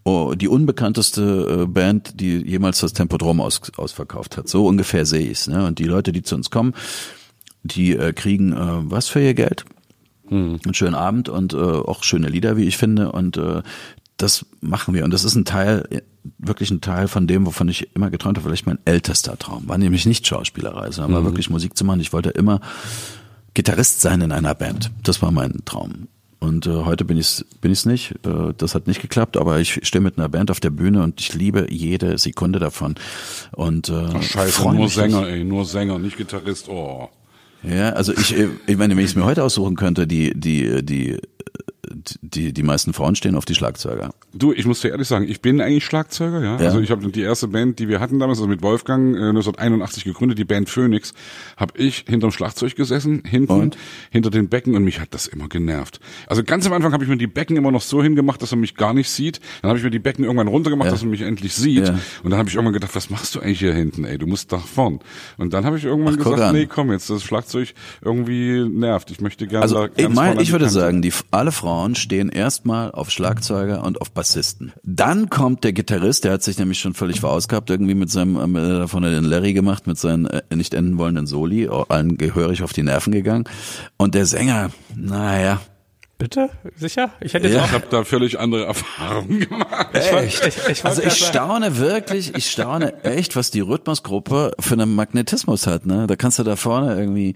[0.05, 4.49] Oh, die unbekannteste äh, Band, die jemals das Tempodrom aus, ausverkauft hat.
[4.49, 5.49] So ungefähr sehe ich's.
[5.49, 5.66] Ne?
[5.66, 6.74] Und die Leute, die zu uns kommen,
[7.62, 8.57] die äh, kriegen äh,
[8.90, 9.64] was für ihr Geld?
[10.30, 10.61] Mhm.
[10.64, 13.12] Einen schönen Abend und äh, auch schöne Lieder, wie ich finde.
[13.12, 13.62] Und äh,
[14.23, 15.05] das machen wir.
[15.05, 16.03] Und das ist ein Teil,
[16.39, 19.68] wirklich ein Teil von dem, wovon ich immer geträumt habe, vielleicht mein ältester Traum.
[19.68, 22.01] War nämlich nicht Schauspielerei, sondern war wirklich Musik zu machen.
[22.01, 22.61] Ich wollte immer
[23.55, 24.91] Gitarrist sein in einer Band.
[25.03, 26.09] Das war mein Traum.
[26.43, 28.16] Und äh, heute bin ich bin ich's nicht.
[28.27, 31.20] Äh, das hat nicht geklappt, aber ich stehe mit einer Band auf der Bühne und
[31.20, 32.97] ich liebe jede Sekunde davon.
[33.53, 36.68] Und äh, Ach, scheiße, nur Sänger, ey, nur Sänger, nicht Gitarrist.
[36.68, 37.09] Oh.
[37.62, 40.85] ja, also ich, äh, ich meine, wenn ich es mir heute aussuchen könnte, die, die,
[40.85, 41.18] die,
[41.91, 44.11] die, die meisten Frauen stehen auf die Schlagzeuger.
[44.33, 46.57] Du, ich muss dir ehrlich sagen, ich bin eigentlich Schlagzeuger, ja.
[46.61, 46.66] Ja.
[46.68, 50.05] Also ich habe die erste Band, die wir hatten damals, also mit Wolfgang, äh, 1981
[50.05, 51.12] gegründet, die Band Phoenix,
[51.57, 53.76] habe ich hinterm Schlagzeug gesessen, hinten, Und?
[54.11, 55.99] hinter den Becken und mich hat das immer genervt.
[56.28, 58.59] Also ganz am Anfang habe ich mir die Becken immer noch so hingemacht, dass er
[58.59, 59.41] mich gar nicht sieht.
[59.62, 60.93] Dann habe ich mir die Becken irgendwann runtergemacht, Ja.
[60.93, 61.89] dass er mich endlich sieht.
[61.89, 61.99] Ja.
[62.22, 64.18] Und dann habe ich irgendwann gedacht, was machst du eigentlich hier hinten, ey?
[64.18, 65.01] Du musst nach vorn.
[65.37, 69.11] Und dann habe ich irgendwann Ach, gesagt, nee, komm jetzt, das Schlagzeug irgendwie nervt.
[69.11, 70.78] Ich möchte gerne Also da ich, ganz mein, vorne an ich würde Kante.
[70.80, 74.73] sagen, die alle Frauen stehen erstmal auf Schlagzeuger und auf Bassisten.
[74.85, 78.79] Dann kommt der Gitarrist, der hat sich nämlich schon völlig verausgabt, irgendwie mit seinem äh,
[78.79, 82.73] davon den Larry gemacht, mit seinen äh, nicht enden wollenden Soli, auch allen gehörig auf
[82.73, 83.45] die Nerven gegangen.
[83.97, 85.61] Und der Sänger, naja,
[86.18, 86.51] Bitte?
[86.77, 87.11] Sicher?
[87.20, 87.62] Ich hätte jetzt Ja.
[87.62, 89.89] auch Ich habe da völlig andere Erfahrungen gemacht.
[89.93, 90.47] Echt?
[90.47, 94.95] Ich- ich wollte also ich staune wirklich, ich staune echt, was die Rhythmusgruppe für einen
[94.95, 95.85] Magnetismus hat.
[95.85, 96.07] Ne?
[96.07, 97.35] Da kannst du da vorne irgendwie,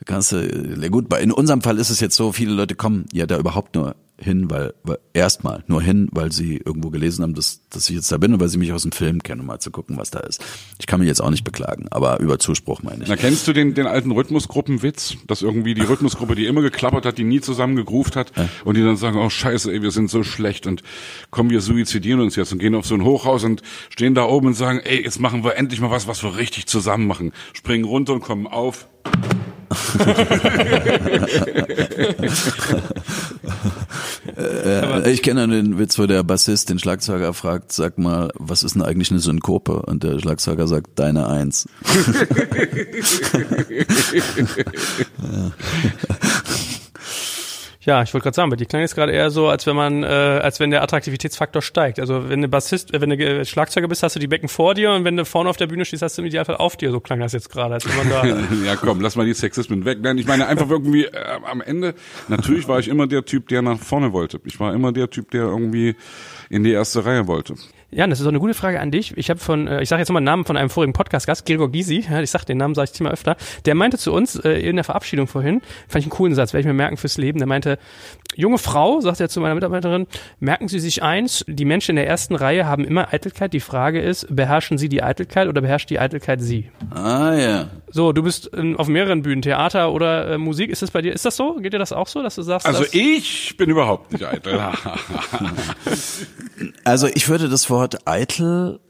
[0.00, 3.06] da kannst du, ja gut, in unserem Fall ist es jetzt so, viele Leute kommen
[3.12, 7.34] ja da überhaupt nur hin, weil, weil erstmal nur hin, weil sie irgendwo gelesen haben,
[7.34, 9.46] dass, dass ich jetzt da bin und weil sie mich aus dem Film kennen, um
[9.46, 10.44] mal zu gucken, was da ist.
[10.80, 13.08] Ich kann mich jetzt auch nicht beklagen, aber über Zuspruch meine ich.
[13.08, 15.16] Na, kennst du den, den alten Rhythmusgruppenwitz?
[15.28, 18.32] Dass irgendwie die Rhythmusgruppe, die immer geklappert hat, die nie zusammen gegroovt hat
[18.64, 20.82] und die dann sagen, oh scheiße, ey, wir sind so schlecht und
[21.30, 24.48] kommen wir suizidieren uns jetzt und gehen auf so ein Hochhaus und stehen da oben
[24.48, 27.32] und sagen, ey, jetzt machen wir endlich mal was, was wir richtig zusammen machen.
[27.52, 28.88] Springen runter und kommen auf.
[34.36, 38.74] Äh, ich kenne den Witz, wo der Bassist den Schlagzeuger fragt, sag mal, was ist
[38.74, 39.82] denn eigentlich eine Synkope?
[39.82, 41.66] Und der Schlagzeuger sagt, deine Eins.
[46.07, 46.07] Ja,
[47.88, 50.06] ich wollte gerade sagen, bei dir klang jetzt gerade eher so, als wenn man, äh,
[50.06, 51.98] als wenn der Attraktivitätsfaktor steigt.
[51.98, 54.74] Also wenn du Bassist, äh, wenn du äh, Schlagzeuger bist, hast du die Becken vor
[54.74, 56.90] dir und wenn du vorne auf der Bühne stehst, hast du im Idealfall auf dir.
[56.90, 58.26] So klang das jetzt gerade, als wenn man da.
[58.66, 59.98] ja, komm, lass mal die Sexismen weg.
[60.02, 61.94] Nein, ich meine einfach irgendwie äh, am Ende,
[62.28, 64.38] natürlich war ich immer der Typ, der nach vorne wollte.
[64.44, 65.96] Ich war immer der Typ, der irgendwie
[66.50, 67.54] in die erste Reihe wollte.
[67.90, 69.16] Ja, das ist auch eine gute Frage an dich.
[69.16, 71.72] Ich habe von, äh, ich sage jetzt mal einen Namen von einem vorigen Podcast-Gast, Gregor
[71.72, 74.60] Gysi, ja, ich sag den Namen, sage ich ziemlich öfter, der meinte zu uns äh,
[74.60, 77.38] in der Verabschiedung vorhin, fand ich einen coolen Satz, werde ich mir merken fürs Leben,
[77.38, 77.78] der meinte,
[78.38, 80.06] junge Frau, sagt er zu meiner Mitarbeiterin,
[80.38, 84.00] merken Sie sich eins, die Menschen in der ersten Reihe haben immer Eitelkeit, die Frage
[84.00, 86.70] ist, beherrschen Sie die Eitelkeit oder beherrscht die Eitelkeit Sie?
[86.90, 87.68] Ah ja.
[87.90, 91.12] So, du bist ähm, auf mehreren Bühnen, Theater oder äh, Musik, ist das bei dir,
[91.12, 91.56] ist das so?
[91.56, 94.58] Geht dir das auch so, dass du sagst, Also dass, ich bin überhaupt nicht eitel.
[96.84, 98.80] Also ich würde das Wort eitel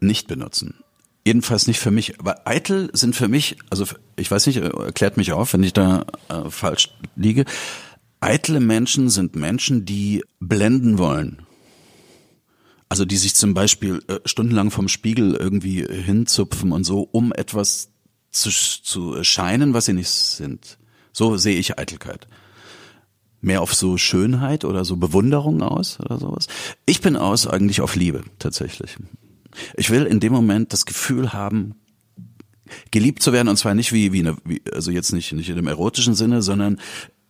[0.00, 0.82] nicht benutzen.
[1.24, 2.18] Jedenfalls nicht für mich.
[2.18, 5.72] Aber eitel sind für mich, also ich weiß nicht, äh, erklärt mich auf, wenn ich
[5.72, 7.44] da äh, falsch liege.
[8.22, 11.42] Eitle Menschen sind Menschen, die blenden wollen.
[12.88, 17.90] Also die sich zum Beispiel äh, stundenlang vom Spiegel irgendwie hinzupfen und so, um etwas
[18.30, 20.78] zu, zu scheinen, was sie nicht sind.
[21.12, 22.28] So sehe ich Eitelkeit
[23.42, 26.46] mehr auf so Schönheit oder so Bewunderung aus oder sowas.
[26.86, 28.96] Ich bin aus eigentlich auf Liebe tatsächlich.
[29.76, 31.74] Ich will in dem Moment das Gefühl haben,
[32.90, 35.56] geliebt zu werden und zwar nicht wie wie eine wie, also jetzt nicht nicht in
[35.56, 36.78] dem erotischen Sinne, sondern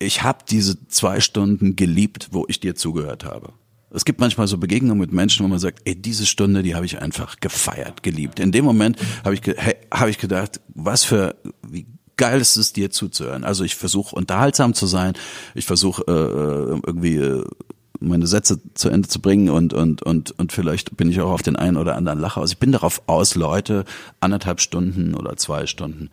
[0.03, 3.53] ich habe diese zwei Stunden geliebt, wo ich dir zugehört habe.
[3.95, 6.87] Es gibt manchmal so Begegnungen mit Menschen, wo man sagt, ey, diese Stunde, die habe
[6.87, 8.41] ich einfach gefeiert, geliebt.
[8.41, 11.37] In dem Moment habe ich hey, habe ich gedacht, was für
[11.67, 11.87] wie
[12.17, 13.45] geil ist es dir zuzuhören.
[13.45, 15.13] Also ich versuche unterhaltsam zu sein,
[15.55, 17.45] ich versuche äh, irgendwie äh,
[18.01, 21.43] meine Sätze zu Ende zu bringen und und und und vielleicht bin ich auch auf
[21.43, 22.53] den einen oder anderen Lacher aus.
[22.53, 23.85] Ich bin darauf aus, Leute
[24.21, 26.09] anderthalb Stunden oder zwei Stunden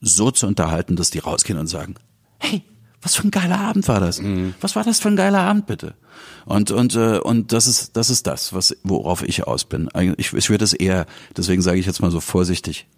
[0.00, 1.94] so zu unterhalten, dass die rausgehen und sagen,
[2.38, 2.62] hey,
[3.02, 4.20] was für ein geiler Abend war das?
[4.60, 5.94] Was war das für ein geiler Abend bitte?
[6.46, 9.88] Und und äh, und das ist das ist das, was worauf ich aus bin.
[10.16, 12.88] Ich, ich würde es eher, deswegen sage ich jetzt mal so vorsichtig,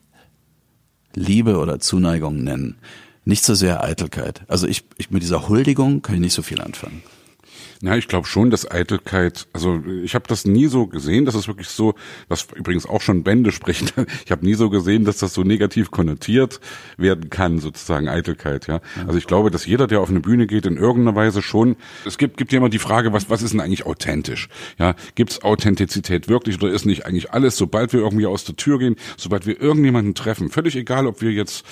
[1.14, 2.78] Liebe oder Zuneigung nennen.
[3.24, 4.42] Nicht so sehr Eitelkeit.
[4.48, 7.02] Also ich, ich mit dieser Huldigung kann ich nicht so viel anfangen.
[7.82, 11.48] Ja, ich glaube schon, dass Eitelkeit, also ich habe das nie so gesehen, dass es
[11.48, 11.94] wirklich so,
[12.28, 13.90] was übrigens auch schon Bände sprechen,
[14.24, 16.60] ich habe nie so gesehen, dass das so negativ konnotiert
[16.98, 18.80] werden kann, sozusagen Eitelkeit, ja.
[19.06, 22.18] Also ich glaube, dass jeder, der auf eine Bühne geht, in irgendeiner Weise schon, es
[22.18, 24.50] gibt, gibt ja immer die Frage, was, was ist denn eigentlich authentisch?
[24.78, 28.78] Ja, gibt's Authentizität wirklich oder ist nicht eigentlich alles, sobald wir irgendwie aus der Tür
[28.78, 31.64] gehen, sobald wir irgendjemanden treffen, völlig egal, ob wir jetzt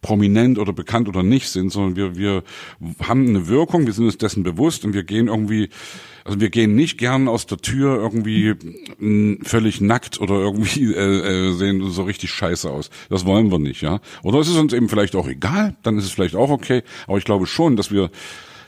[0.00, 2.42] prominent oder bekannt oder nicht sind, sondern wir, wir
[3.02, 5.70] haben eine Wirkung, wir sind uns dessen bewusst und wir gehen irgendwie,
[6.24, 8.54] also wir gehen nicht gern aus der Tür irgendwie
[9.42, 12.90] völlig nackt oder irgendwie äh, äh, sehen so richtig scheiße aus.
[13.10, 14.00] Das wollen wir nicht, ja.
[14.22, 17.18] Oder es ist uns eben vielleicht auch egal, dann ist es vielleicht auch okay, aber
[17.18, 18.10] ich glaube schon, dass wir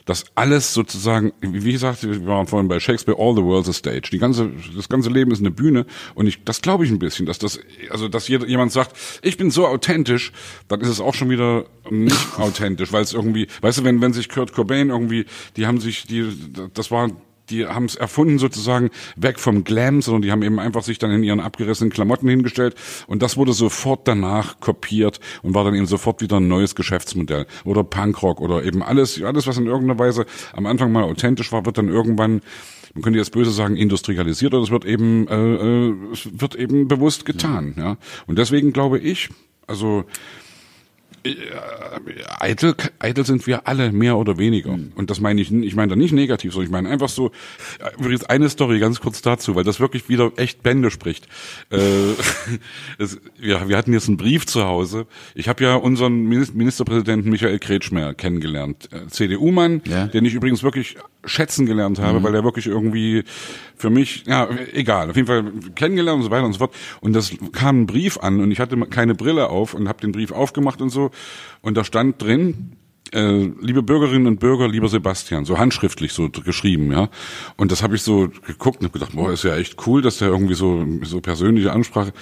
[0.05, 4.09] dass alles sozusagen, wie gesagt, wir waren vorhin bei Shakespeare, all the world's a stage.
[4.11, 5.85] Die ganze, das ganze Leben ist eine Bühne
[6.15, 7.59] und ich, das glaube ich ein bisschen, dass das,
[7.89, 10.31] also dass jemand sagt, ich bin so authentisch,
[10.67, 14.13] dann ist es auch schon wieder nicht authentisch, weil es irgendwie, weißt du, wenn wenn
[14.13, 15.25] sich Kurt Cobain irgendwie,
[15.57, 16.27] die haben sich, die,
[16.73, 17.09] das war
[17.51, 21.11] die haben es erfunden sozusagen weg vom Glam, sondern die haben eben einfach sich dann
[21.11, 22.75] in ihren abgerissenen Klamotten hingestellt
[23.07, 27.45] und das wurde sofort danach kopiert und war dann eben sofort wieder ein neues Geschäftsmodell
[27.65, 31.65] oder Punkrock oder eben alles, alles was in irgendeiner Weise am Anfang mal authentisch war,
[31.65, 32.41] wird dann irgendwann
[32.93, 36.89] man könnte jetzt böse sagen, industrialisiert oder es wird eben, äh, äh es wird eben
[36.89, 37.97] bewusst getan, ja.
[38.27, 39.29] Und deswegen glaube ich,
[39.65, 40.03] also
[42.39, 44.75] eitel, eitel sind wir alle mehr oder weniger.
[44.75, 44.91] Mhm.
[44.95, 47.31] Und das meine ich, ich meine da nicht negativ, sondern ich meine einfach so,
[47.97, 51.27] übrigens eine Story ganz kurz dazu, weil das wirklich wieder echt Bände spricht.
[51.69, 51.77] Äh,
[52.97, 55.05] es, ja, wir hatten jetzt einen Brief zu Hause.
[55.35, 58.89] Ich habe ja unseren Ministerpräsidenten Michael Kretschmer kennengelernt.
[58.91, 60.07] Äh, CDU-Mann, ja.
[60.07, 62.23] den ich übrigens wirklich schätzen gelernt habe, mhm.
[62.23, 63.23] weil er wirklich irgendwie
[63.75, 66.73] für mich, ja, egal, auf jeden Fall kennengelernt und so weiter und so fort.
[66.99, 70.11] Und das kam ein Brief an und ich hatte keine Brille auf und habe den
[70.11, 71.10] Brief aufgemacht und so.
[71.61, 72.77] Und da stand drin,
[73.13, 77.09] äh, liebe Bürgerinnen und Bürger, lieber Sebastian, so handschriftlich so geschrieben, ja.
[77.57, 80.17] Und das habe ich so geguckt und hab gedacht, boah, ist ja echt cool, dass
[80.19, 82.13] der irgendwie so so persönliche Ansprache.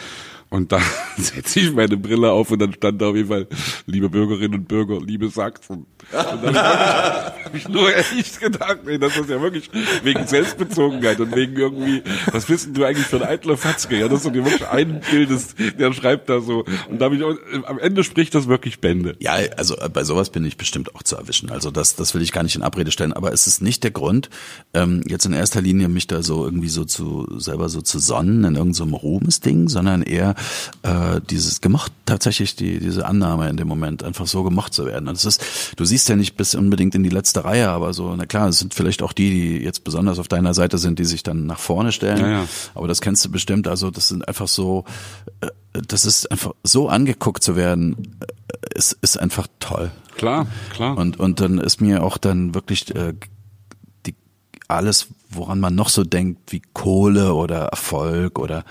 [0.49, 0.81] Und dann
[1.17, 3.47] setze ich meine Brille auf und dann stand da auf jeden Fall,
[3.85, 5.85] liebe Bürgerinnen und Bürger, liebe Sachsen.
[6.11, 9.69] Und dann habe ich nur echt gedacht, ey, das ist ja wirklich
[10.03, 12.01] wegen Selbstbezogenheit und wegen irgendwie,
[12.31, 13.99] was bist denn du eigentlich für ein eitler Fatzke?
[13.99, 16.65] Ja, das ist dir wirklich ein Bild, das, der schreibt da so.
[16.89, 17.35] Und da habe ich auch,
[17.65, 19.15] am Ende spricht das wirklich Bände.
[19.19, 21.51] Ja, also äh, bei sowas bin ich bestimmt auch zu erwischen.
[21.51, 23.13] Also das, das will ich gar nicht in Abrede stellen.
[23.13, 24.31] Aber es ist nicht der Grund,
[24.73, 28.43] ähm, jetzt in erster Linie mich da so irgendwie so zu selber so zu sonnen
[28.45, 30.33] in irgendeinem so Ruhmesding, sondern eher
[30.83, 35.07] äh, dieses gemocht, tatsächlich die, diese Annahme in dem Moment, einfach so gemocht zu werden.
[35.07, 35.43] Und das ist,
[35.75, 38.59] du siehst ja nicht bis unbedingt in die letzte Reihe, aber so, na klar, es
[38.59, 41.59] sind vielleicht auch die, die jetzt besonders auf deiner Seite sind, die sich dann nach
[41.59, 42.19] vorne stellen.
[42.19, 42.45] Ja, ja.
[42.75, 43.67] Aber das kennst du bestimmt.
[43.67, 44.85] Also das sind einfach so,
[45.41, 49.91] äh, das ist einfach so angeguckt zu werden, äh, ist, ist einfach toll.
[50.17, 50.97] Klar, klar.
[50.97, 53.13] Und, und dann ist mir auch dann wirklich äh,
[54.05, 54.15] die,
[54.67, 58.65] alles, woran man noch so denkt, wie Kohle oder Erfolg oder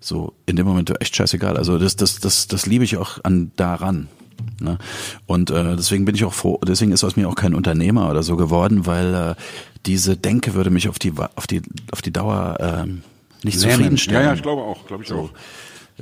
[0.00, 1.56] so in dem Moment echt scheißegal.
[1.56, 4.08] Also das, das, das, das liebe ich auch an daran.
[4.58, 4.78] Ne?
[5.26, 8.22] Und äh, deswegen bin ich auch froh, deswegen ist aus mir auch kein Unternehmer oder
[8.22, 9.34] so geworden, weil äh,
[9.86, 11.62] diese Denke würde mich auf die auf die
[11.92, 12.86] auf die Dauer äh,
[13.44, 13.72] nicht Lähmen.
[13.72, 14.22] zufriedenstellen.
[14.22, 15.16] Ja, ja, ich glaube auch, glaube ich so.
[15.16, 15.30] auch.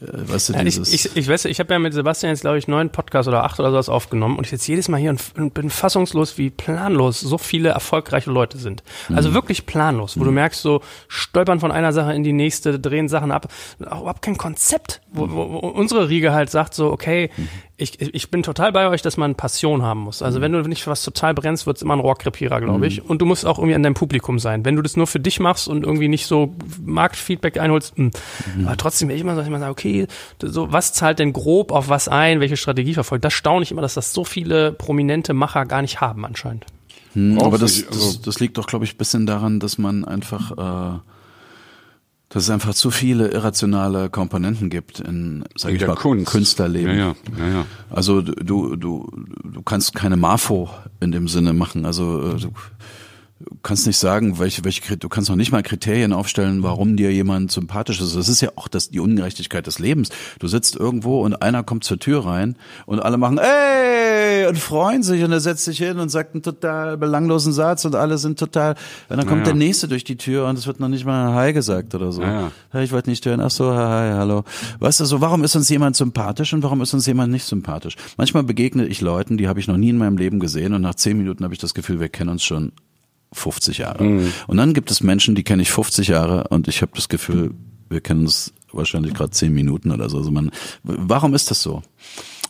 [0.00, 2.58] Äh, weißt du, ja, ich, ich, ich weiß, ich habe ja mit Sebastian jetzt, glaube
[2.58, 5.20] ich, neun Podcasts oder acht oder sowas aufgenommen und ich jetzt jedes Mal hier und,
[5.36, 8.82] und bin fassungslos, wie planlos so viele erfolgreiche Leute sind.
[9.14, 9.34] Also mhm.
[9.34, 10.26] wirklich planlos, wo mhm.
[10.26, 13.48] du merkst, so stolpern von einer Sache in die nächste, drehen Sachen ab,
[13.86, 17.48] auch überhaupt kein Konzept, wo, wo, wo unsere Riege halt sagt so, okay, mhm
[17.80, 20.20] ich, ich bin total bei euch, dass man Passion haben muss.
[20.20, 20.42] Also mhm.
[20.42, 23.04] wenn du nicht für was total brennst, wird es immer ein Rohrkrepierer, glaube ich.
[23.04, 23.08] Mhm.
[23.08, 24.64] Und du musst auch irgendwie an deinem Publikum sein.
[24.64, 28.10] Wenn du das nur für dich machst und irgendwie nicht so Marktfeedback einholst, mh.
[28.56, 28.66] Mhm.
[28.66, 30.08] aber trotzdem ich immer so, ich immer sage, okay,
[30.42, 33.24] so was zahlt denn grob auf was ein, welche Strategie verfolgt?
[33.24, 36.66] Das staune ich immer, dass das so viele prominente Macher gar nicht haben anscheinend.
[37.12, 40.96] Hm, aber das, das, also das liegt doch, glaube ich, bisschen daran, dass man einfach
[40.96, 40.98] äh,
[42.28, 46.30] dass es einfach zu viele irrationale Komponenten gibt in sag ich mal, Kunst.
[46.30, 46.98] Künstlerleben.
[46.98, 47.66] Ja, ja, ja.
[47.88, 49.10] Also du, du,
[49.44, 50.68] du kannst keine Marfo
[51.00, 51.86] in dem Sinne machen.
[51.86, 52.38] Also äh,
[53.40, 57.12] du kannst nicht sagen, welche, welche, du kannst noch nicht mal Kriterien aufstellen, warum dir
[57.12, 58.16] jemand sympathisch ist.
[58.16, 60.10] Das ist ja auch das, die Ungerechtigkeit des Lebens.
[60.38, 62.56] Du sitzt irgendwo und einer kommt zur Tür rein
[62.86, 66.42] und alle machen, ey, und freuen sich und er setzt sich hin und sagt einen
[66.42, 68.74] total belanglosen Satz und alle sind total,
[69.08, 69.52] und dann kommt naja.
[69.52, 72.22] der nächste durch die Tür und es wird noch nicht mal Hi gesagt oder so.
[72.70, 74.44] Hey, ich wollte nicht hören, ach so, hi, hallo.
[74.80, 77.96] Weißt du, so, warum ist uns jemand sympathisch und warum ist uns jemand nicht sympathisch?
[78.16, 80.94] Manchmal begegne ich Leuten, die habe ich noch nie in meinem Leben gesehen und nach
[80.94, 82.72] zehn Minuten habe ich das Gefühl, wir kennen uns schon
[83.32, 84.04] 50 Jahre.
[84.04, 84.32] Mhm.
[84.46, 87.52] Und dann gibt es Menschen, die kenne ich 50 Jahre und ich habe das Gefühl,
[87.88, 90.18] wir kennen uns wahrscheinlich gerade 10 Minuten oder so.
[90.18, 90.50] Also man,
[90.82, 91.82] warum ist das so?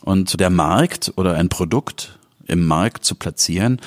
[0.01, 2.19] Und der Markt oder ein Produkt
[2.49, 3.79] im Markt zu platzieren.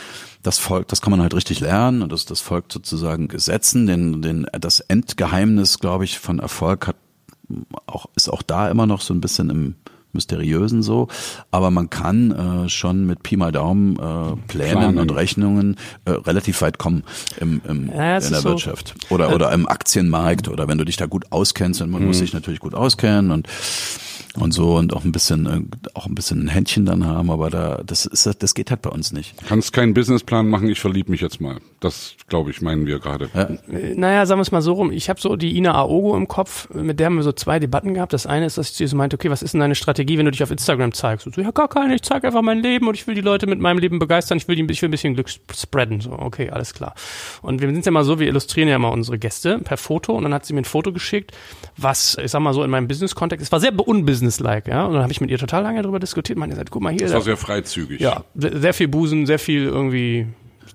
[0.42, 3.86] Das folgt, das kann man halt richtig lernen und das, das folgt sozusagen Gesetzen.
[3.86, 6.96] Den, den, das Endgeheimnis, glaube ich, von Erfolg hat
[7.86, 9.74] auch, ist auch da immer noch so ein bisschen im,
[10.14, 11.08] mysteriösen so,
[11.50, 14.98] aber man kann äh, schon mit Pi mal Daumen äh, Plänen Planen.
[14.98, 17.04] und Rechnungen äh, relativ weit kommen
[17.40, 20.96] im, im, ja, in der Wirtschaft so, oder oder im Aktienmarkt oder wenn du dich
[20.96, 22.08] da gut auskennst und man mhm.
[22.08, 23.48] muss sich natürlich gut auskennen und
[24.36, 25.60] und so und auch ein bisschen äh,
[25.94, 28.90] auch ein bisschen ein Händchen dann haben, aber da das ist das geht halt bei
[28.90, 29.34] uns nicht.
[29.46, 31.58] Kannst keinen Businessplan machen, ich verlieb mich jetzt mal.
[31.80, 33.28] Das glaube ich meinen wir gerade.
[33.34, 33.42] Ja.
[33.42, 36.28] Äh, naja, sagen wir es mal so rum, ich habe so die Ina Aogo im
[36.28, 38.12] Kopf, mit der haben wir so zwei Debatten gehabt.
[38.12, 40.30] Das eine ist, dass sie so meinte, okay, was ist denn deine Strategie, wenn du
[40.30, 41.26] dich auf Instagram zeigst?
[41.26, 43.46] Und so, ja, gar keine, ich zeige einfach mein Leben und ich will die Leute
[43.46, 46.00] mit meinem Leben begeistern, ich will, die, ich will ein bisschen Glück spreaden.
[46.00, 46.94] So, okay, alles klar.
[47.42, 50.22] Und wir sind ja mal so, wir illustrieren ja mal unsere Gäste per Foto und
[50.24, 51.32] dann hat sie mir ein Foto geschickt,
[51.76, 53.72] was, ich sag mal so, in meinem Business-Kontext, es war sehr
[54.22, 54.86] unbusinesslike, ja.
[54.86, 56.38] Und dann habe ich mit ihr total lange darüber diskutiert.
[56.38, 57.02] Man gesagt, guck mal hier.
[57.02, 58.00] Das war sehr freizügig.
[58.00, 60.26] Ja, sehr viel Busen, sehr viel irgendwie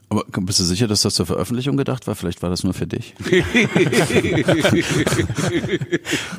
[0.10, 2.16] aber bist du sicher, dass das zur Veröffentlichung gedacht war?
[2.16, 3.14] Vielleicht war das nur für dich.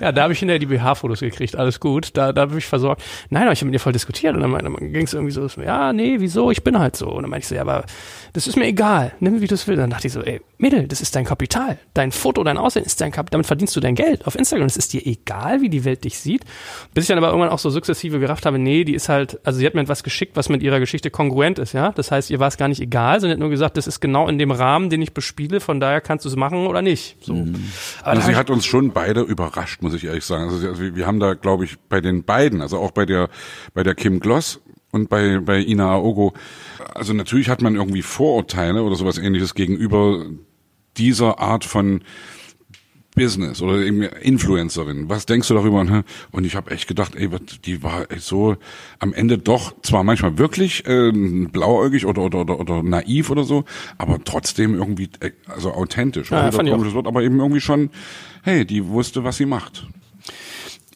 [0.01, 3.03] ja, da habe ich hinterher die BH-Fotos gekriegt, alles gut, da, da habe ich versorgt.
[3.29, 5.47] Nein, aber ich habe mit ihr voll diskutiert und dann, dann ging es irgendwie so,
[5.61, 7.11] ja, nee, wieso, ich bin halt so.
[7.11, 7.85] Und dann meinte ich so, ja, aber
[8.39, 9.83] das ist mir egal, nimm wie du es willst.
[9.83, 11.77] Dann dachte ich so, ey, Mädel, das ist dein Kapital.
[11.93, 14.67] Dein Foto, dein Aussehen ist dein Kapital, damit verdienst du dein Geld auf Instagram.
[14.69, 16.45] Es ist dir egal, wie die Welt dich sieht.
[16.95, 19.59] Bis ich dann aber irgendwann auch so sukzessive gerafft habe, nee, die ist halt, also
[19.59, 21.91] sie hat mir etwas geschickt, was mit ihrer Geschichte kongruent ist, ja.
[21.91, 24.29] Das heißt, ihr war es gar nicht egal, sondern hat nur gesagt, das ist genau
[24.29, 27.17] in dem Rahmen, den ich bespiele, von daher kannst du es machen oder nicht.
[27.21, 27.35] So.
[27.35, 27.73] Mhm.
[28.05, 30.45] Also sie hat uns schon beide überrascht, muss ich ehrlich sagen.
[30.45, 33.31] Also, also wir haben da, glaube ich, bei den beiden, also auch bei der,
[33.75, 34.61] bei der Kim Gloss
[34.93, 36.33] und bei, bei Ina Aogo,
[36.95, 40.27] also natürlich hat man irgendwie Vorurteile oder sowas ähnliches gegenüber
[40.97, 42.03] dieser Art von
[43.19, 45.09] Business oder eben Influencerin.
[45.09, 46.05] Was denkst du darüber?
[46.31, 47.29] Und ich habe echt gedacht, ey,
[47.65, 48.57] die war so
[49.01, 53.65] am Ende doch zwar manchmal wirklich äh, blauäugig oder, oder oder oder naiv oder so,
[53.99, 56.31] aber trotzdem irgendwie äh, also authentisch.
[56.31, 57.91] Ja, komisches Wort, aber eben irgendwie schon,
[58.43, 59.87] hey, die wusste, was sie macht.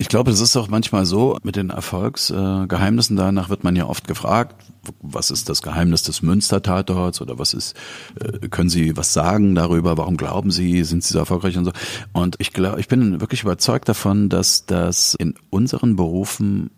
[0.02, 3.16] Ich glaube, es ist auch manchmal so mit den Erfolgsgeheimnissen.
[3.16, 4.56] Danach wird man ja oft gefragt,
[5.00, 7.76] was ist das Geheimnis des Münster-Tatorts oder was ist,
[8.18, 9.96] äh, können Sie was sagen darüber?
[9.96, 11.72] Warum glauben Sie, sind Sie so erfolgreich und so?
[12.12, 16.72] Und ich glaube, ich bin wirklich überzeugt davon, dass das in unseren Berufen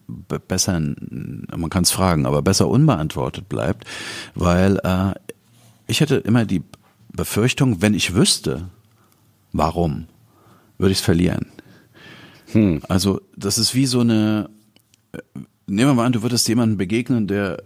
[0.47, 3.87] besser, man kann es fragen, aber besser unbeantwortet bleibt,
[4.35, 5.15] weil äh,
[5.87, 6.63] ich hätte immer die
[7.11, 8.69] Befürchtung, wenn ich wüsste,
[9.55, 10.09] warum,
[10.77, 11.54] würde ich es verlieren.
[12.55, 12.81] Hm.
[12.89, 14.49] Also das ist wie so eine,
[15.13, 15.19] äh,
[15.67, 17.63] nehmen wir mal an, du würdest jemanden begegnen, der,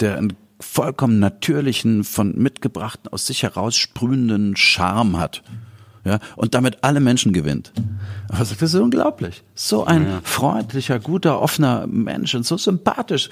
[0.00, 5.42] der einen vollkommen natürlichen, von mitgebrachten, aus sich heraus sprühenden Charme hat
[6.04, 7.72] ja, und damit alle Menschen gewinnt.
[8.28, 9.42] das ist unglaublich.
[9.54, 10.20] So ein ja.
[10.22, 13.30] freundlicher, guter, offener Mensch und so sympathisch.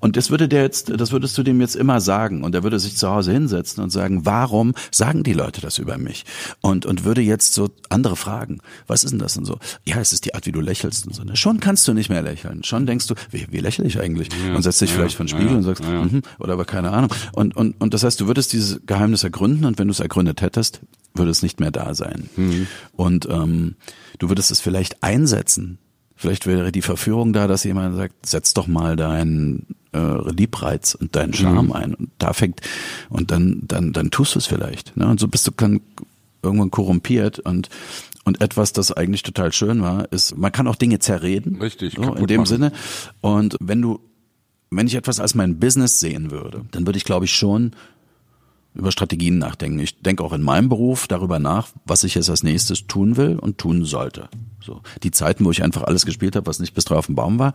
[0.00, 2.42] Und das würde der jetzt, das würdest du dem jetzt immer sagen.
[2.42, 5.98] Und er würde sich zu Hause hinsetzen und sagen, warum sagen die Leute das über
[5.98, 6.24] mich?
[6.62, 8.60] Und, und würde jetzt so andere fragen.
[8.86, 9.58] Was ist denn das und so?
[9.84, 11.22] Ja, es ist die Art, wie du lächelst und so.
[11.22, 11.36] Ne?
[11.36, 12.64] Schon kannst du nicht mehr lächeln.
[12.64, 14.28] Schon denkst du, wie, wie lächle ich eigentlich?
[14.46, 14.54] Ja.
[14.54, 14.96] Und setzt dich ja.
[14.96, 17.10] vielleicht vor den Spiegel und sagst, mhm, oder aber keine Ahnung.
[17.32, 20.40] Und, und, und das heißt, du würdest dieses Geheimnis ergründen und wenn du es ergründet
[20.40, 20.80] hättest,
[21.14, 22.05] würde es nicht mehr da sein.
[22.36, 22.66] Mhm.
[22.92, 23.76] Und ähm,
[24.18, 25.78] du würdest es vielleicht einsetzen.
[26.14, 31.14] Vielleicht wäre die Verführung da, dass jemand sagt, setz doch mal deinen äh, Liebreiz und
[31.14, 31.72] deinen Charme mhm.
[31.72, 31.94] ein.
[31.94, 32.60] Und da fängt,
[33.10, 34.96] und dann, dann, dann tust du es vielleicht.
[34.96, 35.06] Ne?
[35.06, 35.80] Und so bist du kann,
[36.42, 37.68] irgendwann korrumpiert und
[38.26, 41.60] und etwas, das eigentlich total schön war, ist, man kann auch Dinge zerreden.
[41.60, 41.94] Richtig.
[41.94, 42.46] So, in dem machen.
[42.46, 42.72] Sinne.
[43.20, 44.00] Und wenn du,
[44.68, 47.76] wenn ich etwas als mein Business sehen würde, dann würde ich, glaube ich, schon
[48.76, 49.78] über Strategien nachdenken.
[49.78, 53.38] Ich denke auch in meinem Beruf darüber nach, was ich jetzt als nächstes tun will
[53.38, 54.28] und tun sollte.
[54.60, 57.14] So die Zeiten, wo ich einfach alles gespielt habe, was nicht bis drauf auf dem
[57.14, 57.54] Baum war,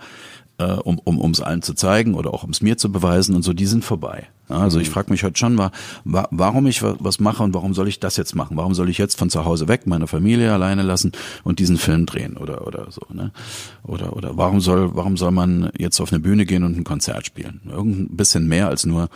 [0.58, 3.36] äh, um um um es allen zu zeigen oder auch um es mir zu beweisen
[3.36, 4.28] und so, die sind vorbei.
[4.50, 5.72] Ja, also ich frage mich heute schon, wa
[6.04, 8.58] warum ich was mache und warum soll ich das jetzt machen?
[8.58, 11.12] Warum soll ich jetzt von zu Hause weg meine Familie alleine lassen
[11.44, 13.32] und diesen Film drehen oder oder so, ne?
[13.84, 17.26] Oder oder warum soll warum soll man jetzt auf eine Bühne gehen und ein Konzert
[17.26, 17.62] spielen?
[17.70, 19.10] Irgend ein bisschen mehr als nur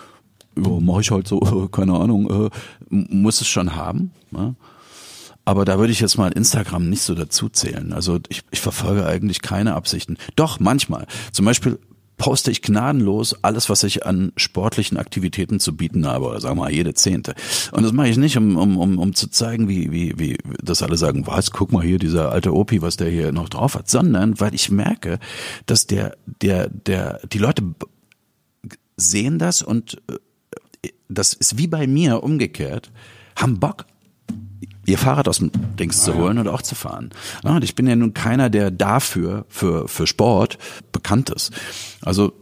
[0.58, 1.40] ja, mache ich halt so,
[1.72, 2.50] keine Ahnung, äh,
[2.90, 4.12] muss es schon haben.
[4.32, 4.56] Ne?
[5.46, 7.94] Aber da würde ich jetzt mal Instagram nicht so dazu zählen.
[7.94, 10.18] Also ich, ich verfolge eigentlich keine Absichten.
[10.36, 11.06] Doch, manchmal.
[11.32, 11.78] Zum Beispiel
[12.18, 16.64] poste ich gnadenlos alles, was ich an sportlichen Aktivitäten zu bieten habe, oder sagen wir
[16.64, 17.36] mal jede zehnte.
[17.72, 20.82] Und das mache ich nicht, um, um, um, um zu zeigen, wie, wie, wie, dass
[20.82, 23.90] alle sagen, was, guck mal hier, dieser alte Opi, was der hier noch drauf hat,
[23.90, 25.20] sondern weil ich merke,
[25.66, 27.64] dass der, der, der, die Leute
[28.98, 30.16] sehen das und äh,
[31.10, 32.92] das ist wie bei mir umgekehrt,
[33.36, 33.86] haben Bock,
[34.86, 36.42] ihr Fahrrad aus dem Dings ah, zu holen ja.
[36.42, 37.10] und auch zu fahren.
[37.44, 40.58] und ich bin ja nun keiner, der dafür, für, für Sport
[40.92, 41.52] bekannt ist.
[42.02, 42.34] Also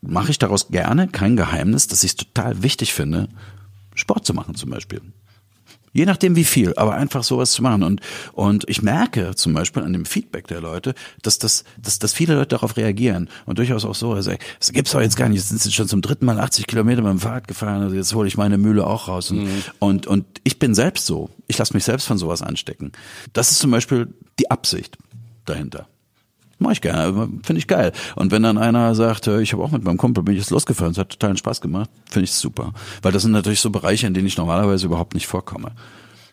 [0.00, 3.28] mache ich daraus gerne, kein Geheimnis, dass ich es total wichtig finde,
[3.94, 5.00] Sport zu machen zum Beispiel.
[5.94, 7.82] Je nachdem wie viel, aber einfach sowas zu machen.
[7.82, 8.00] Und,
[8.32, 12.34] und ich merke zum Beispiel an dem Feedback der Leute, dass, das, dass, dass viele
[12.34, 13.30] Leute darauf reagieren.
[13.46, 15.38] Und durchaus auch so, also, das gibt's doch jetzt gar nicht.
[15.38, 18.12] Jetzt sind sie schon zum dritten Mal 80 Kilometer mit dem Fahrrad gefahren, also jetzt
[18.12, 19.30] hole ich meine Mühle auch raus.
[19.30, 19.62] Und, mhm.
[19.78, 21.30] und, und ich bin selbst so.
[21.46, 22.92] Ich lasse mich selbst von sowas anstecken.
[23.32, 24.98] Das ist zum Beispiel die Absicht
[25.44, 25.86] dahinter.
[26.58, 27.92] Mach ich gerne, finde ich geil.
[28.16, 30.92] Und wenn dann einer sagt, ich habe auch mit meinem Kumpel bin ich jetzt losgefahren,
[30.92, 32.72] es hat totalen Spaß gemacht, finde ich super.
[33.02, 35.72] Weil das sind natürlich so Bereiche, in denen ich normalerweise überhaupt nicht vorkomme.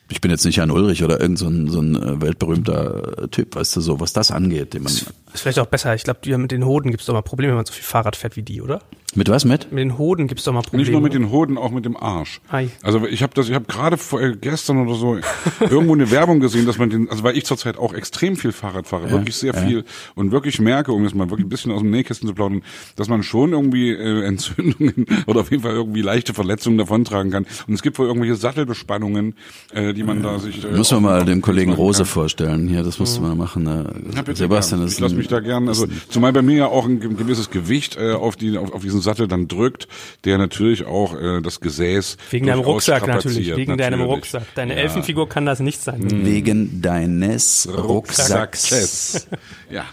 [0.10, 3.56] Ich bin jetzt nicht Jan Ulrich oder irgend so ein, so ein äh, weltberühmter Typ,
[3.56, 4.74] weißt du, so, was das angeht.
[4.74, 5.96] Den man ist vielleicht auch besser.
[5.96, 8.18] Ich glaube, mit den Hoden gibt es doch mal Probleme, wenn man so viel Fahrrad
[8.18, 8.82] fährt wie die, oder?
[9.14, 9.72] Mit was mit?
[9.72, 10.84] Mit den Hoden gibt's doch mal Probleme.
[10.84, 12.40] Nicht nur mit den Hoden, auch mit dem Arsch.
[12.50, 12.70] Ei.
[12.82, 15.18] Also ich habe das, ich habe gerade äh, gestern oder so
[15.60, 18.88] irgendwo eine Werbung gesehen, dass man den, also weil ich zurzeit auch extrem viel Fahrrad
[18.88, 19.62] fahre, ja, wirklich sehr ja.
[19.62, 19.84] viel
[20.16, 22.62] und wirklich merke, um jetzt mal wirklich ein bisschen aus dem Nähkästen zu plaudern,
[22.96, 27.46] dass man schon irgendwie äh, Entzündungen oder auf jeden Fall irgendwie leichte Verletzungen davontragen kann.
[27.68, 29.36] Und es gibt wohl irgendwelche Sattelbespannungen,
[29.74, 30.32] äh, die man ja.
[30.32, 30.64] da sich.
[30.64, 32.68] Äh, muss man mal dem Kollegen Rose vorstellen.
[32.68, 33.64] Hier, das musst du mal machen.
[33.64, 33.94] Ne?
[34.16, 35.68] Ja, Sebastian, ist ich lass mich da gern.
[35.68, 39.01] Also zumal bei mir ja auch ein gewisses Gewicht äh, auf die auf, auf diesen
[39.02, 39.88] Sattel dann drückt
[40.26, 43.78] der natürlich auch äh, das Gesäß wegen deinem Rucksack natürlich, wegen natürlich.
[43.78, 44.44] deinem Rucksack.
[44.56, 44.82] Deine ja.
[44.82, 46.02] Elfenfigur kann das nicht sein.
[46.02, 46.26] Mhm.
[46.26, 49.28] Wegen deines Rucksacks.
[49.70, 49.86] ja.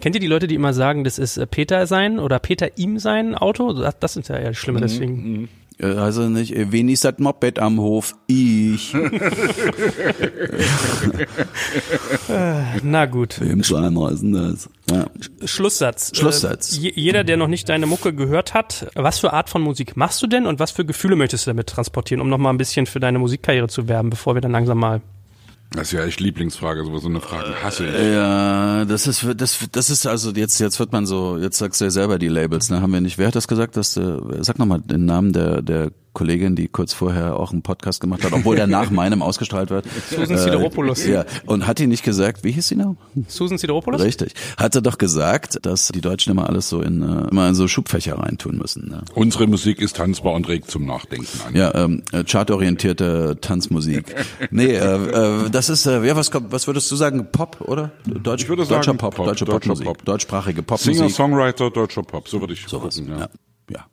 [0.00, 2.98] Kennt ihr die Leute, die immer sagen, das ist äh, Peter sein oder Peter ihm
[2.98, 3.72] sein Auto?
[3.72, 4.82] Das, das sind ja eher schlimme, mhm.
[4.82, 5.14] deswegen.
[5.14, 5.48] Mhm.
[5.80, 8.14] Also nicht, wen ist das Moped am Hof?
[8.26, 8.94] Ich.
[12.82, 13.40] Na gut.
[13.62, 14.68] Zweimal ist denn das?
[14.90, 15.06] Ja.
[15.44, 16.16] Schlusssatz.
[16.16, 16.76] Schlusssatz.
[16.76, 20.22] Äh, jeder, der noch nicht deine Mucke gehört hat, was für Art von Musik machst
[20.22, 23.00] du denn und was für Gefühle möchtest du damit transportieren, um nochmal ein bisschen für
[23.00, 25.00] deine Musikkarriere zu werben, bevor wir dann langsam mal
[25.74, 27.94] das ist ja echt Lieblingsfrage, so eine Frage hasse ich.
[27.94, 31.86] Ja, das ist das das ist also jetzt jetzt wird man so, jetzt sagst du
[31.86, 32.80] ja selber die Labels, ne?
[32.80, 35.90] Haben wir nicht, wer hat das gesagt, dass äh, sag nochmal den Namen der der
[36.12, 39.86] Kollegin, die kurz vorher auch einen Podcast gemacht hat, obwohl der nach meinem ausgestrahlt wird.
[40.10, 41.04] Susan Sideropoulos.
[41.06, 42.96] Äh, ja, und hat die nicht gesagt, wie hieß sie noch?
[43.28, 44.02] Susan Sideropoulos?
[44.02, 44.34] Richtig.
[44.56, 48.18] Hatte doch gesagt, dass die Deutschen immer alles so in, äh, immer in so Schubfächer
[48.18, 48.88] reintun müssen.
[48.88, 49.02] Ne?
[49.14, 51.56] Unsere Musik ist tanzbar und regt zum Nachdenken an.
[51.56, 54.14] Ja, ähm, äh, chartorientierte Tanzmusik.
[54.50, 57.26] nee, äh, äh, das ist, äh, ja, was kommt, was würdest du sagen?
[57.32, 57.92] Pop, oder?
[58.04, 59.86] Deutsch, ich würde sagen, deutscher Pop, Pop deutsche deutscher Popmusik.
[59.86, 60.04] Pop.
[60.04, 60.96] deutschsprachige Popmusik.
[60.96, 63.18] Singer, Songwriter, deutscher Pop, so würde ich so gucken, ja.
[63.18, 63.28] ja.
[63.70, 63.86] ja.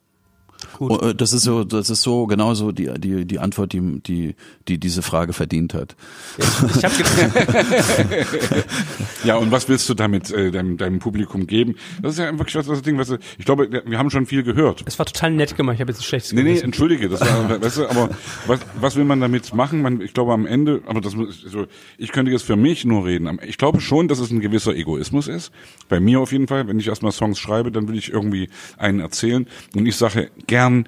[0.80, 1.00] Gut.
[1.02, 4.34] Äh, das ist so, das ist so genauso die die die Antwort, die die
[4.66, 5.94] die diese Frage verdient hat.
[6.38, 6.90] Ich hab
[9.24, 11.74] ja, und was willst du damit äh, deinem, deinem Publikum geben?
[12.00, 14.82] Das ist ja wirklich das, das Ding, was ich glaube, wir haben schon viel gehört.
[14.86, 15.74] Es war total nett gemacht.
[15.74, 18.08] Ich habe jetzt ein schlechtes Nee, nee, entschuldige, das war, weißt du, aber
[18.46, 19.82] was was will man damit machen?
[19.82, 21.66] Man, ich glaube am Ende, aber das so,
[21.98, 23.38] ich könnte jetzt für mich nur reden.
[23.46, 25.52] Ich glaube schon, dass es ein gewisser Egoismus ist.
[25.90, 28.48] Bei mir auf jeden Fall, wenn ich erstmal Songs schreibe, dann will ich irgendwie
[28.78, 30.86] einen erzählen und ich sage gern gern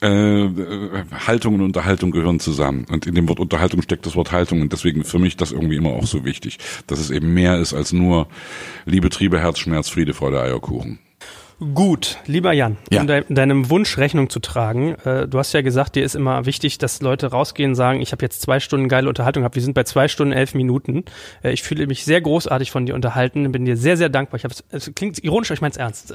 [0.00, 0.48] äh,
[1.26, 2.86] Haltung und Unterhaltung gehören zusammen.
[2.90, 5.76] Und in dem Wort Unterhaltung steckt das Wort Haltung und deswegen für mich das irgendwie
[5.76, 8.28] immer auch so wichtig, dass es eben mehr ist als nur
[8.84, 10.98] Liebe, Triebe, Herzschmerz, Friede, Freude, Eierkuchen.
[11.74, 13.00] Gut, lieber Jan, ja.
[13.00, 16.46] um de deinem Wunsch Rechnung zu tragen, äh, du hast ja gesagt, dir ist immer
[16.46, 19.62] wichtig, dass Leute rausgehen und sagen, ich habe jetzt zwei Stunden geile Unterhaltung gehabt, wir
[19.62, 21.04] sind bei zwei Stunden elf Minuten.
[21.42, 24.38] Äh, ich fühle mich sehr großartig von dir unterhalten, bin dir sehr, sehr dankbar.
[24.38, 26.14] Ich hab's, es klingt ironisch, aber ich meine es ernst.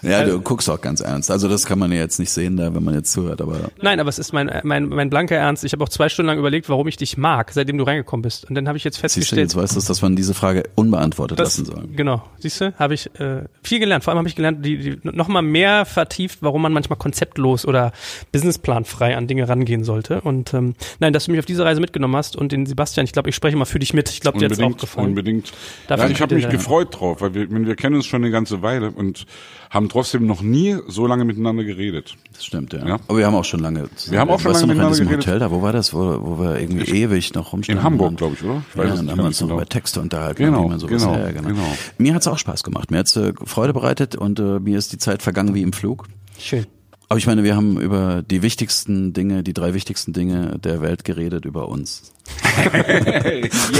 [0.02, 1.30] ja, du guckst auch ganz ernst.
[1.30, 3.70] Also das kann man ja jetzt nicht sehen, da, wenn man jetzt zuhört, aber.
[3.80, 5.64] Nein, aber es ist mein, mein, mein blanker Ernst.
[5.64, 8.44] Ich habe auch zwei Stunden lang überlegt, warum ich dich mag, seitdem du reingekommen bist.
[8.46, 9.48] Und dann habe ich jetzt festgestellt.
[9.48, 11.88] Siehst du, jetzt weißt du, dass man diese Frage unbeantwortet das, lassen soll.
[11.96, 14.02] Genau Genau, siehst du, habe ich äh, viel gelernt.
[14.02, 17.64] Vor allem habe ich gelernt, die, die noch mal mehr vertieft, warum man manchmal konzeptlos
[17.64, 17.92] oder
[18.32, 20.20] businessplanfrei an Dinge rangehen sollte.
[20.22, 23.12] Und ähm, nein, dass du mich auf diese Reise mitgenommen hast und den Sebastian, ich
[23.12, 24.08] glaube, ich spreche mal für dich mit.
[24.10, 25.10] Ich glaube, dir hat's auch gefallen.
[25.10, 25.52] Unbedingt.
[25.86, 28.60] Dafür ja, ich habe mich gefreut drauf, weil wir, wir kennen uns schon eine ganze
[28.60, 29.24] Weile und
[29.70, 32.16] haben trotzdem noch nie so lange miteinander geredet.
[32.32, 32.86] Das stimmt, ja.
[32.86, 32.94] ja?
[33.06, 33.88] Aber wir haben auch schon lange.
[34.08, 35.26] Wir haben auch schon lange miteinander in geredet.
[35.26, 37.80] Hotel da, wo war das, wo, wo wir irgendwie ich, ewig noch rumstanden?
[37.80, 38.64] In Hamburg, glaube ich, oder?
[38.68, 41.02] Ich weiß ja, dann haben wir uns noch über Texte unterhalten, genau, wie man sowas
[41.02, 41.48] genau, her, genau.
[41.48, 41.76] genau.
[41.98, 42.90] Mir hat's auch Spaß gemacht.
[42.90, 46.08] Mir hat's äh, Freude bereitet und äh, mir ist die Zeit vergangen wie im Flug.
[46.36, 46.66] Schön.
[47.08, 51.04] Aber ich meine, wir haben über die wichtigsten Dinge, die drei wichtigsten Dinge der Welt
[51.04, 52.12] geredet, über uns.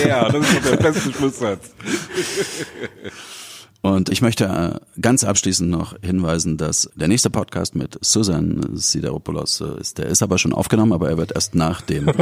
[0.04, 1.70] yeah, das ist der beste Schlusssatz.
[3.82, 9.62] Und ich möchte äh, ganz abschließend noch hinweisen, dass der nächste Podcast mit Susan Sideropoulos
[9.62, 12.14] äh, ist, der ist aber schon aufgenommen, aber er wird erst nach dem äh,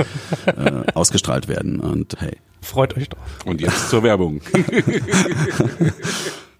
[0.94, 1.80] ausgestrahlt werden.
[1.80, 2.36] Und hey.
[2.60, 3.18] Freut euch doch.
[3.44, 4.40] Und jetzt zur Werbung.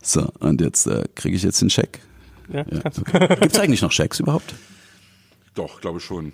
[0.03, 2.01] so, und jetzt äh, kriege ich jetzt den Scheck.
[2.53, 2.81] Ja, ja.
[2.85, 3.29] Okay.
[3.41, 4.55] Gibt es eigentlich noch Schecks überhaupt?
[5.55, 6.33] Doch, glaube schon.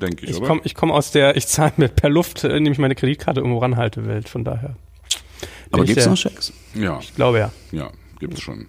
[0.00, 2.72] Denke ich, ich komme ich komm aus der, ich zahle mir per Luft, äh, indem
[2.72, 4.76] ich meine Kreditkarte irgendwo ranhalte, Welt, von daher.
[5.72, 6.52] Aber gibt es noch Schecks?
[6.74, 6.98] Ja.
[7.00, 7.52] Ich glaube ja.
[7.72, 7.90] Ja.
[8.18, 8.66] gibt's schon.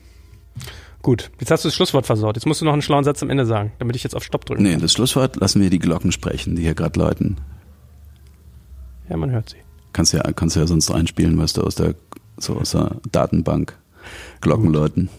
[1.02, 2.36] Gut, jetzt hast du das Schlusswort versaut.
[2.36, 4.46] Jetzt musst du noch einen schlauen Satz am Ende sagen, damit ich jetzt auf Stopp
[4.46, 7.38] drücken Nee, das Schlusswort lassen wir die Glocken sprechen, die hier gerade läuten.
[9.10, 9.58] Ja, man hört sie.
[9.94, 11.96] Kannst ja, kannst ja sonst einspielen, was du aus der,
[12.38, 13.78] so aus der Datenbank
[14.42, 15.10] Glocken läuten.